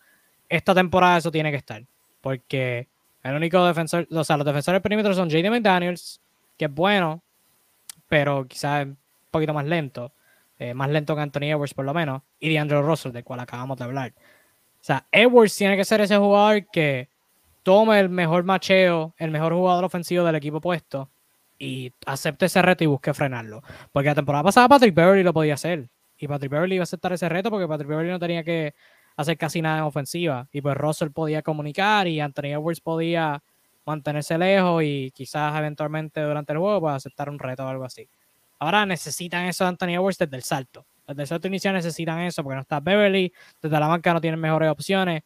Esta 0.49 0.75
temporada 0.75 1.19
eso 1.19 1.31
tiene 1.31 1.49
que 1.49 1.57
estar. 1.57 1.81
Porque 2.19 2.89
el 3.23 3.35
único 3.35 3.65
defensor, 3.65 4.05
o 4.11 4.23
sea, 4.25 4.35
los 4.35 4.45
defensores 4.45 4.75
del 4.75 4.81
perímetro 4.81 5.13
son 5.13 5.29
J.D. 5.29 5.49
McDaniels, 5.49 6.19
que 6.57 6.65
es 6.65 6.73
bueno, 6.73 7.23
pero 8.15 8.47
quizás 8.47 8.85
un 8.85 8.97
poquito 9.29 9.53
más 9.53 9.65
lento. 9.65 10.13
Eh, 10.57 10.73
más 10.73 10.89
lento 10.89 11.17
que 11.17 11.21
Anthony 11.21 11.51
Edwards, 11.51 11.73
por 11.73 11.83
lo 11.83 11.93
menos. 11.93 12.21
Y 12.39 12.47
DeAndre 12.47 12.81
Russell, 12.81 13.11
del 13.11 13.25
cual 13.25 13.41
acabamos 13.41 13.77
de 13.77 13.83
hablar. 13.83 14.13
O 14.15 14.79
sea, 14.79 15.05
Edwards 15.11 15.57
tiene 15.57 15.75
que 15.75 15.83
ser 15.83 15.99
ese 15.99 16.15
jugador 16.15 16.65
que 16.71 17.09
tome 17.61 17.99
el 17.99 18.07
mejor 18.07 18.45
macheo, 18.45 19.13
el 19.17 19.31
mejor 19.31 19.51
jugador 19.51 19.83
ofensivo 19.83 20.23
del 20.23 20.35
equipo 20.35 20.61
puesto 20.61 21.09
y 21.59 21.91
acepte 22.05 22.45
ese 22.45 22.61
reto 22.61 22.85
y 22.85 22.87
busque 22.87 23.13
frenarlo. 23.13 23.61
Porque 23.91 24.07
la 24.07 24.15
temporada 24.15 24.45
pasada 24.45 24.69
Patrick 24.69 24.95
Beverly 24.95 25.21
lo 25.23 25.33
podía 25.33 25.55
hacer. 25.55 25.89
Y 26.17 26.29
Patrick 26.29 26.53
Beverly 26.53 26.75
iba 26.75 26.83
a 26.83 26.87
aceptar 26.87 27.11
ese 27.11 27.27
reto 27.27 27.49
porque 27.49 27.67
Patrick 27.67 27.89
Beverly 27.89 28.11
no 28.11 28.19
tenía 28.19 28.45
que 28.45 28.75
hacer 29.17 29.37
casi 29.37 29.61
nada 29.61 29.79
en 29.79 29.83
ofensiva. 29.83 30.47
Y 30.53 30.61
pues 30.61 30.77
Russell 30.77 31.09
podía 31.09 31.41
comunicar 31.41 32.07
y 32.07 32.21
Anthony 32.21 32.53
Edwards 32.53 32.79
podía 32.79 33.43
mantenerse 33.85 34.37
lejos 34.37 34.83
y 34.83 35.11
quizás 35.11 35.57
eventualmente 35.57 36.21
durante 36.21 36.53
el 36.53 36.59
juego 36.59 36.81
pues, 36.81 36.95
aceptar 36.95 37.29
un 37.29 37.39
reto 37.39 37.65
o 37.65 37.67
algo 37.67 37.85
así. 37.85 38.07
Ahora 38.59 38.85
necesitan 38.85 39.45
eso 39.45 39.63
de 39.63 39.69
Anthony 39.69 39.89
Edwards 39.89 40.17
desde 40.17 40.35
el 40.35 40.43
salto. 40.43 40.85
Desde 41.07 41.21
el 41.21 41.27
salto 41.27 41.47
inicial 41.47 41.73
necesitan 41.73 42.19
eso 42.21 42.43
porque 42.43 42.55
no 42.55 42.61
está 42.61 42.79
Beverly, 42.79 43.31
desde 43.61 43.79
la 43.79 43.87
banca 43.87 44.13
no 44.13 44.21
tienen 44.21 44.39
mejores 44.39 44.69
opciones. 44.69 45.23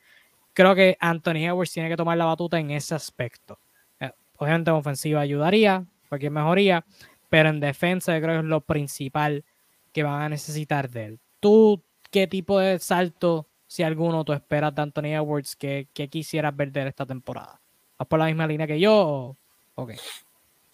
Creo 0.54 0.76
que 0.76 0.98
Anthony 1.00 1.46
Edwards 1.46 1.72
tiene 1.72 1.90
que 1.90 1.96
tomar 1.96 2.18
la 2.18 2.26
batuta 2.26 2.60
en 2.60 2.72
ese 2.72 2.96
aspecto. 2.96 3.60
Eh, 4.00 4.12
obviamente 4.38 4.72
en 4.72 4.76
ofensiva 4.76 5.22
ayudaría, 5.22 5.86
cualquier 6.10 6.32
mejoría, 6.32 6.86
pero 7.30 7.50
en 7.50 7.60
defensa 7.60 8.16
yo 8.16 8.22
creo 8.22 8.36
que 8.36 8.40
es 8.40 8.50
lo 8.50 8.62
principal 8.62 9.46
que 9.94 10.04
van 10.04 10.22
a 10.22 10.30
necesitar 10.30 10.90
de 10.90 11.06
él. 11.06 11.20
¿Tú 11.40 11.82
qué 12.12 12.28
tipo 12.28 12.60
de 12.60 12.80
salto 12.80 13.48
si 13.70 13.84
alguno 13.84 14.26
tú 14.26 14.34
esperas 14.34 14.74
de 14.74 14.82
Anthony 14.82 15.14
Edwards 15.14 15.56
que, 15.56 15.88
quisieras 16.10 16.56
ver 16.56 16.72
de 16.72 16.88
esta 16.88 17.06
temporada. 17.06 17.62
¿Vas 18.00 18.08
por 18.08 18.18
la 18.18 18.26
misma 18.28 18.48
línea 18.48 18.66
que 18.66 18.80
yo 18.80 19.36
o 19.76 19.88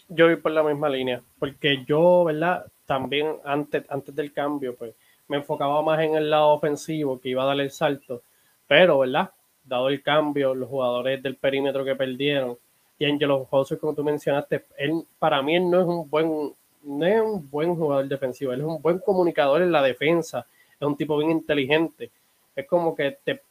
Yo 0.09 0.26
voy 0.26 0.36
por 0.36 0.51
la 0.51 0.63
misma 0.63 0.88
línea, 0.89 1.21
porque 1.39 1.84
yo, 1.86 2.23
¿verdad? 2.23 2.67
También 2.86 3.38
antes, 3.43 3.84
antes 3.89 4.15
del 4.15 4.32
cambio, 4.32 4.76
pues 4.76 4.93
me 5.28 5.38
enfocaba 5.38 5.82
más 5.82 5.99
en 6.01 6.15
el 6.15 6.30
lado 6.30 6.49
ofensivo 6.49 7.19
que 7.19 7.30
iba 7.30 7.41
a 7.41 7.47
dar 7.47 7.59
el 7.59 7.71
salto, 7.71 8.21
pero, 8.67 8.99
¿verdad? 8.99 9.32
Dado 9.63 9.89
el 9.89 10.03
cambio, 10.03 10.53
los 10.53 10.69
jugadores 10.69 11.21
del 11.23 11.36
perímetro 11.36 11.84
que 11.84 11.95
perdieron, 11.95 12.57
y 12.99 13.05
Angelo 13.05 13.45
José, 13.45 13.78
como 13.80 13.95
tú 13.95 14.03
mencionaste, 14.03 14.65
él, 14.78 15.03
para 15.17 15.41
mí 15.41 15.55
él 15.55 15.69
no 15.69 15.82
es 15.82 15.88
un 15.88 16.09
buen 16.09 16.53
no 16.84 17.05
es 17.07 17.19
un 17.19 17.49
buen 17.49 17.76
jugador 17.76 18.07
defensivo, 18.07 18.53
él 18.53 18.59
es 18.59 18.67
un 18.67 18.80
buen 18.80 18.99
comunicador 18.99 19.63
en 19.63 19.71
la 19.71 19.82
defensa, 19.82 20.45
es 20.80 20.88
un 20.88 20.95
tipo 20.95 21.17
bien 21.17 21.32
inteligente 21.32 22.11
es 22.55 22.67
como 22.67 22.95
que 22.95 23.17
te, 23.23 23.41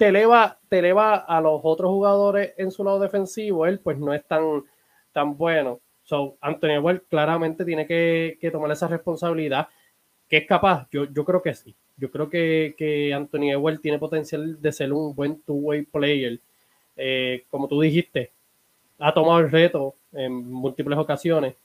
te, 0.00 0.08
eleva, 0.08 0.58
te 0.70 0.78
eleva 0.78 1.14
a 1.14 1.42
los 1.42 1.60
otros 1.62 1.90
jugadores 1.90 2.54
en 2.56 2.70
su 2.70 2.82
lado 2.82 2.98
defensivo, 3.00 3.66
él 3.66 3.80
pues 3.80 3.98
no 3.98 4.14
es 4.14 4.24
tan, 4.24 4.64
tan 5.12 5.36
bueno. 5.36 5.80
So, 6.04 6.38
Anthony 6.40 6.70
Edwards 6.70 7.02
claramente 7.10 7.66
tiene 7.66 7.86
que, 7.86 8.38
tomar 8.50 8.70
esa 8.70 8.88
responsabilidad, 8.88 9.68
que 10.26 10.38
es 10.38 10.46
capaz, 10.46 10.88
yo, 10.90 11.04
yo 11.04 11.22
creo 11.26 11.42
que 11.42 11.52
sí. 11.52 11.76
Yo 11.98 12.10
creo 12.10 12.30
que, 12.30 12.74
que 12.78 13.12
Anthony 13.12 13.50
Edwards 13.50 13.82
tiene 13.82 13.98
potencial 13.98 14.62
de 14.62 14.72
ser 14.72 14.90
un 14.90 15.14
buen 15.14 15.42
two-way 15.42 15.82
player. 15.82 16.40
Eh, 16.96 17.44
como 17.50 17.68
tú 17.68 17.82
dijiste, 17.82 18.32
ha 19.00 19.12
tomado 19.12 19.40
el 19.40 19.50
reto 19.50 19.96
en 20.14 20.32
múltiples 20.50 20.98
ocasiones 20.98 21.56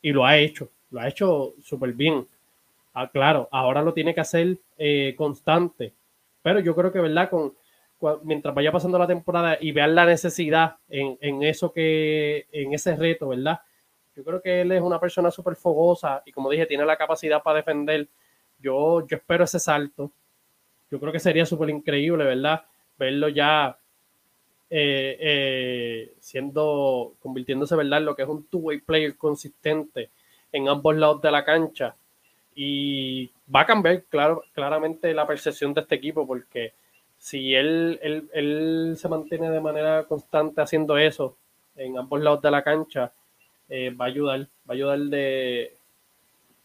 y 0.00 0.12
lo 0.12 0.24
ha 0.24 0.38
hecho, 0.38 0.70
lo 0.90 1.00
ha 1.00 1.08
hecho 1.08 1.52
súper 1.62 1.92
bien. 1.92 2.26
Ah, 2.94 3.10
claro, 3.10 3.50
ahora 3.52 3.82
lo 3.82 3.92
tiene 3.92 4.14
que 4.14 4.22
hacer 4.22 4.56
eh, 4.78 5.14
constante. 5.14 5.92
Pero 6.40 6.58
yo 6.60 6.74
creo 6.74 6.90
que, 6.90 6.98
¿verdad? 6.98 7.28
Con, 7.28 7.52
mientras 8.22 8.54
vaya 8.54 8.72
pasando 8.72 8.98
la 8.98 9.06
temporada 9.06 9.58
y 9.60 9.72
vean 9.72 9.94
la 9.94 10.06
necesidad 10.06 10.76
en, 10.88 11.42
eso 11.42 11.72
que, 11.72 12.46
en 12.52 12.72
ese 12.74 12.96
reto, 12.96 13.28
¿verdad? 13.28 13.60
Yo 14.14 14.24
creo 14.24 14.42
que 14.42 14.60
él 14.60 14.72
es 14.72 14.82
una 14.82 15.00
persona 15.00 15.30
súper 15.30 15.56
fogosa 15.56 16.22
y 16.26 16.32
como 16.32 16.50
dije, 16.50 16.66
tiene 16.66 16.84
la 16.84 16.96
capacidad 16.96 17.42
para 17.42 17.58
defender. 17.58 18.08
Yo, 18.58 19.06
yo 19.06 19.16
espero 19.16 19.44
ese 19.44 19.58
salto. 19.58 20.10
Yo 20.90 21.00
creo 21.00 21.12
que 21.12 21.20
sería 21.20 21.46
súper 21.46 21.70
increíble, 21.70 22.24
¿verdad? 22.24 22.62
Verlo 22.98 23.28
ya 23.28 23.78
eh, 24.68 25.16
eh, 25.20 26.14
siendo, 26.20 27.14
convirtiéndose, 27.20 27.76
¿verdad? 27.76 27.98
En 28.00 28.04
lo 28.04 28.16
que 28.16 28.22
es 28.22 28.28
un 28.28 28.44
two-way 28.44 28.80
player 28.80 29.16
consistente 29.16 30.10
en 30.50 30.68
ambos 30.68 30.96
lados 30.96 31.22
de 31.22 31.30
la 31.30 31.44
cancha 31.44 31.94
y 32.54 33.30
va 33.54 33.60
a 33.60 33.66
cambiar 33.66 34.04
claro, 34.04 34.44
claramente 34.52 35.12
la 35.14 35.26
percepción 35.26 35.72
de 35.72 35.80
este 35.80 35.94
equipo 35.94 36.26
porque 36.26 36.74
si 37.22 37.54
él, 37.54 38.00
él, 38.32 38.96
se 38.98 39.08
mantiene 39.08 39.48
de 39.48 39.60
manera 39.60 40.02
constante 40.08 40.60
haciendo 40.60 40.98
eso 40.98 41.36
en 41.76 41.96
ambos 41.96 42.20
lados 42.20 42.42
de 42.42 42.50
la 42.50 42.64
cancha, 42.64 43.12
eh, 43.68 43.90
va 43.90 44.06
a 44.06 44.08
ayudar, 44.08 44.40
va 44.40 44.70
a 44.70 44.72
ayudar 44.72 44.98
de, 44.98 45.72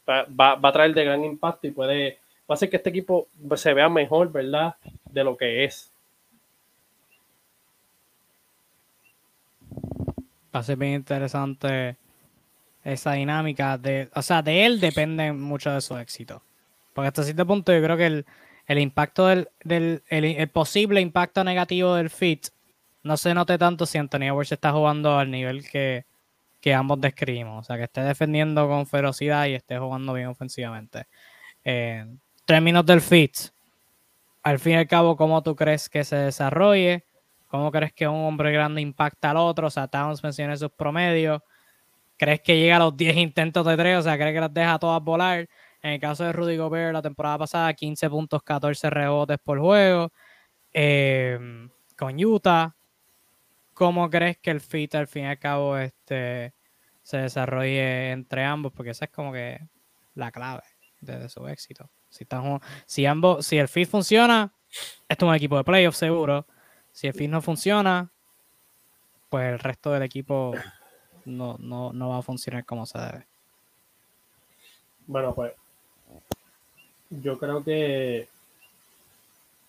va, 0.07 0.57
a 0.59 0.71
traer 0.71 0.95
de 0.95 1.05
gran 1.05 1.23
impacto 1.23 1.67
y 1.67 1.71
puede, 1.71 2.17
va 2.39 2.45
a 2.49 2.53
hacer 2.55 2.71
que 2.71 2.77
este 2.77 2.89
equipo 2.89 3.27
se 3.55 3.71
vea 3.71 3.87
mejor, 3.87 4.31
¿verdad? 4.31 4.75
De 5.05 5.23
lo 5.23 5.37
que 5.37 5.63
es. 5.63 5.93
Va 10.55 10.61
a 10.61 10.63
ser 10.63 10.77
bien 10.77 10.93
interesante 10.93 11.97
esa 12.83 13.11
dinámica 13.11 13.77
de, 13.77 14.09
o 14.15 14.23
sea, 14.23 14.41
de 14.41 14.65
él 14.65 14.79
depende 14.79 15.31
mucho 15.33 15.69
de 15.71 15.81
su 15.81 15.95
éxito. 15.99 16.41
Porque 16.95 17.09
hasta 17.09 17.21
cierto 17.21 17.45
punto 17.45 17.71
yo 17.71 17.83
creo 17.83 17.95
que 17.95 18.07
el, 18.07 18.25
el 18.67 18.79
impacto 18.79 19.27
del, 19.27 19.49
del 19.63 20.03
el, 20.09 20.49
posible 20.49 21.01
impacto 21.01 21.43
negativo 21.43 21.95
del 21.95 22.09
fit 22.09 22.47
no 23.03 23.15
se 23.15 23.33
note 23.33 23.57
tanto 23.57 23.85
si 23.85 23.97
Anthony 23.97 24.23
Edwards 24.23 24.51
está 24.51 24.73
jugando 24.73 25.17
al 25.17 25.31
nivel 25.31 25.67
que, 25.69 26.05
que 26.59 26.73
ambos 26.73 26.99
describimos. 26.99 27.61
O 27.61 27.63
sea, 27.63 27.77
que 27.77 27.85
esté 27.85 28.01
defendiendo 28.01 28.67
con 28.67 28.85
ferocidad 28.85 29.45
y 29.45 29.53
esté 29.53 29.77
jugando 29.77 30.13
bien 30.13 30.27
ofensivamente. 30.27 31.05
En 31.63 32.19
términos 32.45 32.85
del 32.85 32.99
fit, 32.99 33.37
al 34.43 34.59
fin 34.59 34.73
y 34.73 34.75
al 34.75 34.87
cabo, 34.87 35.15
¿cómo 35.15 35.41
tú 35.41 35.55
crees 35.55 35.87
que 35.87 36.03
se 36.03 36.17
desarrolle? 36.17 37.05
¿Cómo 37.47 37.71
crees 37.71 37.93
que 37.93 38.07
un 38.07 38.25
hombre 38.25 38.51
grande 38.51 38.81
impacta 38.81 39.31
al 39.31 39.37
otro? 39.37 39.67
O 39.67 39.69
sea, 39.69 39.87
Towns 39.87 40.21
menciona 40.21 40.57
sus 40.57 40.71
promedios. 40.71 41.41
¿Crees 42.17 42.41
que 42.41 42.57
llega 42.57 42.75
a 42.75 42.79
los 42.79 42.97
10 42.97 43.15
intentos 43.15 43.65
de 43.65 43.77
tres? 43.77 43.99
O 43.99 44.01
sea, 44.01 44.17
¿crees 44.17 44.33
que 44.33 44.41
las 44.41 44.53
deja 44.53 44.79
todas 44.79 45.01
volar? 45.01 45.47
En 45.87 45.93
el 45.93 45.99
caso 46.01 46.25
de 46.25 46.33
Rudy 46.33 46.57
Gobert, 46.57 46.91
la 46.91 47.01
temporada 47.01 47.37
pasada, 47.37 47.73
15 47.73 48.09
puntos, 48.09 48.43
14 48.43 48.89
rebotes 48.89 49.37
por 49.39 49.57
juego. 49.57 50.11
Em, 50.73 51.69
con 51.97 52.21
Utah, 52.21 52.75
¿cómo 53.73 54.09
crees 54.09 54.37
que 54.37 54.51
el 54.51 54.59
fit 54.59 54.95
al 54.95 55.07
fin 55.07 55.23
y 55.23 55.27
al 55.27 55.39
cabo 55.39 55.77
este, 55.77 56.53
se 57.03 57.19
desarrolle 57.19 58.11
entre 58.11 58.43
ambos? 58.43 58.73
Porque 58.73 58.91
esa 58.91 59.05
es 59.05 59.11
como 59.11 59.31
que 59.31 59.65
la 60.15 60.29
clave 60.29 60.63
de, 60.99 61.29
su 61.29 61.47
éxito. 61.47 61.89
Si, 62.09 62.25
están, 62.25 62.59
si, 62.85 63.05
ambos, 63.05 63.45
si 63.45 63.57
el 63.57 63.69
fit 63.69 63.87
funciona, 63.87 64.53
esto 65.07 65.25
es 65.25 65.29
un 65.29 65.35
equipo 65.35 65.55
de 65.55 65.63
playoffs 65.63 65.99
seguro. 65.99 66.45
Si 66.91 67.07
el 67.07 67.13
fit 67.13 67.29
no 67.29 67.41
funciona, 67.41 68.11
pues 69.29 69.53
el 69.53 69.59
resto 69.59 69.93
del 69.93 70.03
equipo 70.03 70.53
no, 71.23 71.55
no, 71.59 71.93
no 71.93 72.09
va 72.09 72.17
a 72.17 72.23
funcionar 72.23 72.65
como 72.65 72.85
se 72.85 72.99
debe. 72.99 73.27
Bueno, 75.07 75.33
pues 75.33 75.53
yo 77.09 77.37
creo 77.37 77.63
que 77.63 78.27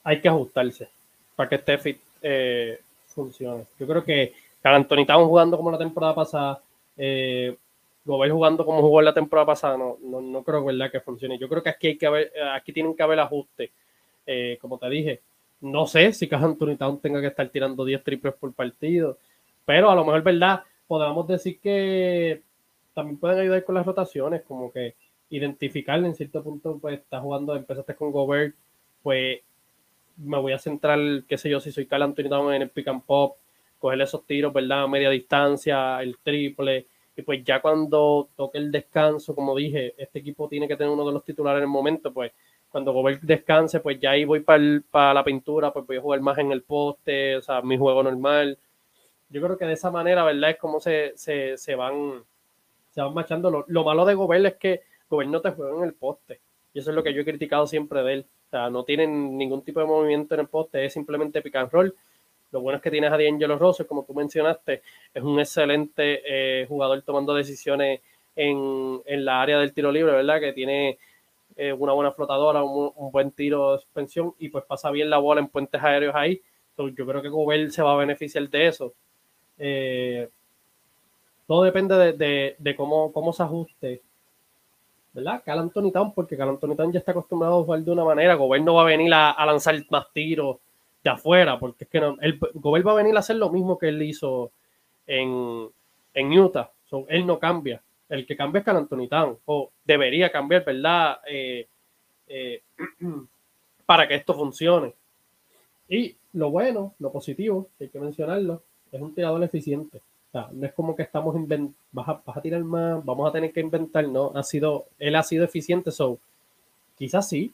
hay 0.05 0.20
que 0.20 0.28
ajustarse 0.28 0.89
para 1.36 1.49
que 1.49 1.55
este 1.57 1.78
fit 1.78 1.99
eh, 2.22 2.80
funcione. 3.09 3.64
Yo 3.78 3.86
creo 3.86 4.05
que 4.05 4.32
Anthony 4.62 5.07
jugando 5.07 5.57
como 5.57 5.70
la 5.70 5.78
temporada 5.78 6.14
pasada, 6.14 6.61
eh, 6.97 7.57
Gobert 8.05 8.32
jugando 8.32 8.64
como 8.64 8.80
jugó 8.80 9.03
la 9.03 9.14
temporada 9.14 9.47
pasada, 9.47 9.76
no, 9.76 9.99
no, 10.03 10.20
no 10.20 10.43
creo 10.43 10.64
¿verdad? 10.64 10.91
que 10.91 11.01
funcione. 11.01 11.39
Yo 11.39 11.49
creo 11.49 11.62
que 11.62 11.70
aquí, 11.70 11.89
hay 11.89 11.99
que 11.99 12.07
haber, 12.07 12.32
aquí 12.55 12.72
tienen 12.72 12.95
que 12.95 13.03
haber 13.03 13.20
ajustes. 13.20 13.70
Eh, 14.26 14.59
como 14.61 14.78
te 14.78 14.89
dije, 14.89 15.20
no 15.61 15.86
sé 15.86 16.12
si 16.12 16.26
Town 16.26 17.01
tenga 17.01 17.20
que 17.20 17.28
estar 17.28 17.49
tirando 17.49 17.84
10 17.84 18.05
triples 18.05 18.34
por 18.34 18.53
partido, 18.53 19.18
pero 19.64 19.91
a 19.91 19.95
lo 19.95 20.05
mejor, 20.05 20.22
¿verdad? 20.22 20.62
Podemos 20.86 21.26
decir 21.26 21.59
que 21.61 22.43
también 22.95 23.18
pueden 23.18 23.39
ayudar 23.41 23.64
con 23.64 23.74
las 23.74 23.86
rotaciones, 23.86 24.43
como 24.43 24.72
que 24.72 24.95
identificarle 25.31 26.09
en 26.09 26.14
cierto 26.14 26.43
punto, 26.43 26.79
pues 26.81 27.01
está 27.01 27.20
jugando, 27.20 27.55
empezaste 27.55 27.95
con 27.95 28.11
Gobert, 28.11 28.55
pues 29.03 29.41
me 30.16 30.39
voy 30.39 30.53
a 30.53 30.59
centrar, 30.59 30.99
qué 31.29 31.39
sé 31.39 31.51
yo, 31.51 31.61
si 31.61 31.70
soy 31.70 31.87
Carl 31.87 32.03
Anthony 32.03 32.29
Town 32.29 32.53
en 32.53 32.62
el 32.62 32.70
pick 32.70 32.89
and 32.89 33.03
pop, 33.03 33.37
coger 33.79 34.01
esos 34.01 34.24
tiros, 34.26 34.53
¿verdad? 34.53 34.85
A 34.85 34.89
media 34.89 35.11
distancia, 35.11 36.03
el 36.03 36.18
triple, 36.18 36.87
y 37.16 37.22
pues 37.22 37.45
ya 37.45 37.61
cuando 37.61 38.29
toque 38.37 38.59
el 38.59 38.70
descanso, 38.70 39.35
como 39.35 39.57
dije, 39.57 39.95
este 39.99 40.20
equipo 40.20 40.49
tiene 40.49 40.68
que 40.68 40.76
tener 40.76 40.93
uno 40.93 41.07
de 41.07 41.12
los 41.12 41.24
titulares 41.24 41.59
en 41.59 41.64
el 41.64 41.68
momento, 41.68 42.12
pues 42.12 42.33
cuando 42.70 42.93
Gobert 42.93 43.22
descanse, 43.22 43.81
pues 43.81 43.99
ya 43.99 44.11
ahí 44.11 44.24
voy 44.24 44.41
para 44.41 45.14
la 45.14 45.24
pintura, 45.24 45.72
pues 45.72 45.87
voy 45.87 45.97
a 45.97 46.01
jugar 46.01 46.20
más 46.20 46.39
en 46.39 46.53
el 46.53 46.62
poste, 46.62 47.37
o 47.37 47.43
sea, 47.43 47.62
mi 47.62 47.79
juego 47.79 48.03
normal. 48.03 48.59
Yo 49.31 49.43
creo 49.43 49.57
que 49.57 49.64
de 49.64 49.72
esa 49.72 49.91
manera, 49.91 50.24
¿verdad? 50.24 50.51
Es 50.51 50.59
como 50.59 50.81
se, 50.81 51.12
se, 51.16 51.57
se 51.57 51.74
van 51.74 52.22
se 52.91 53.01
van 53.01 53.14
machando. 53.14 53.51
Lo, 53.51 53.64
lo, 53.68 53.85
malo 53.85 54.05
de 54.05 54.14
Gobert 54.14 54.47
es 54.47 54.55
que 54.57 54.83
Gobert 55.09 55.30
no 55.30 55.40
te 55.40 55.50
juega 55.50 55.76
en 55.76 55.84
el 55.84 55.94
poste. 55.94 56.40
Y 56.74 56.80
eso 56.80 56.90
es 56.90 56.96
lo 56.96 57.02
que 57.02 57.12
yo 57.12 57.22
he 57.22 57.24
criticado 57.24 57.66
siempre 57.66 58.02
de 58.02 58.12
él. 58.14 58.26
O 58.48 58.50
sea, 58.50 58.70
no 58.70 58.84
tienen 58.84 59.36
ningún 59.36 59.62
tipo 59.62 59.80
de 59.80 59.86
movimiento 59.86 60.34
en 60.34 60.40
el 60.40 60.48
poste, 60.48 60.84
es 60.84 60.92
simplemente 60.92 61.42
pick 61.42 61.56
and 61.56 61.70
roll. 61.70 61.94
Lo 62.50 62.61
bueno 62.61 62.76
es 62.76 62.82
que 62.82 62.90
tienes 62.90 63.12
a 63.12 63.18
D'Angelo 63.18 63.59
Russell, 63.59 63.86
como 63.86 64.04
tú 64.04 64.14
mencionaste, 64.14 64.82
es 65.12 65.22
un 65.22 65.38
excelente 65.38 66.22
eh, 66.24 66.66
jugador 66.66 67.02
tomando 67.02 67.34
decisiones 67.34 68.00
en, 68.34 69.02
en, 69.04 69.24
la 69.24 69.42
área 69.42 69.59
del 69.59 69.74
tiro 69.74 69.92
libre, 69.92 70.12
¿verdad? 70.12 70.40
Que 70.40 70.54
tiene 70.54 70.98
eh, 71.56 71.72
una 71.74 71.92
buena 71.92 72.12
flotadora, 72.12 72.62
un, 72.62 73.11
buen 73.12 73.32
tiro 73.32 73.72
de 73.72 73.78
suspensión 73.80 74.34
y 74.38 74.48
pues 74.48 74.64
pasa 74.64 74.90
bien 74.90 75.11
la 75.11 75.18
bola 75.18 75.40
en 75.40 75.48
puentes 75.48 75.82
aéreos 75.82 76.14
ahí. 76.14 76.40
Entonces, 76.70 76.96
yo 76.96 77.06
creo 77.06 77.20
que 77.20 77.28
Gobert 77.28 77.70
se 77.70 77.82
va 77.82 77.92
a 77.92 77.96
beneficiar 77.96 78.48
de 78.48 78.66
eso. 78.66 78.94
Eh, 79.59 80.28
todo 81.46 81.64
depende 81.64 81.96
de, 81.96 82.12
de, 82.14 82.56
de, 82.59 82.76
cómo, 82.76 83.12
cómo 83.12 83.32
se 83.32 83.42
ajuste 83.42 84.02
¿verdad? 85.19 85.43
Cal 85.45 85.59
Anthony 85.59 85.91
porque 86.14 86.37
Cal 86.37 86.49
Anthony 86.49 86.93
ya 86.93 87.01
está 87.01 87.11
acostumbrado 87.11 87.61
a 87.61 87.64
jugar 87.64 87.81
de 87.81 87.91
una 87.91 88.05
manera. 88.05 88.35
Gobert 88.35 88.64
no 88.64 88.75
va 88.75 88.83
a 88.83 88.87
venir 88.87 89.12
a, 89.12 89.45
lanzar 89.45 89.75
más 89.91 90.07
tiros 90.12 90.59
de 91.03 91.11
afuera, 91.11 91.59
porque 91.59 91.85
es 91.85 91.91
que 91.91 92.01
no, 92.01 92.16
el, 92.21 92.39
Gobert 92.55 92.87
va 92.87 92.93
a 92.93 92.97
venir 92.97 93.16
a 93.16 93.21
hacer 93.21 93.37
lo 93.37 93.51
mismo 93.51 93.79
que 93.79 93.89
él 93.89 94.01
hizo 94.03 94.53
en, 95.07 95.69
en 96.14 96.39
Utah. 96.39 96.71
él 97.09 97.27
no 97.27 97.39
cambia. 97.39 97.83
El 98.09 98.27
que 98.27 98.37
cambia 98.37 98.61
es 98.61 98.64
Cal 98.64 98.77
Anthony 98.77 99.09
o 99.47 99.71
debería 99.85 100.31
cambiar, 100.31 100.64
¿verdad? 100.64 101.19
Eh, 101.29 101.66
eh, 102.29 102.62
para 103.87 104.07
que 104.07 104.14
esto 104.14 104.35
funcione. 104.35 104.95
Y 105.89 106.14
lo 106.35 106.51
bueno, 106.51 106.95
lo 107.01 107.11
positivo, 107.11 107.69
hay 107.81 107.89
que 107.89 107.99
mencionarlo, 107.99 108.62
es 108.93 109.01
un 109.01 109.14
tirador 109.14 109.43
eficiente 109.43 110.01
no 110.33 110.66
es 110.66 110.72
como 110.74 110.95
que 110.95 111.03
estamos 111.03 111.35
a, 111.37 112.41
tirar 112.41 112.62
más, 112.62 113.05
vamos 113.05 113.29
a 113.29 113.33
tener 113.33 113.53
que 113.53 113.61
inventar, 113.61 114.07
no, 114.09 114.33
ha 114.35 114.43
sido, 114.43 114.87
él 114.99 115.16
ha 115.16 115.22
sido 115.22 115.45
eficiente, 115.45 115.91
so, 115.91 116.18
quizás 116.97 117.29
sí, 117.29 117.53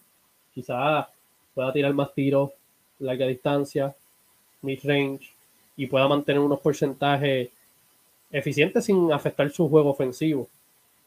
quizás 0.53 1.07
pueda 1.55 1.73
tirar 1.73 1.95
más 1.95 2.13
tiros, 2.13 2.51
larga 2.99 3.27
distancia, 3.27 3.95
mid 4.63 4.81
range, 4.85 5.33
y 5.77 5.87
pueda 5.87 6.09
mantener 6.09 6.41
unos 6.41 6.61
porcentajes 6.61 7.51
eficientes 8.31 8.85
sin 8.85 9.13
afectar 9.13 9.51
su 9.51 9.69
juego 9.69 9.91
ofensivo. 9.91 10.49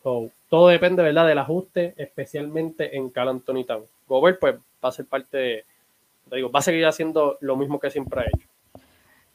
So, 0.03 0.29
todo 0.49 0.69
depende, 0.69 1.03
¿verdad?, 1.03 1.27
del 1.27 1.37
ajuste, 1.39 1.93
especialmente 1.97 2.95
en 2.95 3.09
Cal 3.09 3.29
Anthony 3.29 3.65
Town. 3.65 3.83
Gobert, 4.07 4.39
pues, 4.39 4.55
va 4.55 4.89
a 4.89 4.91
ser 4.91 5.05
parte 5.05 5.65
digo, 6.35 6.51
va 6.51 6.59
a 6.59 6.63
seguir 6.63 6.85
haciendo 6.85 7.37
lo 7.41 7.55
mismo 7.55 7.79
que 7.79 7.89
siempre 7.89 8.21
ha 8.21 8.25
hecho. 8.25 8.47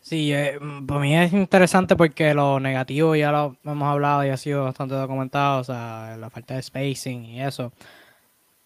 Sí, 0.03 0.32
eh, 0.34 0.59
mm, 0.61 0.86
para 0.86 1.00
mí 1.00 1.16
es 1.16 1.32
interesante 1.32 1.94
porque 1.96 2.34
lo 2.34 2.59
negativo 2.61 3.14
ya 3.14 3.30
lo 3.30 3.57
hemos 3.64 3.88
hablado 3.88 4.24
y 4.26 4.30
ha 4.30 4.36
sido 4.36 4.64
bastante 4.64 4.94
documentado, 4.96 5.61
o 5.61 5.64
sea, 5.64 6.16
la 6.18 6.28
falta 6.28 6.55
de 6.55 6.62
spacing 6.62 7.24
y 7.24 7.40
eso. 7.42 7.72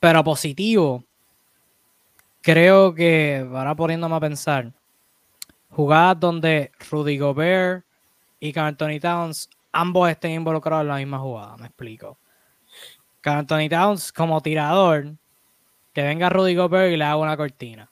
Pero 0.01 0.25
positivo, 0.25 1.05
creo 2.43 2.95
que, 2.95 3.47
ahora 3.53 3.75
poniéndome 3.75 4.17
a 4.17 4.21
pensar, 4.21 4.73
jugadas 5.71 6.21
donde 6.21 6.73
Rudy 6.91 7.19
Gobert 7.19 7.85
y 8.41 8.59
Anthony 8.59 9.01
Towns 9.01 9.51
ambos 9.73 10.11
estén 10.11 10.33
involucrados 10.33 10.83
en 10.85 10.89
la 10.89 10.97
misma 10.97 11.19
jugada, 11.19 11.57
me 11.59 11.67
explico. 11.67 12.19
Anthony 13.25 13.69
Towns 13.69 14.13
como 14.13 14.41
tirador, 14.41 15.17
que 15.93 16.03
venga 16.03 16.31
Rudy 16.31 16.55
Gobert 16.55 16.93
y 16.93 16.97
le 16.97 17.05
haga 17.05 17.17
una 17.17 17.37
cortina. 17.37 17.91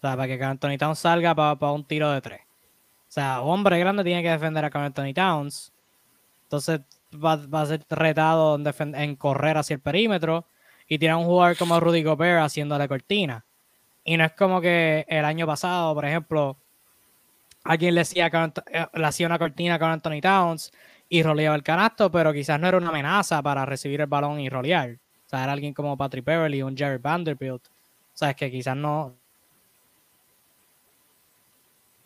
O 0.00 0.06
sea, 0.06 0.16
para 0.16 0.26
que 0.26 0.42
Anthony 0.42 0.78
Towns 0.78 0.98
salga 0.98 1.34
para, 1.34 1.72
un 1.72 1.84
tiro 1.84 2.10
de 2.10 2.22
tres. 2.22 2.40
O 2.40 3.12
sea, 3.12 3.42
un 3.42 3.50
hombre 3.50 3.78
grande 3.78 4.02
tiene 4.02 4.22
que 4.22 4.30
defender 4.30 4.64
a 4.64 4.70
Anthony 4.72 5.12
Towns. 5.12 5.72
Entonces 6.44 6.80
va, 7.12 7.32
a 7.60 7.66
ser 7.66 7.84
retado 7.90 8.58
en, 8.58 9.16
correr 9.16 9.58
hacia 9.58 9.74
el 9.74 9.80
perímetro. 9.80 10.46
Y 10.88 10.98
tiene 10.98 11.12
a 11.12 11.16
un 11.18 11.26
jugador 11.26 11.56
como 11.58 11.78
Rudy 11.78 12.02
Gobert 12.02 12.42
haciéndole 12.42 12.88
cortina. 12.88 13.44
Y 14.04 14.16
no 14.16 14.24
es 14.24 14.32
como 14.32 14.60
que 14.62 15.04
el 15.06 15.24
año 15.26 15.46
pasado, 15.46 15.94
por 15.94 16.06
ejemplo, 16.06 16.56
alguien 17.64 17.94
le 17.94 18.00
hacía, 18.00 18.26
eh, 18.72 18.86
le 18.94 19.06
hacía 19.06 19.26
una 19.26 19.38
cortina 19.38 19.78
con 19.78 19.90
Anthony 19.90 20.22
Towns 20.22 20.72
y 21.10 21.22
roleaba 21.22 21.56
el 21.56 21.62
canasto, 21.62 22.10
pero 22.10 22.32
quizás 22.32 22.58
no 22.58 22.68
era 22.68 22.78
una 22.78 22.88
amenaza 22.88 23.42
para 23.42 23.66
recibir 23.66 24.00
el 24.00 24.06
balón 24.06 24.40
y 24.40 24.48
rolear. 24.48 24.92
O 25.26 25.28
sea, 25.28 25.44
era 25.44 25.52
alguien 25.52 25.74
como 25.74 25.96
Patrick 25.96 26.24
Beverly, 26.24 26.62
un 26.62 26.74
Jerry 26.74 26.98
Vanderbilt. 26.98 27.66
O 27.66 28.16
sea, 28.16 28.30
es 28.30 28.36
que 28.36 28.50
quizás 28.50 28.76
no, 28.76 29.19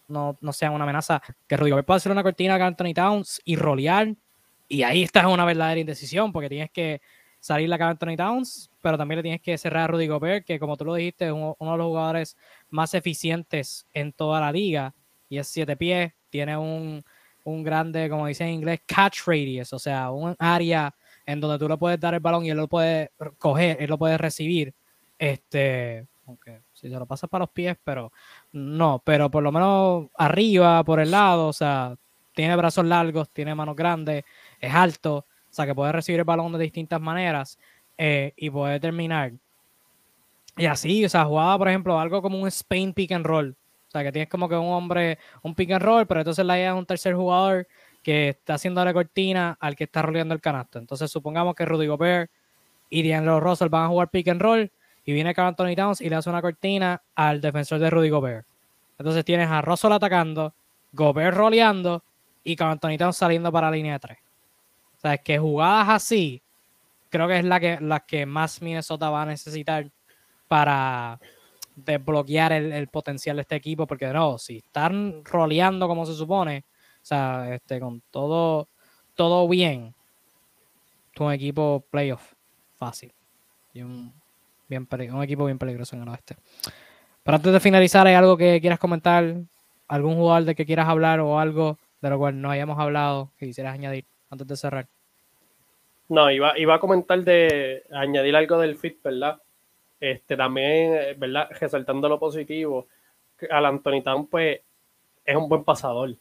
no, 0.08 0.36
no 0.40 0.52
sean 0.52 0.72
una 0.72 0.84
amenaza. 0.84 1.22
Que 1.46 1.56
Rudy 1.56 1.70
Gobert 1.70 1.86
pueda 1.86 1.96
hacer 1.96 2.12
una 2.12 2.22
cortina 2.22 2.56
a 2.56 2.66
Anthony 2.66 2.94
Towns 2.94 3.40
y 3.44 3.56
rolear. 3.56 4.14
Y 4.68 4.82
ahí 4.82 5.02
está 5.02 5.28
una 5.28 5.44
verdadera 5.44 5.80
indecisión, 5.80 6.32
porque 6.32 6.48
tienes 6.48 6.70
que 6.70 7.00
salir 7.40 7.68
la 7.68 7.76
Anthony 7.76 8.16
Towns, 8.16 8.70
pero 8.80 8.96
también 8.96 9.18
le 9.18 9.22
tienes 9.22 9.40
que 9.42 9.58
cerrar 9.58 9.84
a 9.84 9.86
Rudy 9.88 10.06
Gobert, 10.06 10.46
que 10.46 10.58
como 10.58 10.76
tú 10.76 10.86
lo 10.86 10.94
dijiste, 10.94 11.26
es 11.26 11.32
uno, 11.32 11.56
de 11.58 11.76
los 11.76 11.86
jugadores 11.86 12.36
más 12.70 12.94
eficientes 12.94 13.86
en 13.92 14.12
toda 14.12 14.40
la 14.40 14.50
liga. 14.50 14.94
Y 15.28 15.38
es 15.38 15.48
siete 15.48 15.76
pies, 15.76 16.12
tiene 16.30 16.56
un, 16.56 17.04
un 17.44 17.62
grande, 17.62 18.08
como 18.08 18.26
dice 18.26 18.44
en 18.44 18.50
inglés, 18.50 18.80
catch 18.86 19.26
radius, 19.26 19.72
o 19.74 19.78
sea, 19.78 20.10
un 20.10 20.34
área 20.38 20.94
en 21.26 21.40
donde 21.40 21.58
tú 21.58 21.68
le 21.68 21.76
puedes 21.76 22.00
dar 22.00 22.14
el 22.14 22.20
balón 22.20 22.44
y 22.44 22.50
él 22.50 22.56
lo 22.56 22.68
puede 22.68 23.10
coger, 23.38 23.76
él 23.80 23.90
lo 23.90 23.98
puede 23.98 24.16
recibir. 24.18 24.74
Este, 25.18 26.06
aunque 26.26 26.62
si 26.72 26.88
se 26.88 26.98
lo 26.98 27.06
pasas 27.06 27.28
para 27.28 27.42
los 27.42 27.50
pies, 27.50 27.76
pero 27.82 28.12
no, 28.52 29.02
pero 29.04 29.30
por 29.30 29.42
lo 29.42 29.52
menos 29.52 30.08
arriba, 30.16 30.82
por 30.84 31.00
el 31.00 31.10
lado, 31.10 31.48
o 31.48 31.52
sea, 31.52 31.96
tiene 32.34 32.56
brazos 32.56 32.84
largos, 32.84 33.30
tiene 33.30 33.54
manos 33.54 33.76
grandes, 33.76 34.24
es 34.60 34.74
alto, 34.74 35.16
o 35.16 35.26
sea, 35.50 35.66
que 35.66 35.74
puede 35.74 35.92
recibir 35.92 36.20
el 36.20 36.24
balón 36.24 36.52
de 36.52 36.58
distintas 36.58 37.00
maneras 37.00 37.58
eh, 37.96 38.32
y 38.36 38.50
puede 38.50 38.80
terminar. 38.80 39.32
Y 40.56 40.66
así, 40.66 41.04
o 41.04 41.08
sea, 41.08 41.24
jugaba, 41.24 41.58
por 41.58 41.68
ejemplo, 41.68 41.98
algo 41.98 42.22
como 42.22 42.38
un 42.38 42.48
Spain 42.48 42.92
pick 42.92 43.12
and 43.12 43.26
roll. 43.26 43.56
O 43.88 43.90
sea, 43.90 44.02
que 44.02 44.12
tienes 44.12 44.28
como 44.28 44.48
que 44.48 44.56
un 44.56 44.66
hombre, 44.66 45.18
un 45.42 45.54
pick 45.54 45.70
and 45.72 45.82
roll, 45.82 46.06
pero 46.06 46.20
entonces 46.20 46.44
la 46.44 46.58
idea 46.58 46.70
es 46.70 46.76
un 46.76 46.86
tercer 46.86 47.14
jugador 47.14 47.66
que 48.02 48.30
está 48.30 48.54
haciendo 48.54 48.84
la 48.84 48.92
cortina 48.92 49.56
al 49.60 49.76
que 49.76 49.84
está 49.84 50.02
roleando 50.02 50.34
el 50.34 50.40
canasto. 50.40 50.78
Entonces, 50.78 51.10
supongamos 51.10 51.54
que 51.54 51.64
Rudy 51.64 51.86
Gobert 51.86 52.30
y 52.90 53.08
D'Angelo 53.08 53.40
Russell 53.40 53.68
van 53.68 53.84
a 53.84 53.88
jugar 53.88 54.10
pick 54.10 54.28
and 54.28 54.42
roll 54.42 54.70
y 55.04 55.12
viene 55.12 55.34
Carl 55.34 55.48
Anthony 55.48 55.74
Towns 55.76 56.00
y 56.00 56.08
le 56.08 56.16
hace 56.16 56.30
una 56.30 56.42
cortina 56.42 57.02
al 57.14 57.40
defensor 57.40 57.78
de 57.78 57.90
Rudy 57.90 58.10
Gobert. 58.10 58.46
Entonces 58.98 59.24
tienes 59.24 59.48
a 59.48 59.60
Russell 59.60 59.92
atacando, 59.92 60.54
Gobert 60.92 61.36
roleando 61.36 62.02
y 62.42 62.56
Carl 62.56 62.72
Anthony 62.72 62.96
Towns 62.98 63.16
saliendo 63.16 63.52
para 63.52 63.70
la 63.70 63.76
línea 63.76 63.94
de 63.94 63.98
tres. 63.98 64.18
O 64.96 65.00
sea, 65.00 65.14
es 65.14 65.20
que 65.20 65.38
jugadas 65.38 65.88
así, 65.88 66.42
creo 67.10 67.28
que 67.28 67.38
es 67.38 67.44
la 67.44 67.60
que, 67.60 67.78
la 67.80 68.00
que 68.00 68.24
más 68.24 68.62
Minnesota 68.62 69.10
va 69.10 69.22
a 69.22 69.26
necesitar 69.26 69.90
para 70.48 71.18
desbloquear 71.76 72.52
el, 72.52 72.88
potencial 72.88 73.36
de 73.36 73.42
este 73.42 73.56
equipo, 73.56 73.86
porque 73.86 74.06
no, 74.06 74.38
si 74.38 74.58
están 74.58 75.24
roleando 75.24 75.88
como 75.88 76.06
se 76.06 76.14
supone, 76.14 76.64
o 77.02 77.06
sea, 77.06 77.54
este, 77.54 77.80
con 77.80 78.02
todo, 78.10 78.68
todo 79.14 79.48
bien, 79.48 79.94
tu 81.12 81.30
equipo 81.30 81.84
playoff 81.90 82.32
fácil. 82.76 83.12
Y 83.72 83.82
un, 83.82 84.12
bien 84.68 84.88
un 85.12 85.22
equipo 85.22 85.44
bien 85.46 85.58
peligroso 85.58 85.96
en 85.96 86.02
el 86.02 86.08
oeste. 86.08 86.36
Pero 87.22 87.36
antes 87.36 87.52
de 87.52 87.60
finalizar, 87.60 88.06
¿hay 88.06 88.14
algo 88.14 88.36
que 88.36 88.60
quieras 88.60 88.78
comentar? 88.78 89.34
¿Algún 89.88 90.14
jugador 90.14 90.44
de 90.44 90.54
que 90.54 90.66
quieras 90.66 90.88
hablar 90.88 91.20
o 91.20 91.38
algo 91.38 91.78
de 92.00 92.10
lo 92.10 92.18
cual 92.18 92.40
no 92.40 92.50
hayamos 92.50 92.78
hablado 92.78 93.30
que 93.38 93.46
quisieras 93.46 93.74
añadir 93.74 94.04
antes 94.30 94.46
de 94.46 94.56
cerrar? 94.56 94.86
No, 96.08 96.30
iba, 96.30 96.58
iba 96.58 96.74
a 96.74 96.80
comentar 96.80 97.22
de 97.24 97.84
añadir 97.90 98.36
algo 98.36 98.58
del 98.58 98.76
fit, 98.76 99.02
¿verdad? 99.02 99.40
Este, 100.00 100.36
también, 100.36 100.94
eh, 100.94 101.14
¿verdad? 101.16 101.48
Resaltando 101.58 102.08
lo 102.08 102.18
positivo, 102.18 102.88
al 103.50 103.64
Anthony 103.64 104.02
Town, 104.02 104.26
pues, 104.26 104.60
es 105.24 105.36
un 105.36 105.48
buen 105.48 105.64
pasador 105.64 106.14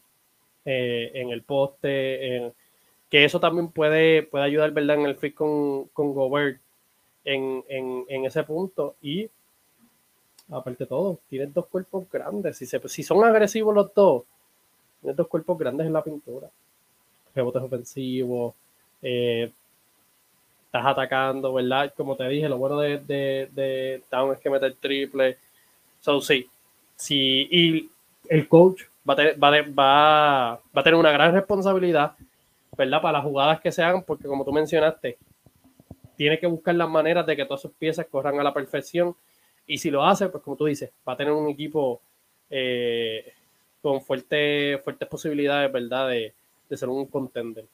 eh, 0.64 1.12
en 1.14 1.32
el 1.32 1.44
poste, 1.44 2.54
que 3.10 3.26
eso 3.26 3.42
también 3.42 3.72
puede, 3.72 4.24
puede 4.24 4.46
ayudar, 4.46 4.72
¿verdad? 4.72 5.00
En 5.00 5.06
el 5.06 5.16
fit 5.16 5.36
con, 5.36 5.90
con 5.90 6.14
Gobert 6.14 6.63
en, 7.26 7.64
en, 7.68 8.26
ese 8.26 8.44
punto. 8.44 8.96
Y, 9.02 9.30
aparte 10.50 10.84
de 10.84 10.88
todo, 10.88 11.20
tienes 11.30 11.54
dos 11.54 11.68
cuerpos 11.68 12.06
grandes. 12.12 12.58
Si, 12.58 12.66
si 12.66 13.04
son 13.04 13.24
agresivos 13.24 13.74
los 13.74 13.94
dos, 13.94 14.24
tienes 15.02 15.18
dos 15.18 15.28
cuerpos 15.28 15.58
grandes 15.58 15.88
en 15.88 15.94
la 15.94 16.04
pintura. 16.04 16.50
Rebotes 17.36 17.64
ofensivos, 17.64 18.54
eh, 19.02 19.52
estás 20.66 20.86
atacando, 20.86 21.54
¿verdad? 21.54 21.94
Como 21.96 22.16
te 22.16 22.28
dije, 22.28 22.50
lo 22.50 22.58
bueno 22.58 22.80
de, 22.80 22.98
de, 23.00 23.50
de 23.52 24.02
Town 24.10 24.34
es 24.34 24.40
que 24.40 24.50
meter 24.50 24.74
triple. 24.76 25.38
So, 26.00 26.20
sí. 26.22 26.50
sí. 26.96 27.48
Y 27.52 27.90
el 28.28 28.48
coach 28.48 28.84
va 29.08 29.14
a, 29.14 29.18
tener, 29.18 29.44
va, 29.44 29.50
va, 29.52 30.52
va 30.76 30.82
a 30.82 30.84
tener 30.84 31.00
una 31.00 31.12
gran 31.12 31.34
responsabilidad, 31.34 32.14
¿verdad? 32.78 33.02
Para 33.02 33.20
las 33.20 33.24
jugadas 33.24 33.62
que 33.62 33.72
se 33.72 33.84
hagan, 33.84 34.04
porque 34.04 34.28
como 34.28 34.44
tú 34.44 34.52
mencionaste, 34.52 35.18
tiene 36.16 36.40
que 36.40 36.48
buscar 36.48 36.76
las 36.76 36.90
maneras 36.90 37.26
de 37.26 37.36
que 37.36 37.46
todas 37.46 37.62
sus 37.62 37.72
piezas 37.72 38.08
corran 38.08 38.40
a 38.40 38.44
la 38.44 38.54
perfección. 38.54 39.16
Y 39.66 39.78
si 39.78 39.92
lo 39.92 40.04
hace, 40.06 40.30
pues 40.30 40.44
como 40.44 40.58
tú 40.58 40.66
dices, 40.66 40.92
va 41.08 41.14
a 41.14 41.18
tener 41.18 41.34
un 41.34 41.50
equipo 41.50 42.02
eh, 42.50 43.34
con 43.82 44.02
fuerte, 44.02 44.80
fuertes 44.84 45.08
posibilidades, 45.08 45.72
¿verdad? 45.72 46.10
De, 46.10 46.34
de 46.70 46.78
ser 46.78 46.90
un 46.90 47.06
contender. 47.08 47.66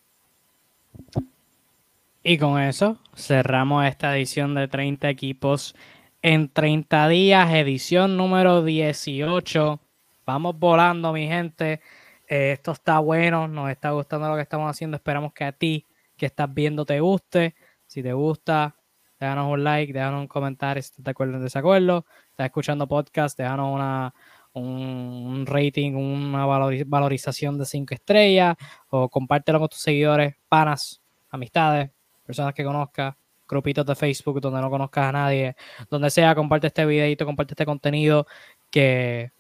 Y 2.22 2.38
con 2.38 2.62
eso 2.62 2.98
cerramos 3.16 3.86
esta 3.86 4.16
edición 4.16 4.54
de 4.54 4.68
30 4.68 5.10
equipos 5.10 5.76
en 6.22 6.50
30 6.50 7.08
días, 7.08 7.54
edición 7.54 8.18
número 8.18 8.64
18. 8.64 9.80
Vamos 10.26 10.60
volando, 10.60 11.14
mi 11.14 11.28
gente. 11.28 11.82
Eh, 12.28 12.52
esto 12.52 12.74
está 12.74 13.00
bueno, 13.00 13.48
nos 13.48 13.72
está 13.72 13.92
gustando 13.92 14.30
lo 14.30 14.36
que 14.36 14.42
estamos 14.42 14.70
haciendo. 14.70 14.98
Esperamos 14.98 15.34
que 15.34 15.46
a 15.46 15.52
ti 15.52 15.86
que 16.18 16.26
estás 16.28 16.54
viendo 16.54 16.86
te 16.86 17.00
guste. 17.00 17.56
Si 17.90 18.04
te 18.04 18.14
gusta, 18.14 18.76
déjanos 19.20 19.52
un 19.52 19.64
like, 19.64 19.92
déjanos 19.92 20.22
un 20.22 20.28
comentario 20.28 20.80
si 20.84 20.90
estás 20.90 21.04
de 21.04 21.10
acuerdo 21.10 21.34
o 21.34 21.38
en 21.38 21.44
desacuerdo. 21.44 22.06
Estás 22.30 22.46
escuchando 22.46 22.88
podcast, 22.88 23.36
déjanos 23.36 23.74
una, 23.74 24.14
un, 24.54 25.44
rating, 25.48 25.94
una 25.94 26.46
valorización 26.46 27.58
de 27.58 27.66
5 27.66 27.96
estrellas 27.96 28.56
o 28.92 29.10
compártelo 29.10 29.58
con 29.58 29.70
tus 29.70 29.80
seguidores, 29.80 30.36
panas, 30.48 31.02
amistades, 31.32 31.90
personas 32.24 32.54
que 32.54 32.64
conozcas, 32.64 33.16
grupitos 33.48 33.84
de 33.88 33.96
Facebook 33.96 34.40
donde 34.40 34.62
no 34.62 34.70
conozcas 34.70 35.06
a 35.10 35.12
nadie, 35.12 35.56
donde 35.90 36.12
sea, 36.12 36.36
comparte 36.36 36.68
este 36.68 36.86
videito, 36.86 37.26
comparte 37.26 37.54
este 37.54 37.66
contenido 37.66 38.28
que 38.70 39.32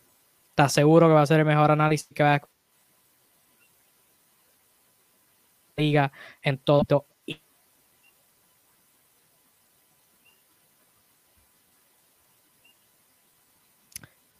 estás 0.49 0.73
seguro 0.73 1.07
que 1.07 1.13
va 1.13 1.21
a 1.21 1.27
ser 1.27 1.41
el 1.41 1.45
mejor 1.45 1.69
análisis 1.69 2.09
que 2.15 2.23
va 2.23 2.35
a 2.35 2.41
en 6.41 6.57
todo. 6.57 7.05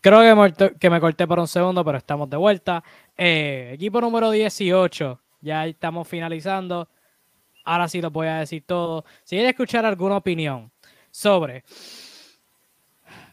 Creo 0.02 0.22
que 0.80 0.90
me, 0.90 1.00
corté 1.00 1.28
por 1.28 1.40
un 1.40 1.48
segundo, 1.48 1.84
pero 1.84 1.98
estamos 1.98 2.30
de 2.30 2.38
vuelta. 2.38 2.84
Eh, 3.18 3.72
equipo 3.74 4.00
número 4.00 4.32
18. 4.32 5.20
Ya 5.42 5.66
estamos 5.66 6.08
finalizando 6.08 6.88
ahora 7.70 7.88
sí 7.88 8.02
lo 8.02 8.10
voy 8.12 8.28
a 8.28 8.38
decir 8.38 8.64
todo. 8.66 9.06
Si 9.24 9.36
quieres 9.36 9.52
escuchar 9.52 9.86
alguna 9.86 10.18
opinión 10.18 10.72
sobre 11.12 11.64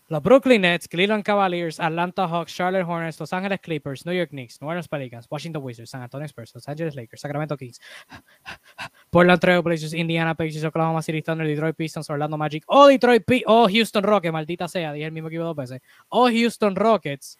los 0.09 0.23
Brooklyn 0.23 0.63
Nets, 0.63 0.87
Cleveland 0.87 1.25
Cavaliers, 1.25 1.81
Atlanta 1.81 2.29
Hawks, 2.29 2.53
Charlotte 2.53 2.85
Hornets, 2.85 3.19
Los 3.19 3.33
Angeles 3.33 3.61
Clippers, 3.61 4.07
New 4.07 4.15
York 4.15 4.31
Knicks, 4.31 4.61
New 4.61 4.69
Orleans 4.69 4.87
Pelicans, 4.87 5.27
Washington 5.29 5.63
Wizards, 5.63 5.91
San 5.91 6.03
Antonio 6.03 6.29
Spurs, 6.29 6.55
Los 6.55 6.69
Angeles 6.69 6.95
Lakers, 6.95 7.21
Sacramento 7.21 7.57
Kings, 7.57 7.81
Portland 9.11 9.41
Trail 9.41 9.63
Blazers, 9.63 9.95
Indiana 9.95 10.35
Pacers, 10.35 10.65
Oklahoma 10.65 11.03
City 11.03 11.23
Thunder, 11.23 11.47
Detroit 11.47 11.75
Pistons, 11.75 12.09
Orlando 12.09 12.37
Magic, 12.37 12.63
o 12.67 12.87
Detroit 12.87 13.25
P 13.25 13.43
o 13.47 13.69
Houston 13.69 14.05
Rockets, 14.05 14.33
maldita 14.33 14.69
sea, 14.69 14.93
dije 14.93 15.07
el 15.07 15.13
mismo 15.13 15.29
equipo 15.29 15.43
dos 15.43 15.57
veces, 15.57 15.81
o 16.09 16.29
Houston 16.29 16.77
Rockets, 16.77 17.39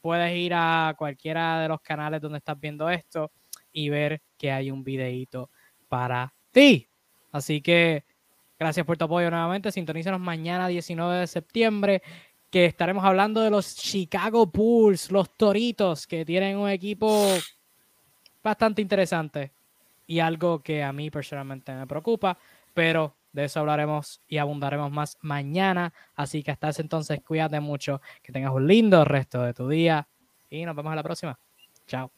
puedes 0.00 0.36
ir 0.36 0.52
a 0.54 0.94
cualquiera 0.96 1.60
de 1.60 1.68
los 1.68 1.80
canales 1.80 2.20
donde 2.20 2.38
estás 2.38 2.60
viendo 2.60 2.88
esto 2.88 3.32
y 3.72 3.88
ver 3.88 4.22
que 4.38 4.52
hay 4.52 4.70
un 4.70 4.84
videito 4.84 5.50
para 5.88 6.32
ti. 6.52 6.88
Así 7.32 7.60
que 7.60 8.04
gracias 8.64 8.86
por 8.86 8.96
tu 8.96 9.04
apoyo 9.04 9.30
nuevamente. 9.30 9.70
Sintonízanos 9.70 10.20
mañana 10.20 10.68
19 10.68 11.18
de 11.18 11.26
septiembre 11.26 12.02
que 12.50 12.64
estaremos 12.64 13.04
hablando 13.04 13.42
de 13.42 13.50
los 13.50 13.76
Chicago 13.76 14.46
Bulls, 14.46 15.10
los 15.10 15.36
Toritos, 15.36 16.06
que 16.06 16.24
tienen 16.24 16.56
un 16.56 16.70
equipo 16.70 17.28
bastante 18.42 18.80
interesante 18.80 19.52
y 20.06 20.20
algo 20.20 20.62
que 20.62 20.82
a 20.82 20.94
mí 20.94 21.10
personalmente 21.10 21.74
me 21.74 21.86
preocupa, 21.86 22.38
pero 22.72 23.14
de 23.32 23.44
eso 23.44 23.60
hablaremos 23.60 24.22
y 24.28 24.38
abundaremos 24.38 24.90
más 24.90 25.18
mañana. 25.20 25.92
Así 26.14 26.42
que 26.42 26.52
hasta 26.52 26.70
ese 26.70 26.80
entonces, 26.80 27.20
cuídate 27.22 27.60
mucho, 27.60 28.00
que 28.22 28.32
tengas 28.32 28.54
un 28.54 28.66
lindo 28.66 29.04
resto 29.04 29.42
de 29.42 29.52
tu 29.52 29.68
día 29.68 30.08
y 30.48 30.64
nos 30.64 30.74
vemos 30.74 30.90
en 30.92 30.96
la 30.96 31.02
próxima. 31.02 31.38
Chao. 31.86 32.10